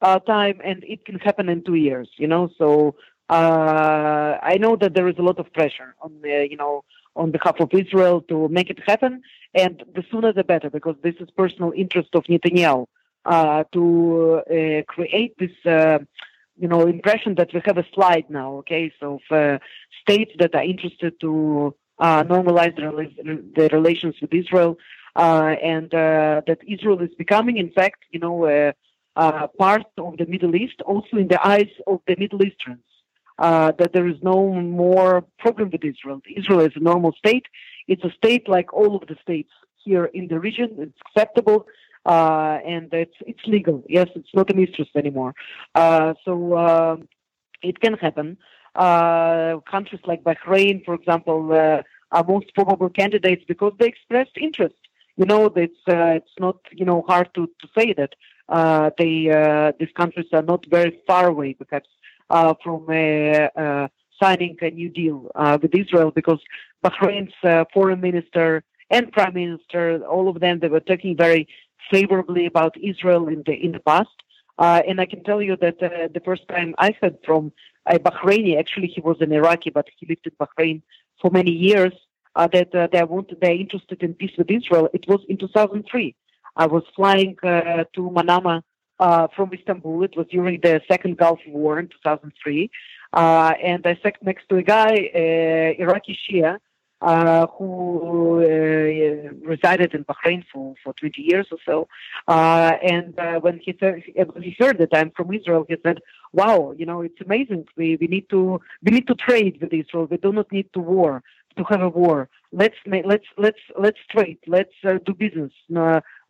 uh, 0.00 0.20
time, 0.20 0.60
and 0.64 0.82
it 0.84 1.04
can 1.04 1.18
happen 1.18 1.48
in 1.50 1.64
two 1.64 1.74
years. 1.74 2.08
You 2.16 2.28
know, 2.28 2.48
so 2.56 2.94
uh, 3.28 4.38
I 4.42 4.56
know 4.58 4.76
that 4.76 4.94
there 4.94 5.08
is 5.08 5.16
a 5.18 5.22
lot 5.22 5.38
of 5.38 5.52
pressure 5.52 5.94
on 6.00 6.12
the, 6.22 6.48
you 6.50 6.56
know 6.56 6.84
on 7.14 7.32
behalf 7.32 7.56
of 7.58 7.68
Israel 7.72 8.22
to 8.22 8.48
make 8.48 8.70
it 8.70 8.78
happen, 8.86 9.22
and 9.54 9.82
the 9.94 10.04
sooner 10.10 10.32
the 10.32 10.44
better, 10.44 10.70
because 10.70 10.94
this 11.02 11.16
is 11.20 11.28
personal 11.36 11.72
interest 11.76 12.10
of 12.14 12.22
Netanyahu 12.24 12.86
uh, 13.24 13.64
to 13.72 14.40
uh, 14.48 14.82
create 14.86 15.34
this 15.38 15.50
uh, 15.66 15.98
you 16.58 16.68
know 16.68 16.86
impression 16.86 17.34
that 17.36 17.50
we 17.54 17.60
have 17.64 17.78
a 17.78 17.86
slide 17.94 18.26
now. 18.28 18.54
Okay, 18.60 18.92
so 19.00 19.20
for 19.28 19.60
states 20.02 20.32
that 20.38 20.54
are 20.54 20.64
interested 20.64 21.18
to 21.20 21.74
uh, 21.98 22.22
normalize 22.24 22.74
the, 22.76 23.68
relations 23.72 24.14
with 24.20 24.32
Israel, 24.32 24.78
uh, 25.16 25.54
and 25.62 25.92
uh, 25.94 26.42
that 26.46 26.58
Israel 26.66 27.00
is 27.02 27.14
becoming, 27.16 27.56
in 27.58 27.70
fact, 27.70 28.04
you 28.10 28.20
know, 28.20 28.72
part 29.58 29.86
of 29.98 30.16
the 30.16 30.26
Middle 30.26 30.54
East, 30.54 30.80
also 30.82 31.16
in 31.16 31.28
the 31.28 31.40
eyes 31.46 31.70
of 31.86 32.00
the 32.06 32.16
Middle 32.16 32.42
Easterns. 32.42 32.84
uh, 33.38 33.72
that 33.78 33.92
there 33.92 34.08
is 34.08 34.16
no 34.22 34.52
more 34.52 35.24
problem 35.38 35.70
with 35.70 35.84
Israel. 35.84 36.20
Israel 36.36 36.60
is 36.60 36.72
a 36.74 36.80
normal 36.80 37.12
state. 37.12 37.46
It's 37.86 38.04
a 38.04 38.10
state 38.10 38.48
like 38.48 38.72
all 38.72 38.96
of 38.96 39.06
the 39.06 39.16
states 39.22 39.50
here 39.84 40.06
in 40.06 40.28
the 40.28 40.38
region. 40.40 40.68
It's 40.78 40.98
acceptable. 41.06 41.66
Uh, 42.06 42.58
and 42.64 42.92
it's 42.92 43.16
it's 43.26 43.44
legal. 43.46 43.82
Yes, 43.88 44.08
it's 44.14 44.34
not 44.34 44.50
a 44.50 44.54
mistress 44.54 44.88
anymore. 44.94 45.34
Uh, 45.74 46.14
so 46.24 46.54
uh, 46.54 46.96
it 47.62 47.80
can 47.80 47.94
happen. 47.94 48.38
Uh, 48.74 49.58
countries 49.70 50.00
like 50.06 50.22
Bahrain, 50.22 50.84
for 50.84 50.94
example, 50.94 51.52
uh, 51.52 51.82
are 52.12 52.24
most 52.26 52.54
probable 52.54 52.88
candidates 52.88 53.44
because 53.46 53.72
they 53.78 53.86
expressed 53.86 54.36
interest. 54.40 54.76
You 55.16 55.26
know, 55.26 55.46
it's 55.46 55.82
uh, 55.88 56.18
it's 56.20 56.36
not 56.38 56.56
you 56.72 56.84
know 56.84 57.04
hard 57.08 57.28
to, 57.34 57.46
to 57.46 57.68
say 57.76 57.92
that 57.94 58.14
they 58.98 59.74
these 59.78 59.92
countries 59.96 60.28
are 60.32 60.42
not 60.42 60.64
very 60.70 61.00
far 61.06 61.26
away, 61.28 61.54
perhaps, 61.54 61.88
from 62.62 62.86
signing 64.22 64.56
a 64.62 64.70
new 64.70 64.88
deal 64.88 65.30
with 65.62 65.74
Israel 65.74 66.10
because 66.12 66.40
Bahrain's 66.84 67.34
foreign 67.74 68.00
minister 68.00 68.62
and 68.90 69.12
prime 69.12 69.34
minister, 69.34 70.02
all 70.06 70.28
of 70.28 70.40
them, 70.40 70.60
they 70.60 70.68
were 70.68 70.80
talking 70.80 71.16
very 71.16 71.48
favorably 71.90 72.46
about 72.46 72.76
Israel 72.82 73.28
in 73.28 73.42
the 73.46 73.54
in 73.54 73.72
the 73.72 73.80
past. 73.80 74.16
Uh, 74.58 74.82
and 74.88 75.00
I 75.00 75.06
can 75.06 75.22
tell 75.22 75.40
you 75.40 75.56
that 75.56 75.80
uh, 75.82 76.08
the 76.12 76.22
first 76.24 76.48
time 76.48 76.74
I 76.78 76.94
heard 77.00 77.16
from 77.24 77.52
a 77.86 77.98
Bahraini, 77.98 78.58
actually 78.58 78.88
he 78.88 79.00
was 79.00 79.16
an 79.20 79.32
Iraqi, 79.32 79.70
but 79.70 79.86
he 79.96 80.06
lived 80.06 80.26
in 80.26 80.32
Bahrain 80.32 80.82
for 81.20 81.30
many 81.30 81.52
years, 81.52 81.92
uh, 82.34 82.48
that 82.48 82.74
uh, 82.74 82.88
they 82.92 83.02
want 83.04 83.32
they're 83.40 83.52
interested 83.52 84.02
in 84.02 84.14
peace 84.14 84.32
with 84.36 84.50
Israel. 84.50 84.88
It 84.92 85.06
was 85.08 85.20
in 85.28 85.36
2003. 85.36 86.14
I 86.56 86.66
was 86.66 86.82
flying 86.96 87.36
uh, 87.42 87.84
to 87.94 88.00
Manama 88.10 88.62
uh, 88.98 89.28
from 89.34 89.52
Istanbul. 89.52 90.02
It 90.02 90.16
was 90.16 90.26
during 90.28 90.60
the 90.60 90.80
Second 90.88 91.18
Gulf 91.18 91.38
War 91.46 91.78
in 91.78 91.86
2003, 91.88 92.70
and 93.12 93.86
I 93.86 93.98
sat 94.02 94.16
next 94.22 94.48
to 94.48 94.56
a 94.56 94.62
guy, 94.62 94.92
Iraqi 95.78 96.18
Shia, 96.24 96.58
uh, 97.00 97.46
who 97.56 98.40
uh, 98.42 99.32
resided 99.46 99.94
in 99.94 100.04
Bahrain 100.04 100.44
for, 100.52 100.74
for 100.82 100.92
20 100.94 101.22
years 101.22 101.46
or 101.52 101.58
so. 101.64 101.88
Uh, 102.26 102.72
and 102.82 103.18
uh, 103.18 103.38
when 103.40 103.58
he, 103.58 103.76
when 103.80 104.42
he 104.42 104.56
heard 104.58 104.78
that 104.78 104.88
I'm 104.92 105.10
from 105.12 105.32
Israel, 105.32 105.64
he 105.68 105.76
said, 105.84 106.00
"Wow, 106.32 106.74
you 106.76 106.86
know, 106.86 107.02
it's 107.02 107.20
amazing. 107.20 107.66
We, 107.76 107.96
we 108.00 108.06
need 108.08 108.28
to 108.30 108.60
we 108.82 108.90
need 108.90 109.06
to 109.06 109.14
trade 109.14 109.58
with 109.60 109.72
Israel. 109.72 110.06
We 110.10 110.16
do 110.16 110.32
not 110.32 110.50
need 110.50 110.72
to 110.72 110.80
war 110.80 111.22
to 111.56 111.64
have 111.64 111.82
a 111.82 111.88
war. 111.88 112.28
Let's 112.52 112.76
let's 112.86 113.26
let's 113.36 113.62
let's 113.78 114.00
trade. 114.10 114.38
Let's 114.46 114.74
uh, 114.84 114.98
do 115.04 115.14
business. 115.14 115.52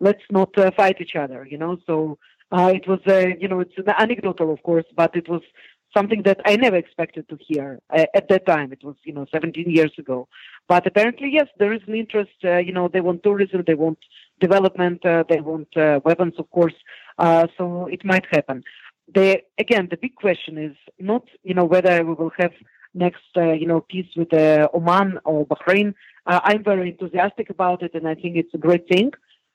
let's 0.01 0.23
not 0.31 0.57
uh, 0.59 0.71
fight 0.73 1.01
each 1.01 1.17
other. 1.17 1.47
You 1.51 1.59
know." 1.59 1.79
So 1.87 2.19
it 2.51 2.89
was, 2.89 3.01
you 3.07 3.47
know, 3.47 3.61
it's 3.61 3.77
an 3.77 3.91
anecdotal, 3.99 4.51
of 4.51 4.63
course, 4.63 4.87
but 4.97 5.15
it 5.15 5.29
was 5.29 5.43
something 5.97 6.23
that 6.23 6.41
I 6.45 6.57
never 6.57 6.77
expected 6.77 7.29
to 7.29 7.39
hear 7.41 7.81
uh, 7.91 8.07
at 8.15 8.29
that 8.29 8.47
time. 8.47 8.73
It 8.73 8.85
was, 8.85 8.97
you 9.05 9.13
know, 9.13 9.27
17 9.33 9.71
years 9.71 9.93
ago. 9.99 10.29
But 10.69 10.87
apparently, 10.87 11.31
yes, 11.33 11.49
there 11.59 11.73
is 11.73 11.81
an 11.87 11.95
interest. 11.95 12.33
Uh, 12.45 12.59
you 12.59 12.73
know, 12.73 12.89
they 12.89 13.01
want 13.01 13.23
tourism, 13.23 13.65
they 13.67 13.75
want 13.75 13.99
development, 14.41 15.05
uh, 15.05 15.25
they 15.29 15.41
want 15.41 15.69
uh, 15.77 16.01
weapons, 16.05 16.35
of 16.39 16.51
course. 16.51 16.75
Uh, 17.19 17.47
so 17.57 17.87
it 17.87 18.05
might 18.05 18.27
happen. 18.31 18.63
Again, 19.15 19.89
the 19.91 19.97
big 20.01 20.15
question 20.17 20.59
is 20.59 20.77
not, 20.99 21.25
you 21.43 21.55
know, 21.55 21.65
whether 21.65 22.05
we 22.05 22.13
will 22.15 22.33
have 22.39 22.53
next, 22.95 23.25
uh, 23.37 23.53
you 23.53 23.67
know, 23.67 23.81
peace 23.81 24.11
with 24.17 24.33
Oman 24.75 25.19
or 25.25 25.47
Bahrain. 25.47 25.95
I'm 26.27 26.63
very 26.63 26.91
enthusiastic 26.91 27.49
about 27.49 27.83
it, 27.83 27.95
and 27.95 28.07
I 28.07 28.15
think 28.15 28.37
it's 28.37 28.53
a 28.53 28.59
great 28.59 28.87
thing. 28.87 29.13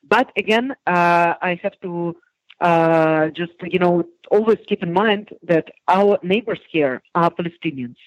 But 0.07 0.31
again, 0.35 0.73
I 0.87 1.59
have 1.61 1.79
to 1.83 2.15
uh, 2.59 3.27
just 3.29 3.53
you 3.63 3.79
know 3.79 4.03
always 4.31 4.57
keep 4.67 4.81
in 4.81 4.93
mind 4.93 5.29
that 5.43 5.65
our 5.87 6.17
neighbors 6.23 6.59
here 6.71 7.01
are 7.15 7.29
Palestinians. 7.31 7.97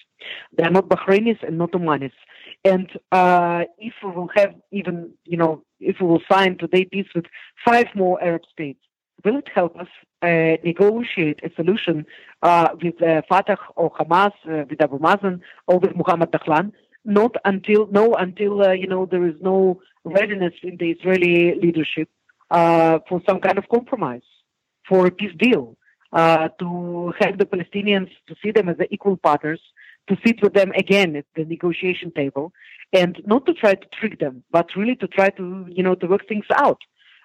They 0.55 0.63
are 0.63 0.71
not 0.71 0.89
Bahrainis 0.89 1.41
and 1.47 1.57
not 1.57 1.71
Omanis. 1.71 2.11
And 2.65 2.89
uh, 3.11 3.63
if 3.77 3.93
we 4.03 4.11
will 4.11 4.29
have 4.35 4.55
even 4.71 5.11
you 5.25 5.37
know 5.37 5.63
if 5.79 5.97
we 6.01 6.07
will 6.07 6.23
sign 6.31 6.57
today 6.57 6.85
peace 6.85 7.07
with 7.13 7.25
five 7.65 7.87
more 7.95 8.21
Arab 8.23 8.43
states, 8.51 8.79
will 9.23 9.37
it 9.37 9.47
help 9.53 9.77
us 9.79 9.87
uh, 10.21 10.57
negotiate 10.63 11.39
a 11.43 11.51
solution 11.55 12.05
uh, 12.41 12.69
with 12.81 13.01
uh, 13.01 13.21
Fatah 13.29 13.57
or 13.75 13.91
Hamas, 13.91 14.31
uh, 14.49 14.65
with 14.69 14.81
Abu 14.81 14.97
Mazen 14.99 15.41
or 15.67 15.79
with 15.79 15.95
Mohammed 15.95 16.31
Dahlan? 16.31 16.71
Not 17.05 17.35
until 17.45 17.87
no 17.87 18.15
until 18.15 18.73
you 18.73 18.87
know 18.87 19.05
there 19.05 19.25
is 19.25 19.35
no 19.41 19.79
readiness 20.03 20.53
in 20.63 20.77
the 20.77 20.91
Israeli 20.91 21.55
leadership 21.61 22.09
for 22.49 23.21
some 23.27 23.39
kind 23.39 23.57
of 23.57 23.69
compromise 23.69 24.27
for 24.87 25.05
a 25.07 25.11
peace 25.11 25.35
deal, 25.37 25.77
uh, 26.13 26.49
to 26.59 27.13
have 27.19 27.37
the 27.37 27.45
Palestinians 27.45 28.09
to 28.27 28.35
see 28.41 28.51
them 28.51 28.69
as 28.69 28.77
the 28.77 28.91
equal 28.93 29.17
partners, 29.17 29.61
to 30.07 30.17
sit 30.25 30.41
with 30.41 30.53
them 30.53 30.71
again 30.75 31.15
at 31.15 31.25
the 31.35 31.45
negotiation 31.45 32.11
table, 32.11 32.53
and 32.93 33.21
not 33.25 33.45
to 33.45 33.53
try 33.53 33.73
to 33.73 33.87
trick 33.99 34.19
them, 34.19 34.43
but 34.51 34.75
really 34.75 34.95
to 34.95 35.07
try 35.07 35.29
to 35.29 35.65
you 35.69 35.83
know 35.83 35.95
to 35.95 36.07
work 36.07 36.27
things 36.27 36.45
out, 36.55 36.81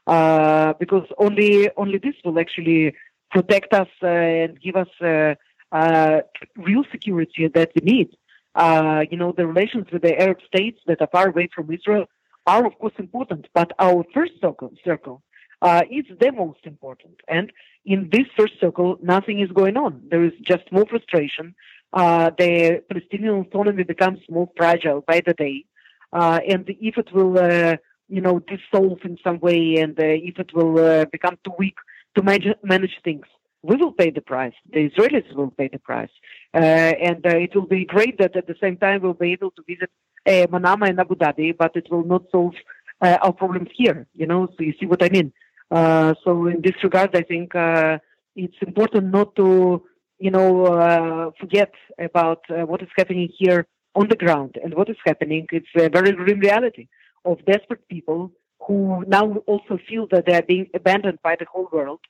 uh, 0.06 0.72
because 0.80 1.06
only 1.18 1.70
only 1.76 1.98
this 1.98 2.14
will 2.24 2.38
actually 2.38 2.94
protect 3.30 3.72
us 3.72 3.88
uh, 4.02 4.06
and 4.06 4.60
give 4.60 4.76
us 4.76 4.88
uh, 5.00 5.34
uh, 5.72 6.20
real 6.56 6.84
security 6.90 7.48
that 7.48 7.70
we 7.74 7.92
need. 7.92 8.10
Uh, 8.54 9.04
you 9.10 9.16
know, 9.16 9.32
the 9.32 9.46
relations 9.46 9.86
with 9.90 10.02
the 10.02 10.20
Arab 10.20 10.38
states 10.46 10.78
that 10.86 11.00
are 11.00 11.08
far 11.10 11.28
away 11.28 11.48
from 11.54 11.72
Israel 11.72 12.04
are, 12.46 12.66
of 12.66 12.78
course, 12.78 12.92
important. 12.98 13.48
But 13.54 13.72
our 13.78 14.04
first 14.12 14.32
circle, 14.40 14.72
circle 14.84 15.22
uh, 15.62 15.82
is 15.90 16.04
the 16.20 16.32
most 16.32 16.58
important. 16.64 17.20
And 17.28 17.52
in 17.86 18.10
this 18.12 18.26
first 18.36 18.54
circle, 18.60 18.98
nothing 19.00 19.40
is 19.40 19.50
going 19.52 19.76
on. 19.76 20.02
There 20.10 20.24
is 20.24 20.32
just 20.42 20.64
more 20.72 20.86
frustration. 20.86 21.54
Uh, 21.92 22.30
the 22.36 22.82
Palestinian 22.88 23.34
autonomy 23.34 23.84
becomes 23.84 24.18
more 24.28 24.48
fragile 24.56 25.02
by 25.06 25.22
the 25.24 25.34
day. 25.34 25.64
Uh, 26.12 26.40
and 26.48 26.68
if 26.68 26.98
it 26.98 27.12
will, 27.12 27.38
uh, 27.38 27.76
you 28.08 28.20
know, 28.20 28.40
dissolve 28.40 28.98
in 29.04 29.16
some 29.22 29.38
way 29.38 29.76
and 29.76 29.98
uh, 29.98 30.04
if 30.04 30.38
it 30.38 30.50
will 30.52 30.78
uh, 30.78 31.04
become 31.06 31.38
too 31.44 31.52
weak 31.58 31.76
to 32.16 32.22
manage, 32.22 32.56
manage 32.62 32.98
things, 33.04 33.24
we 33.62 33.76
will 33.76 33.92
pay 33.92 34.10
the 34.10 34.20
price. 34.20 34.54
The 34.72 34.90
Israelis 34.90 35.32
will 35.34 35.52
pay 35.52 35.68
the 35.68 35.78
price. 35.78 36.10
and 36.52 37.24
it 37.24 37.54
will 37.54 37.66
be 37.66 37.84
great 37.84 38.18
that 38.18 38.36
at 38.36 38.48
the 38.48 38.56
same 38.60 38.76
time 38.76 39.02
we'll 39.02 39.14
be 39.14 39.32
able 39.32 39.52
to 39.52 39.62
visit 39.62 39.90
Manama 40.26 40.88
and 40.88 40.98
Abu 40.98 41.14
Dhabi, 41.14 41.56
but 41.56 41.76
it 41.76 41.86
will 41.88 42.04
not 42.04 42.24
solve 42.32 42.54
our 43.00 43.32
problems 43.32 43.68
here. 43.76 44.08
You 44.14 44.26
know, 44.26 44.48
so 44.48 44.64
you 44.64 44.74
see 44.80 44.86
what 44.86 45.02
I 45.04 45.08
mean. 45.08 45.32
Uh, 45.72 46.12
so 46.22 46.46
in 46.48 46.60
this 46.60 46.76
regard, 46.82 47.16
I 47.16 47.22
think 47.22 47.54
uh, 47.54 47.98
it's 48.36 48.60
important 48.60 49.10
not 49.10 49.34
to, 49.36 49.82
you 50.18 50.30
know, 50.30 50.66
uh, 50.66 51.30
forget 51.40 51.72
about 51.98 52.42
uh, 52.50 52.66
what 52.66 52.82
is 52.82 52.88
happening 52.94 53.30
here 53.38 53.66
on 53.94 54.08
the 54.08 54.16
ground 54.16 54.58
and 54.62 54.74
what 54.74 54.90
is 54.90 54.98
happening. 55.04 55.46
It's 55.50 55.66
a 55.74 55.88
very 55.88 56.12
grim 56.12 56.40
reality 56.40 56.88
of 57.24 57.42
desperate 57.46 57.88
people 57.88 58.32
who 58.66 59.02
now 59.06 59.36
also 59.46 59.78
feel 59.88 60.06
that 60.10 60.26
they 60.26 60.34
are 60.34 60.42
being 60.42 60.68
abandoned 60.74 61.20
by 61.22 61.36
the 61.38 61.46
whole 61.50 61.68
world 61.72 62.00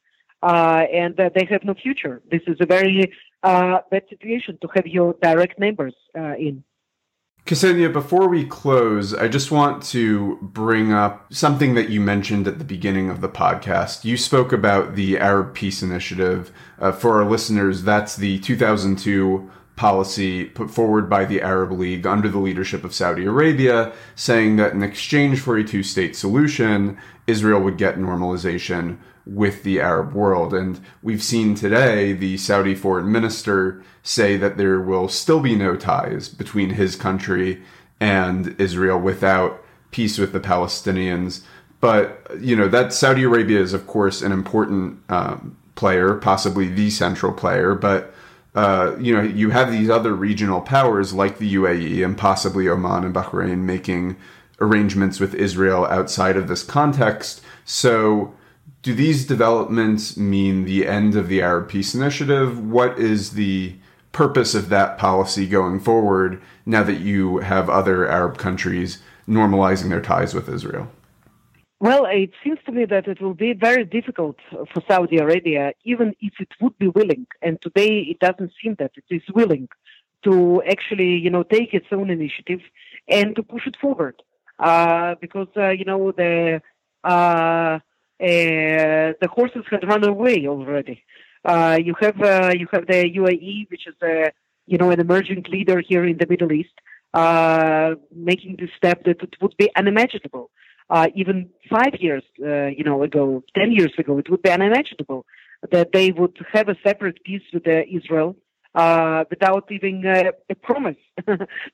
uh, 0.42 0.82
and 0.92 1.16
that 1.16 1.34
they 1.34 1.46
have 1.48 1.62
no 1.62 1.74
future. 1.74 2.20
This 2.30 2.42
is 2.48 2.56
a 2.60 2.66
very 2.66 3.12
bad 3.42 4.02
situation 4.10 4.58
to 4.60 4.68
have 4.74 4.86
your 4.88 5.14
direct 5.22 5.60
neighbors 5.60 5.94
in. 6.14 6.64
Ksenia, 7.44 7.92
before 7.92 8.28
we 8.28 8.44
close, 8.46 9.12
I 9.12 9.26
just 9.26 9.50
want 9.50 9.82
to 9.86 10.38
bring 10.40 10.92
up 10.92 11.32
something 11.34 11.74
that 11.74 11.88
you 11.88 12.00
mentioned 12.00 12.46
at 12.46 12.58
the 12.58 12.64
beginning 12.64 13.10
of 13.10 13.20
the 13.20 13.28
podcast. 13.28 14.04
You 14.04 14.16
spoke 14.16 14.52
about 14.52 14.94
the 14.94 15.18
Arab 15.18 15.52
Peace 15.52 15.82
Initiative. 15.82 16.52
Uh, 16.78 16.92
for 16.92 17.20
our 17.20 17.28
listeners, 17.28 17.82
that's 17.82 18.14
the 18.14 18.38
2002 18.38 19.50
policy 19.82 20.44
put 20.44 20.70
forward 20.70 21.10
by 21.10 21.24
the 21.24 21.42
Arab 21.42 21.72
League 21.72 22.06
under 22.06 22.28
the 22.28 22.38
leadership 22.38 22.84
of 22.84 22.94
Saudi 22.94 23.24
Arabia, 23.24 23.92
saying 24.14 24.54
that 24.54 24.74
in 24.74 24.80
exchange 24.80 25.40
for 25.40 25.56
a 25.56 25.64
two 25.64 25.82
state 25.82 26.14
solution, 26.14 26.96
Israel 27.26 27.60
would 27.60 27.78
get 27.78 27.98
normalization 27.98 28.96
with 29.26 29.64
the 29.64 29.80
Arab 29.80 30.12
world. 30.12 30.54
And 30.54 30.80
we've 31.02 31.20
seen 31.22 31.56
today 31.56 32.12
the 32.12 32.36
Saudi 32.36 32.76
foreign 32.76 33.10
minister 33.10 33.82
say 34.04 34.36
that 34.36 34.56
there 34.56 34.80
will 34.80 35.08
still 35.08 35.40
be 35.40 35.56
no 35.56 35.74
ties 35.74 36.28
between 36.28 36.70
his 36.70 36.94
country 36.94 37.60
and 37.98 38.54
Israel 38.60 39.00
without 39.00 39.64
peace 39.90 40.16
with 40.16 40.32
the 40.32 40.38
Palestinians. 40.38 41.42
But, 41.80 42.24
you 42.38 42.54
know, 42.54 42.68
that 42.68 42.92
Saudi 42.92 43.24
Arabia 43.24 43.58
is, 43.58 43.72
of 43.72 43.88
course, 43.88 44.22
an 44.22 44.30
important 44.30 45.00
um, 45.08 45.56
player, 45.74 46.14
possibly 46.14 46.68
the 46.68 46.88
central 46.90 47.32
player. 47.32 47.74
But, 47.74 48.11
uh, 48.54 48.96
you 48.98 49.14
know, 49.14 49.22
you 49.22 49.50
have 49.50 49.72
these 49.72 49.88
other 49.88 50.14
regional 50.14 50.60
powers 50.60 51.14
like 51.14 51.38
the 51.38 51.54
UAE 51.54 52.04
and 52.04 52.18
possibly 52.18 52.68
Oman 52.68 53.04
and 53.04 53.14
Bahrain 53.14 53.60
making 53.60 54.16
arrangements 54.60 55.18
with 55.18 55.34
Israel 55.34 55.86
outside 55.86 56.36
of 56.36 56.48
this 56.48 56.62
context. 56.62 57.40
So, 57.64 58.34
do 58.82 58.94
these 58.94 59.24
developments 59.24 60.16
mean 60.16 60.64
the 60.64 60.88
end 60.88 61.14
of 61.14 61.28
the 61.28 61.40
Arab 61.40 61.68
Peace 61.68 61.94
Initiative? 61.94 62.58
What 62.58 62.98
is 62.98 63.30
the 63.30 63.76
purpose 64.10 64.54
of 64.54 64.68
that 64.68 64.98
policy 64.98 65.46
going 65.46 65.78
forward 65.78 66.42
now 66.66 66.82
that 66.82 66.98
you 66.98 67.38
have 67.38 67.70
other 67.70 68.08
Arab 68.08 68.38
countries 68.38 68.98
normalizing 69.28 69.88
their 69.88 70.00
ties 70.00 70.34
with 70.34 70.48
Israel? 70.48 70.90
Well, 71.82 72.06
it 72.06 72.30
seems 72.44 72.60
to 72.66 72.70
me 72.70 72.84
that 72.84 73.08
it 73.08 73.20
will 73.20 73.34
be 73.34 73.54
very 73.54 73.84
difficult 73.84 74.36
for 74.72 74.80
Saudi 74.86 75.16
Arabia, 75.18 75.72
even 75.82 76.14
if 76.20 76.34
it 76.38 76.50
would 76.60 76.78
be 76.78 76.86
willing. 76.86 77.26
And 77.42 77.60
today 77.60 78.06
it 78.12 78.20
doesn't 78.20 78.52
seem 78.62 78.76
that 78.78 78.92
it 78.94 79.02
is 79.10 79.24
willing 79.34 79.68
to 80.22 80.62
actually, 80.62 81.16
you 81.16 81.28
know, 81.28 81.42
take 81.42 81.74
its 81.74 81.88
own 81.90 82.08
initiative 82.08 82.60
and 83.08 83.34
to 83.34 83.42
push 83.42 83.66
it 83.66 83.76
forward. 83.80 84.22
Uh, 84.60 85.16
because, 85.20 85.48
uh, 85.56 85.70
you 85.70 85.84
know, 85.84 86.12
the, 86.12 86.62
uh, 87.02 87.80
the 88.20 89.28
horses 89.32 89.64
had 89.68 89.82
run 89.82 90.04
away 90.04 90.46
already. 90.46 91.02
you 91.88 91.94
have 92.00 92.18
you 92.60 92.68
have 92.74 92.86
the 92.92 93.00
UAE, 93.20 93.68
which 93.72 93.88
is 93.88 93.96
you 94.70 94.78
know 94.78 94.90
an 94.92 95.00
emerging 95.00 95.44
leader 95.48 95.80
here 95.80 96.04
in 96.04 96.16
the 96.16 96.28
Middle 96.32 96.52
East, 96.52 96.76
making 98.14 98.54
this 98.60 98.70
step 98.76 99.02
that 99.06 99.20
it 99.20 99.34
would 99.40 99.56
be 99.56 99.68
unimaginable. 99.74 100.48
Uh, 100.90 101.08
even 101.14 101.48
five 101.70 101.94
years, 102.00 102.24
uh, 102.44 102.66
you 102.66 102.84
know, 102.84 103.02
ago, 103.02 103.42
ten 103.54 103.72
years 103.72 103.92
ago, 103.98 104.18
it 104.18 104.28
would 104.30 104.42
be 104.42 104.50
unimaginable 104.50 105.24
that 105.70 105.92
they 105.92 106.10
would 106.10 106.36
have 106.52 106.68
a 106.68 106.76
separate 106.84 107.22
peace 107.24 107.42
with 107.52 107.66
uh, 107.66 107.82
Israel 107.90 108.36
uh, 108.74 109.24
without 109.30 109.70
even 109.70 110.04
uh, 110.06 110.32
a 110.48 110.54
promise 110.54 110.96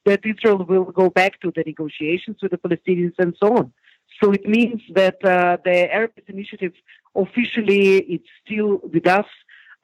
that 0.04 0.20
Israel 0.24 0.64
will 0.64 0.84
go 0.84 1.08
back 1.08 1.40
to 1.40 1.52
the 1.54 1.62
negotiations 1.64 2.36
with 2.42 2.50
the 2.50 2.58
Palestinians 2.58 3.14
and 3.18 3.34
so 3.42 3.56
on. 3.56 3.72
So 4.22 4.32
it 4.32 4.46
means 4.46 4.82
that 4.94 5.16
uh, 5.24 5.58
the 5.64 5.92
Arab 5.92 6.16
Peace 6.16 6.24
Initiative 6.28 6.72
officially 7.14 7.98
it's 7.98 8.28
still 8.44 8.80
with 8.92 9.06
us, 9.06 9.26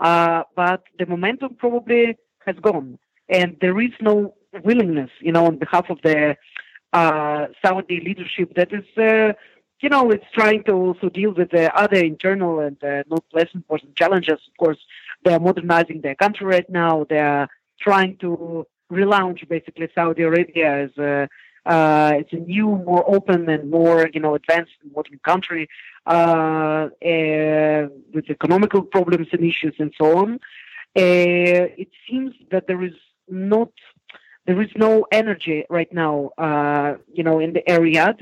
uh, 0.01 0.43
but 0.57 0.83
the 0.99 1.07
momentum 1.07 1.55
probably 1.55 2.17
has 2.47 2.57
gone, 2.61 2.99
and 3.29 3.57
there 3.61 3.81
is 3.81 3.93
no 4.01 4.35
willingness, 4.65 5.11
you 5.21 5.33
know, 5.33 5.47
on 5.47 5.59
behalf 5.59 5.87
of 5.89 5.99
the 6.03 6.37
uh, 6.99 7.47
Saudi 7.63 7.99
leadership 8.09 8.49
that 8.59 8.71
is 8.73 8.87
you 9.85 9.91
know, 9.91 10.11
it's 10.11 10.25
trying 10.33 10.63
to 10.65 10.73
also 10.73 11.11
deal 11.11 11.33
with 11.35 11.51
the 11.51 11.67
other 11.83 12.01
internal 12.13 12.61
and 12.61 12.83
uh, 12.83 13.03
not 13.15 13.25
less 13.35 13.51
important 13.55 13.95
challenges. 13.97 14.41
Of 14.49 14.57
course, 14.57 14.79
they're 15.25 15.39
modernizing 15.49 16.01
their 16.01 16.15
country 16.15 16.47
right 16.47 16.69
now. 16.71 17.05
They're 17.13 17.49
trying 17.87 18.17
to 18.19 18.67
relaunch 18.91 19.47
basically 19.47 19.89
Saudi 19.95 20.23
Arabia 20.23 20.85
as 20.85 20.93
a, 20.97 21.29
uh, 21.67 22.13
it's 22.21 22.33
a 22.33 22.37
new, 22.37 22.69
more 22.91 23.05
open 23.17 23.49
and 23.51 23.71
more, 23.71 24.09
you 24.15 24.21
know, 24.21 24.35
advanced 24.35 24.73
modern 24.95 25.19
country 25.31 25.69
uh, 26.07 26.89
uh, 27.13 27.89
with 28.15 28.27
economical 28.31 28.83
problems 28.83 29.29
and 29.33 29.45
issues 29.45 29.75
and 29.79 29.93
so 30.01 30.07
on. 30.17 30.35
Uh, 30.97 31.65
it 31.83 31.91
seems 32.09 32.33
that 32.53 32.67
there 32.69 32.83
is 32.83 32.97
not, 33.29 33.73
there 34.47 34.61
is 34.61 34.69
no 34.77 35.07
energy 35.11 35.65
right 35.71 35.93
now, 35.93 36.31
uh, 36.39 36.95
you 37.13 37.23
know, 37.23 37.39
in 37.41 37.53
the 37.53 37.69
area 37.69 38.17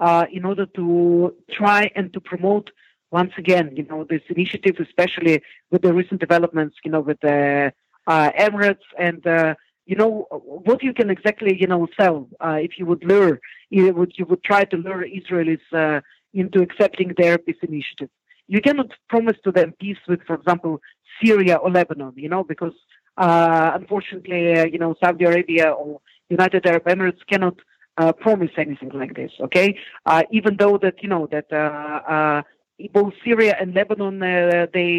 uh, 0.00 0.26
in 0.32 0.44
order 0.44 0.66
to 0.66 1.34
try 1.50 1.90
and 1.94 2.12
to 2.12 2.20
promote 2.20 2.70
once 3.10 3.32
again, 3.38 3.74
you 3.74 3.84
know, 3.84 4.04
this 4.04 4.20
initiative, 4.28 4.76
especially 4.80 5.42
with 5.70 5.82
the 5.82 5.92
recent 5.92 6.20
developments, 6.20 6.76
you 6.84 6.90
know, 6.90 7.00
with 7.00 7.18
the 7.20 7.72
uh, 8.06 8.30
Emirates 8.38 8.86
and, 8.98 9.26
uh, 9.26 9.54
you 9.86 9.96
know, 9.96 10.26
what 10.30 10.82
you 10.82 10.92
can 10.92 11.08
exactly, 11.08 11.58
you 11.58 11.66
know, 11.66 11.86
sell 11.98 12.28
uh, 12.40 12.58
if 12.60 12.78
you 12.78 12.84
would 12.84 13.02
lure, 13.04 13.40
you 13.70 13.92
would, 13.94 14.12
you 14.16 14.26
would 14.26 14.42
try 14.42 14.64
to 14.64 14.76
lure 14.76 15.04
Israelis 15.06 15.60
uh, 15.72 16.00
into 16.34 16.60
accepting 16.60 17.14
their 17.16 17.38
peace 17.38 17.56
initiative. 17.62 18.10
You 18.46 18.60
cannot 18.60 18.90
promise 19.08 19.36
to 19.44 19.52
them 19.52 19.74
peace 19.80 19.98
with, 20.06 20.22
for 20.26 20.34
example, 20.34 20.80
Syria 21.22 21.56
or 21.56 21.70
Lebanon, 21.70 22.12
you 22.16 22.28
know, 22.28 22.44
because 22.44 22.74
uh, 23.18 23.72
unfortunately, 23.74 24.54
uh, 24.54 24.64
you 24.64 24.78
know, 24.78 24.94
Saudi 25.02 25.24
Arabia 25.24 25.70
or 25.70 26.00
United 26.30 26.64
Arab 26.66 26.84
Emirates 26.84 27.26
cannot 27.28 27.56
uh, 27.96 28.12
promise 28.12 28.52
anything 28.56 28.90
like 28.90 29.14
this. 29.16 29.32
Okay, 29.40 29.76
uh, 30.06 30.22
even 30.30 30.56
though 30.56 30.78
that 30.78 31.02
you 31.02 31.08
know 31.08 31.26
that 31.32 31.52
uh, 31.52 31.56
uh 31.56 32.42
both 32.92 33.12
Syria 33.24 33.56
and 33.60 33.74
Lebanon 33.74 34.22
uh, 34.22 34.66
they 34.72 34.92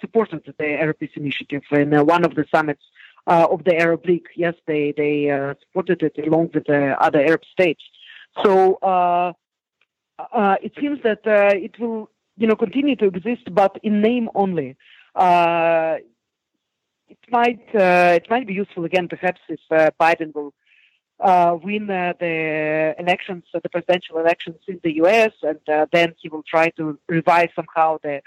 supported 0.00 0.42
the 0.58 0.68
Arab 0.84 0.98
Peace 0.98 1.10
Initiative 1.14 1.62
in 1.70 1.90
one 2.06 2.24
of 2.24 2.34
the 2.34 2.44
summits 2.52 2.82
of 3.26 3.62
the 3.64 3.76
Arab 3.76 4.04
League. 4.04 4.26
Yes, 4.34 4.54
they 4.66 4.92
they 4.96 5.28
supported 5.60 6.02
it 6.02 6.26
along 6.26 6.50
with 6.54 6.64
the 6.66 6.96
other 7.00 7.20
Arab 7.20 7.44
states. 7.52 7.84
So 8.42 8.78
it 10.66 10.72
seems 10.80 10.98
that 11.04 11.20
it 11.24 11.78
will 11.78 12.10
you 12.36 12.48
know 12.48 12.56
continue 12.56 12.96
to 12.96 13.06
exist, 13.06 13.44
but 13.52 13.78
in 13.84 14.00
name 14.00 14.28
only. 14.34 14.76
Might 17.30 17.74
uh, 17.74 18.14
it 18.14 18.30
might 18.30 18.46
be 18.46 18.54
useful 18.54 18.84
again, 18.84 19.08
perhaps, 19.08 19.40
if 19.48 19.60
uh, 19.70 19.90
Biden 20.00 20.32
will 20.34 20.54
uh, 21.18 21.56
win 21.62 21.90
uh, 21.90 22.12
the 22.20 22.94
elections, 22.98 23.44
uh, 23.54 23.60
the 23.62 23.68
presidential 23.68 24.18
elections 24.18 24.58
in 24.68 24.80
the 24.84 24.96
U.S., 24.96 25.32
and 25.42 25.58
uh, 25.68 25.86
then 25.92 26.14
he 26.20 26.28
will 26.28 26.42
try 26.42 26.68
to 26.70 26.98
revise 27.08 27.48
somehow 27.56 27.98
the 28.02 28.20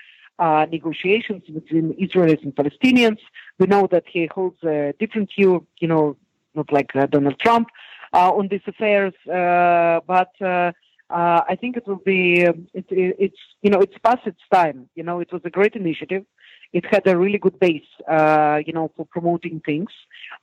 negotiations 0.72 1.44
between 1.54 1.94
Israelis 1.94 2.42
and 2.44 2.56
Palestinians. 2.56 3.20
We 3.60 3.68
know 3.68 3.88
that 3.92 4.06
he 4.08 4.28
holds 4.34 4.64
a 4.64 4.94
different 5.00 5.30
view, 5.38 5.68
you 5.80 5.88
know, 5.88 6.18
not 6.56 6.72
like 6.72 6.92
Donald 7.12 7.40
Trump 7.40 7.68
on 8.14 8.48
these 8.48 8.66
affairs, 8.68 9.14
but. 9.26 10.74
I 11.12 11.58
think 11.60 11.76
it 11.76 11.88
will 11.88 12.04
be. 12.06 12.46
Um, 12.46 12.68
it, 12.72 12.86
it, 12.92 13.16
it's 13.18 13.42
you 13.64 13.72
know 13.72 13.80
it's 13.80 13.98
past 14.04 14.28
its 14.28 14.42
time. 14.54 14.88
You 14.94 15.02
know 15.02 15.20
it 15.22 15.34
was 15.34 15.42
a 15.44 15.50
great 15.50 15.76
initiative. 15.76 16.24
It 16.72 16.86
had 16.86 17.08
a 17.08 17.18
really 17.18 17.40
good 17.40 17.60
base, 17.60 17.90
uh, 18.08 18.62
you 18.66 18.74
know, 18.74 18.92
for 18.96 19.06
promoting 19.06 19.62
things. 19.66 19.92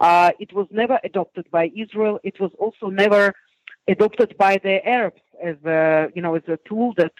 Uh, 0.00 0.32
it 0.40 0.52
was 0.52 0.66
never 0.70 0.98
adopted 1.04 1.48
by 1.50 1.70
Israel. 1.76 2.18
It 2.24 2.40
was 2.40 2.50
also 2.58 2.88
never 2.88 3.32
adopted 3.86 4.36
by 4.36 4.58
the 4.62 4.86
Arabs 4.86 5.20
as 5.42 5.56
a, 5.64 6.08
you 6.14 6.22
know, 6.22 6.34
as 6.34 6.42
a 6.48 6.58
tool 6.68 6.94
that 6.96 7.12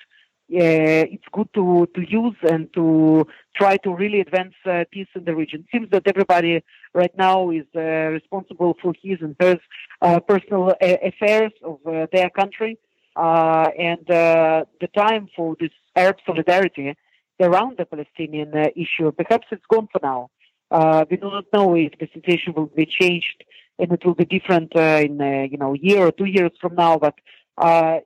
uh, 0.48 1.10
it's 1.14 1.24
good 1.32 1.48
to, 1.54 1.88
to 1.94 2.02
use 2.08 2.36
and 2.48 2.72
to 2.72 3.26
try 3.56 3.76
to 3.78 3.92
really 3.92 4.20
advance 4.20 4.54
uh, 4.64 4.84
peace 4.92 5.08
in 5.14 5.24
the 5.24 5.34
region. 5.34 5.60
It 5.60 5.66
seems 5.76 5.90
that 5.90 6.06
everybody 6.06 6.62
right 6.94 7.16
now 7.16 7.50
is 7.50 7.66
uh, 7.74 7.80
responsible 7.80 8.76
for 8.80 8.92
his 9.02 9.18
and 9.20 9.34
hers 9.40 9.58
uh, 10.02 10.20
personal 10.20 10.72
affairs 10.80 11.52
of 11.64 11.78
their 12.12 12.30
country. 12.30 12.78
and 13.16 14.04
the 14.06 14.88
time 14.94 15.28
for 15.34 15.56
this 15.60 15.74
Arab 15.96 16.18
solidarity 16.24 16.96
around 17.40 17.76
the 17.78 17.84
Palestinian 17.84 18.56
uh, 18.56 18.68
issue. 18.74 19.10
Perhaps 19.12 19.46
it's 19.50 19.64
gone 19.70 19.88
for 19.92 20.00
now. 20.02 20.30
Uh, 20.70 21.04
we 21.10 21.16
do 21.16 21.30
not 21.30 21.44
know 21.52 21.74
if 21.76 21.92
the 22.00 22.08
situation 22.12 22.52
will 22.54 22.66
be 22.66 22.86
changed 22.86 23.44
and 23.78 23.92
it 23.92 24.04
will 24.04 24.14
be 24.14 24.24
different 24.24 24.74
uh, 24.74 25.00
in 25.04 25.20
you 25.50 25.58
know 25.58 25.74
a 25.74 25.78
year 25.78 26.06
or 26.06 26.12
two 26.12 26.24
years 26.24 26.52
from 26.60 26.74
now. 26.74 26.98
But 26.98 27.14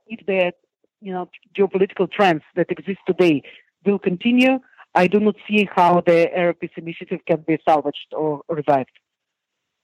if 0.07 0.27
the 0.27 0.53
you 1.01 1.13
know 1.13 1.31
geopolitical 1.57 2.11
trends 2.11 2.43
that 2.57 2.71
exist 2.71 2.99
today 3.07 3.43
will 3.87 3.99
continue, 3.99 4.59
I 4.95 5.07
do 5.07 5.21
not 5.21 5.37
see 5.49 5.69
how 5.75 6.03
the 6.05 6.37
Arab 6.37 6.61
Peace 6.61 6.71
Initiative 6.77 7.21
can 7.27 7.45
be 7.47 7.59
salvaged 7.65 8.13
or 8.13 8.43
revived. 8.49 8.91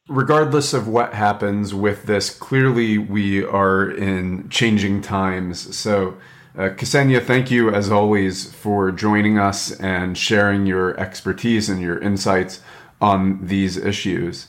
Regardless 0.08 0.72
of 0.72 0.86
what 0.86 1.14
happens 1.14 1.74
with 1.74 2.04
this, 2.04 2.30
clearly 2.30 2.96
we 2.98 3.44
are 3.44 3.90
in 3.90 4.48
changing 4.50 5.02
times. 5.02 5.76
So 5.76 6.16
uh, 6.56 6.70
Ksenia, 6.70 7.22
thank 7.22 7.50
you 7.50 7.70
as 7.70 7.90
always 7.90 8.50
for 8.50 8.90
joining 8.90 9.38
us 9.38 9.72
and 9.78 10.16
sharing 10.16 10.66
your 10.66 10.98
expertise 10.98 11.68
and 11.68 11.82
your 11.82 11.98
insights 11.98 12.60
on 13.00 13.46
these 13.46 13.76
issues. 13.76 14.48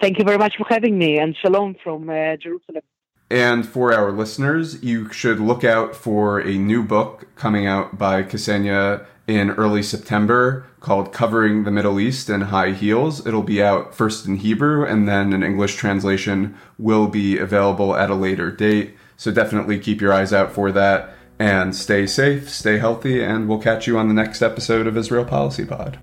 Thank 0.00 0.18
you 0.18 0.24
very 0.24 0.38
much 0.38 0.56
for 0.58 0.66
having 0.68 0.98
me, 0.98 1.18
and 1.18 1.34
shalom 1.36 1.74
from 1.82 2.08
uh, 2.10 2.36
Jerusalem. 2.36 2.82
And 3.30 3.66
for 3.66 3.92
our 3.92 4.12
listeners, 4.12 4.82
you 4.82 5.10
should 5.12 5.40
look 5.40 5.64
out 5.64 5.96
for 5.96 6.38
a 6.38 6.52
new 6.56 6.82
book 6.82 7.28
coming 7.34 7.66
out 7.66 7.98
by 7.98 8.22
Ksenia 8.22 9.04
in 9.26 9.50
early 9.50 9.82
September 9.82 10.66
called 10.80 11.12
Covering 11.12 11.64
the 11.64 11.70
Middle 11.70 12.00
East 12.00 12.30
in 12.30 12.42
High 12.42 12.72
Heels. 12.72 13.26
It'll 13.26 13.42
be 13.42 13.62
out 13.62 13.94
first 13.94 14.26
in 14.26 14.36
Hebrew 14.36 14.84
and 14.84 15.06
then 15.06 15.34
an 15.34 15.42
English 15.42 15.76
translation 15.76 16.56
will 16.78 17.08
be 17.08 17.36
available 17.36 17.94
at 17.94 18.08
a 18.08 18.14
later 18.14 18.50
date. 18.50 18.96
So 19.18 19.30
definitely 19.30 19.78
keep 19.78 20.00
your 20.00 20.14
eyes 20.14 20.32
out 20.32 20.52
for 20.52 20.72
that 20.72 21.17
and 21.38 21.74
stay 21.74 22.06
safe, 22.06 22.50
stay 22.50 22.78
healthy, 22.78 23.22
and 23.22 23.48
we'll 23.48 23.60
catch 23.60 23.86
you 23.86 23.98
on 23.98 24.08
the 24.08 24.14
next 24.14 24.42
episode 24.42 24.86
of 24.86 24.96
Israel 24.96 25.24
Policy 25.24 25.64
Pod. 25.64 25.98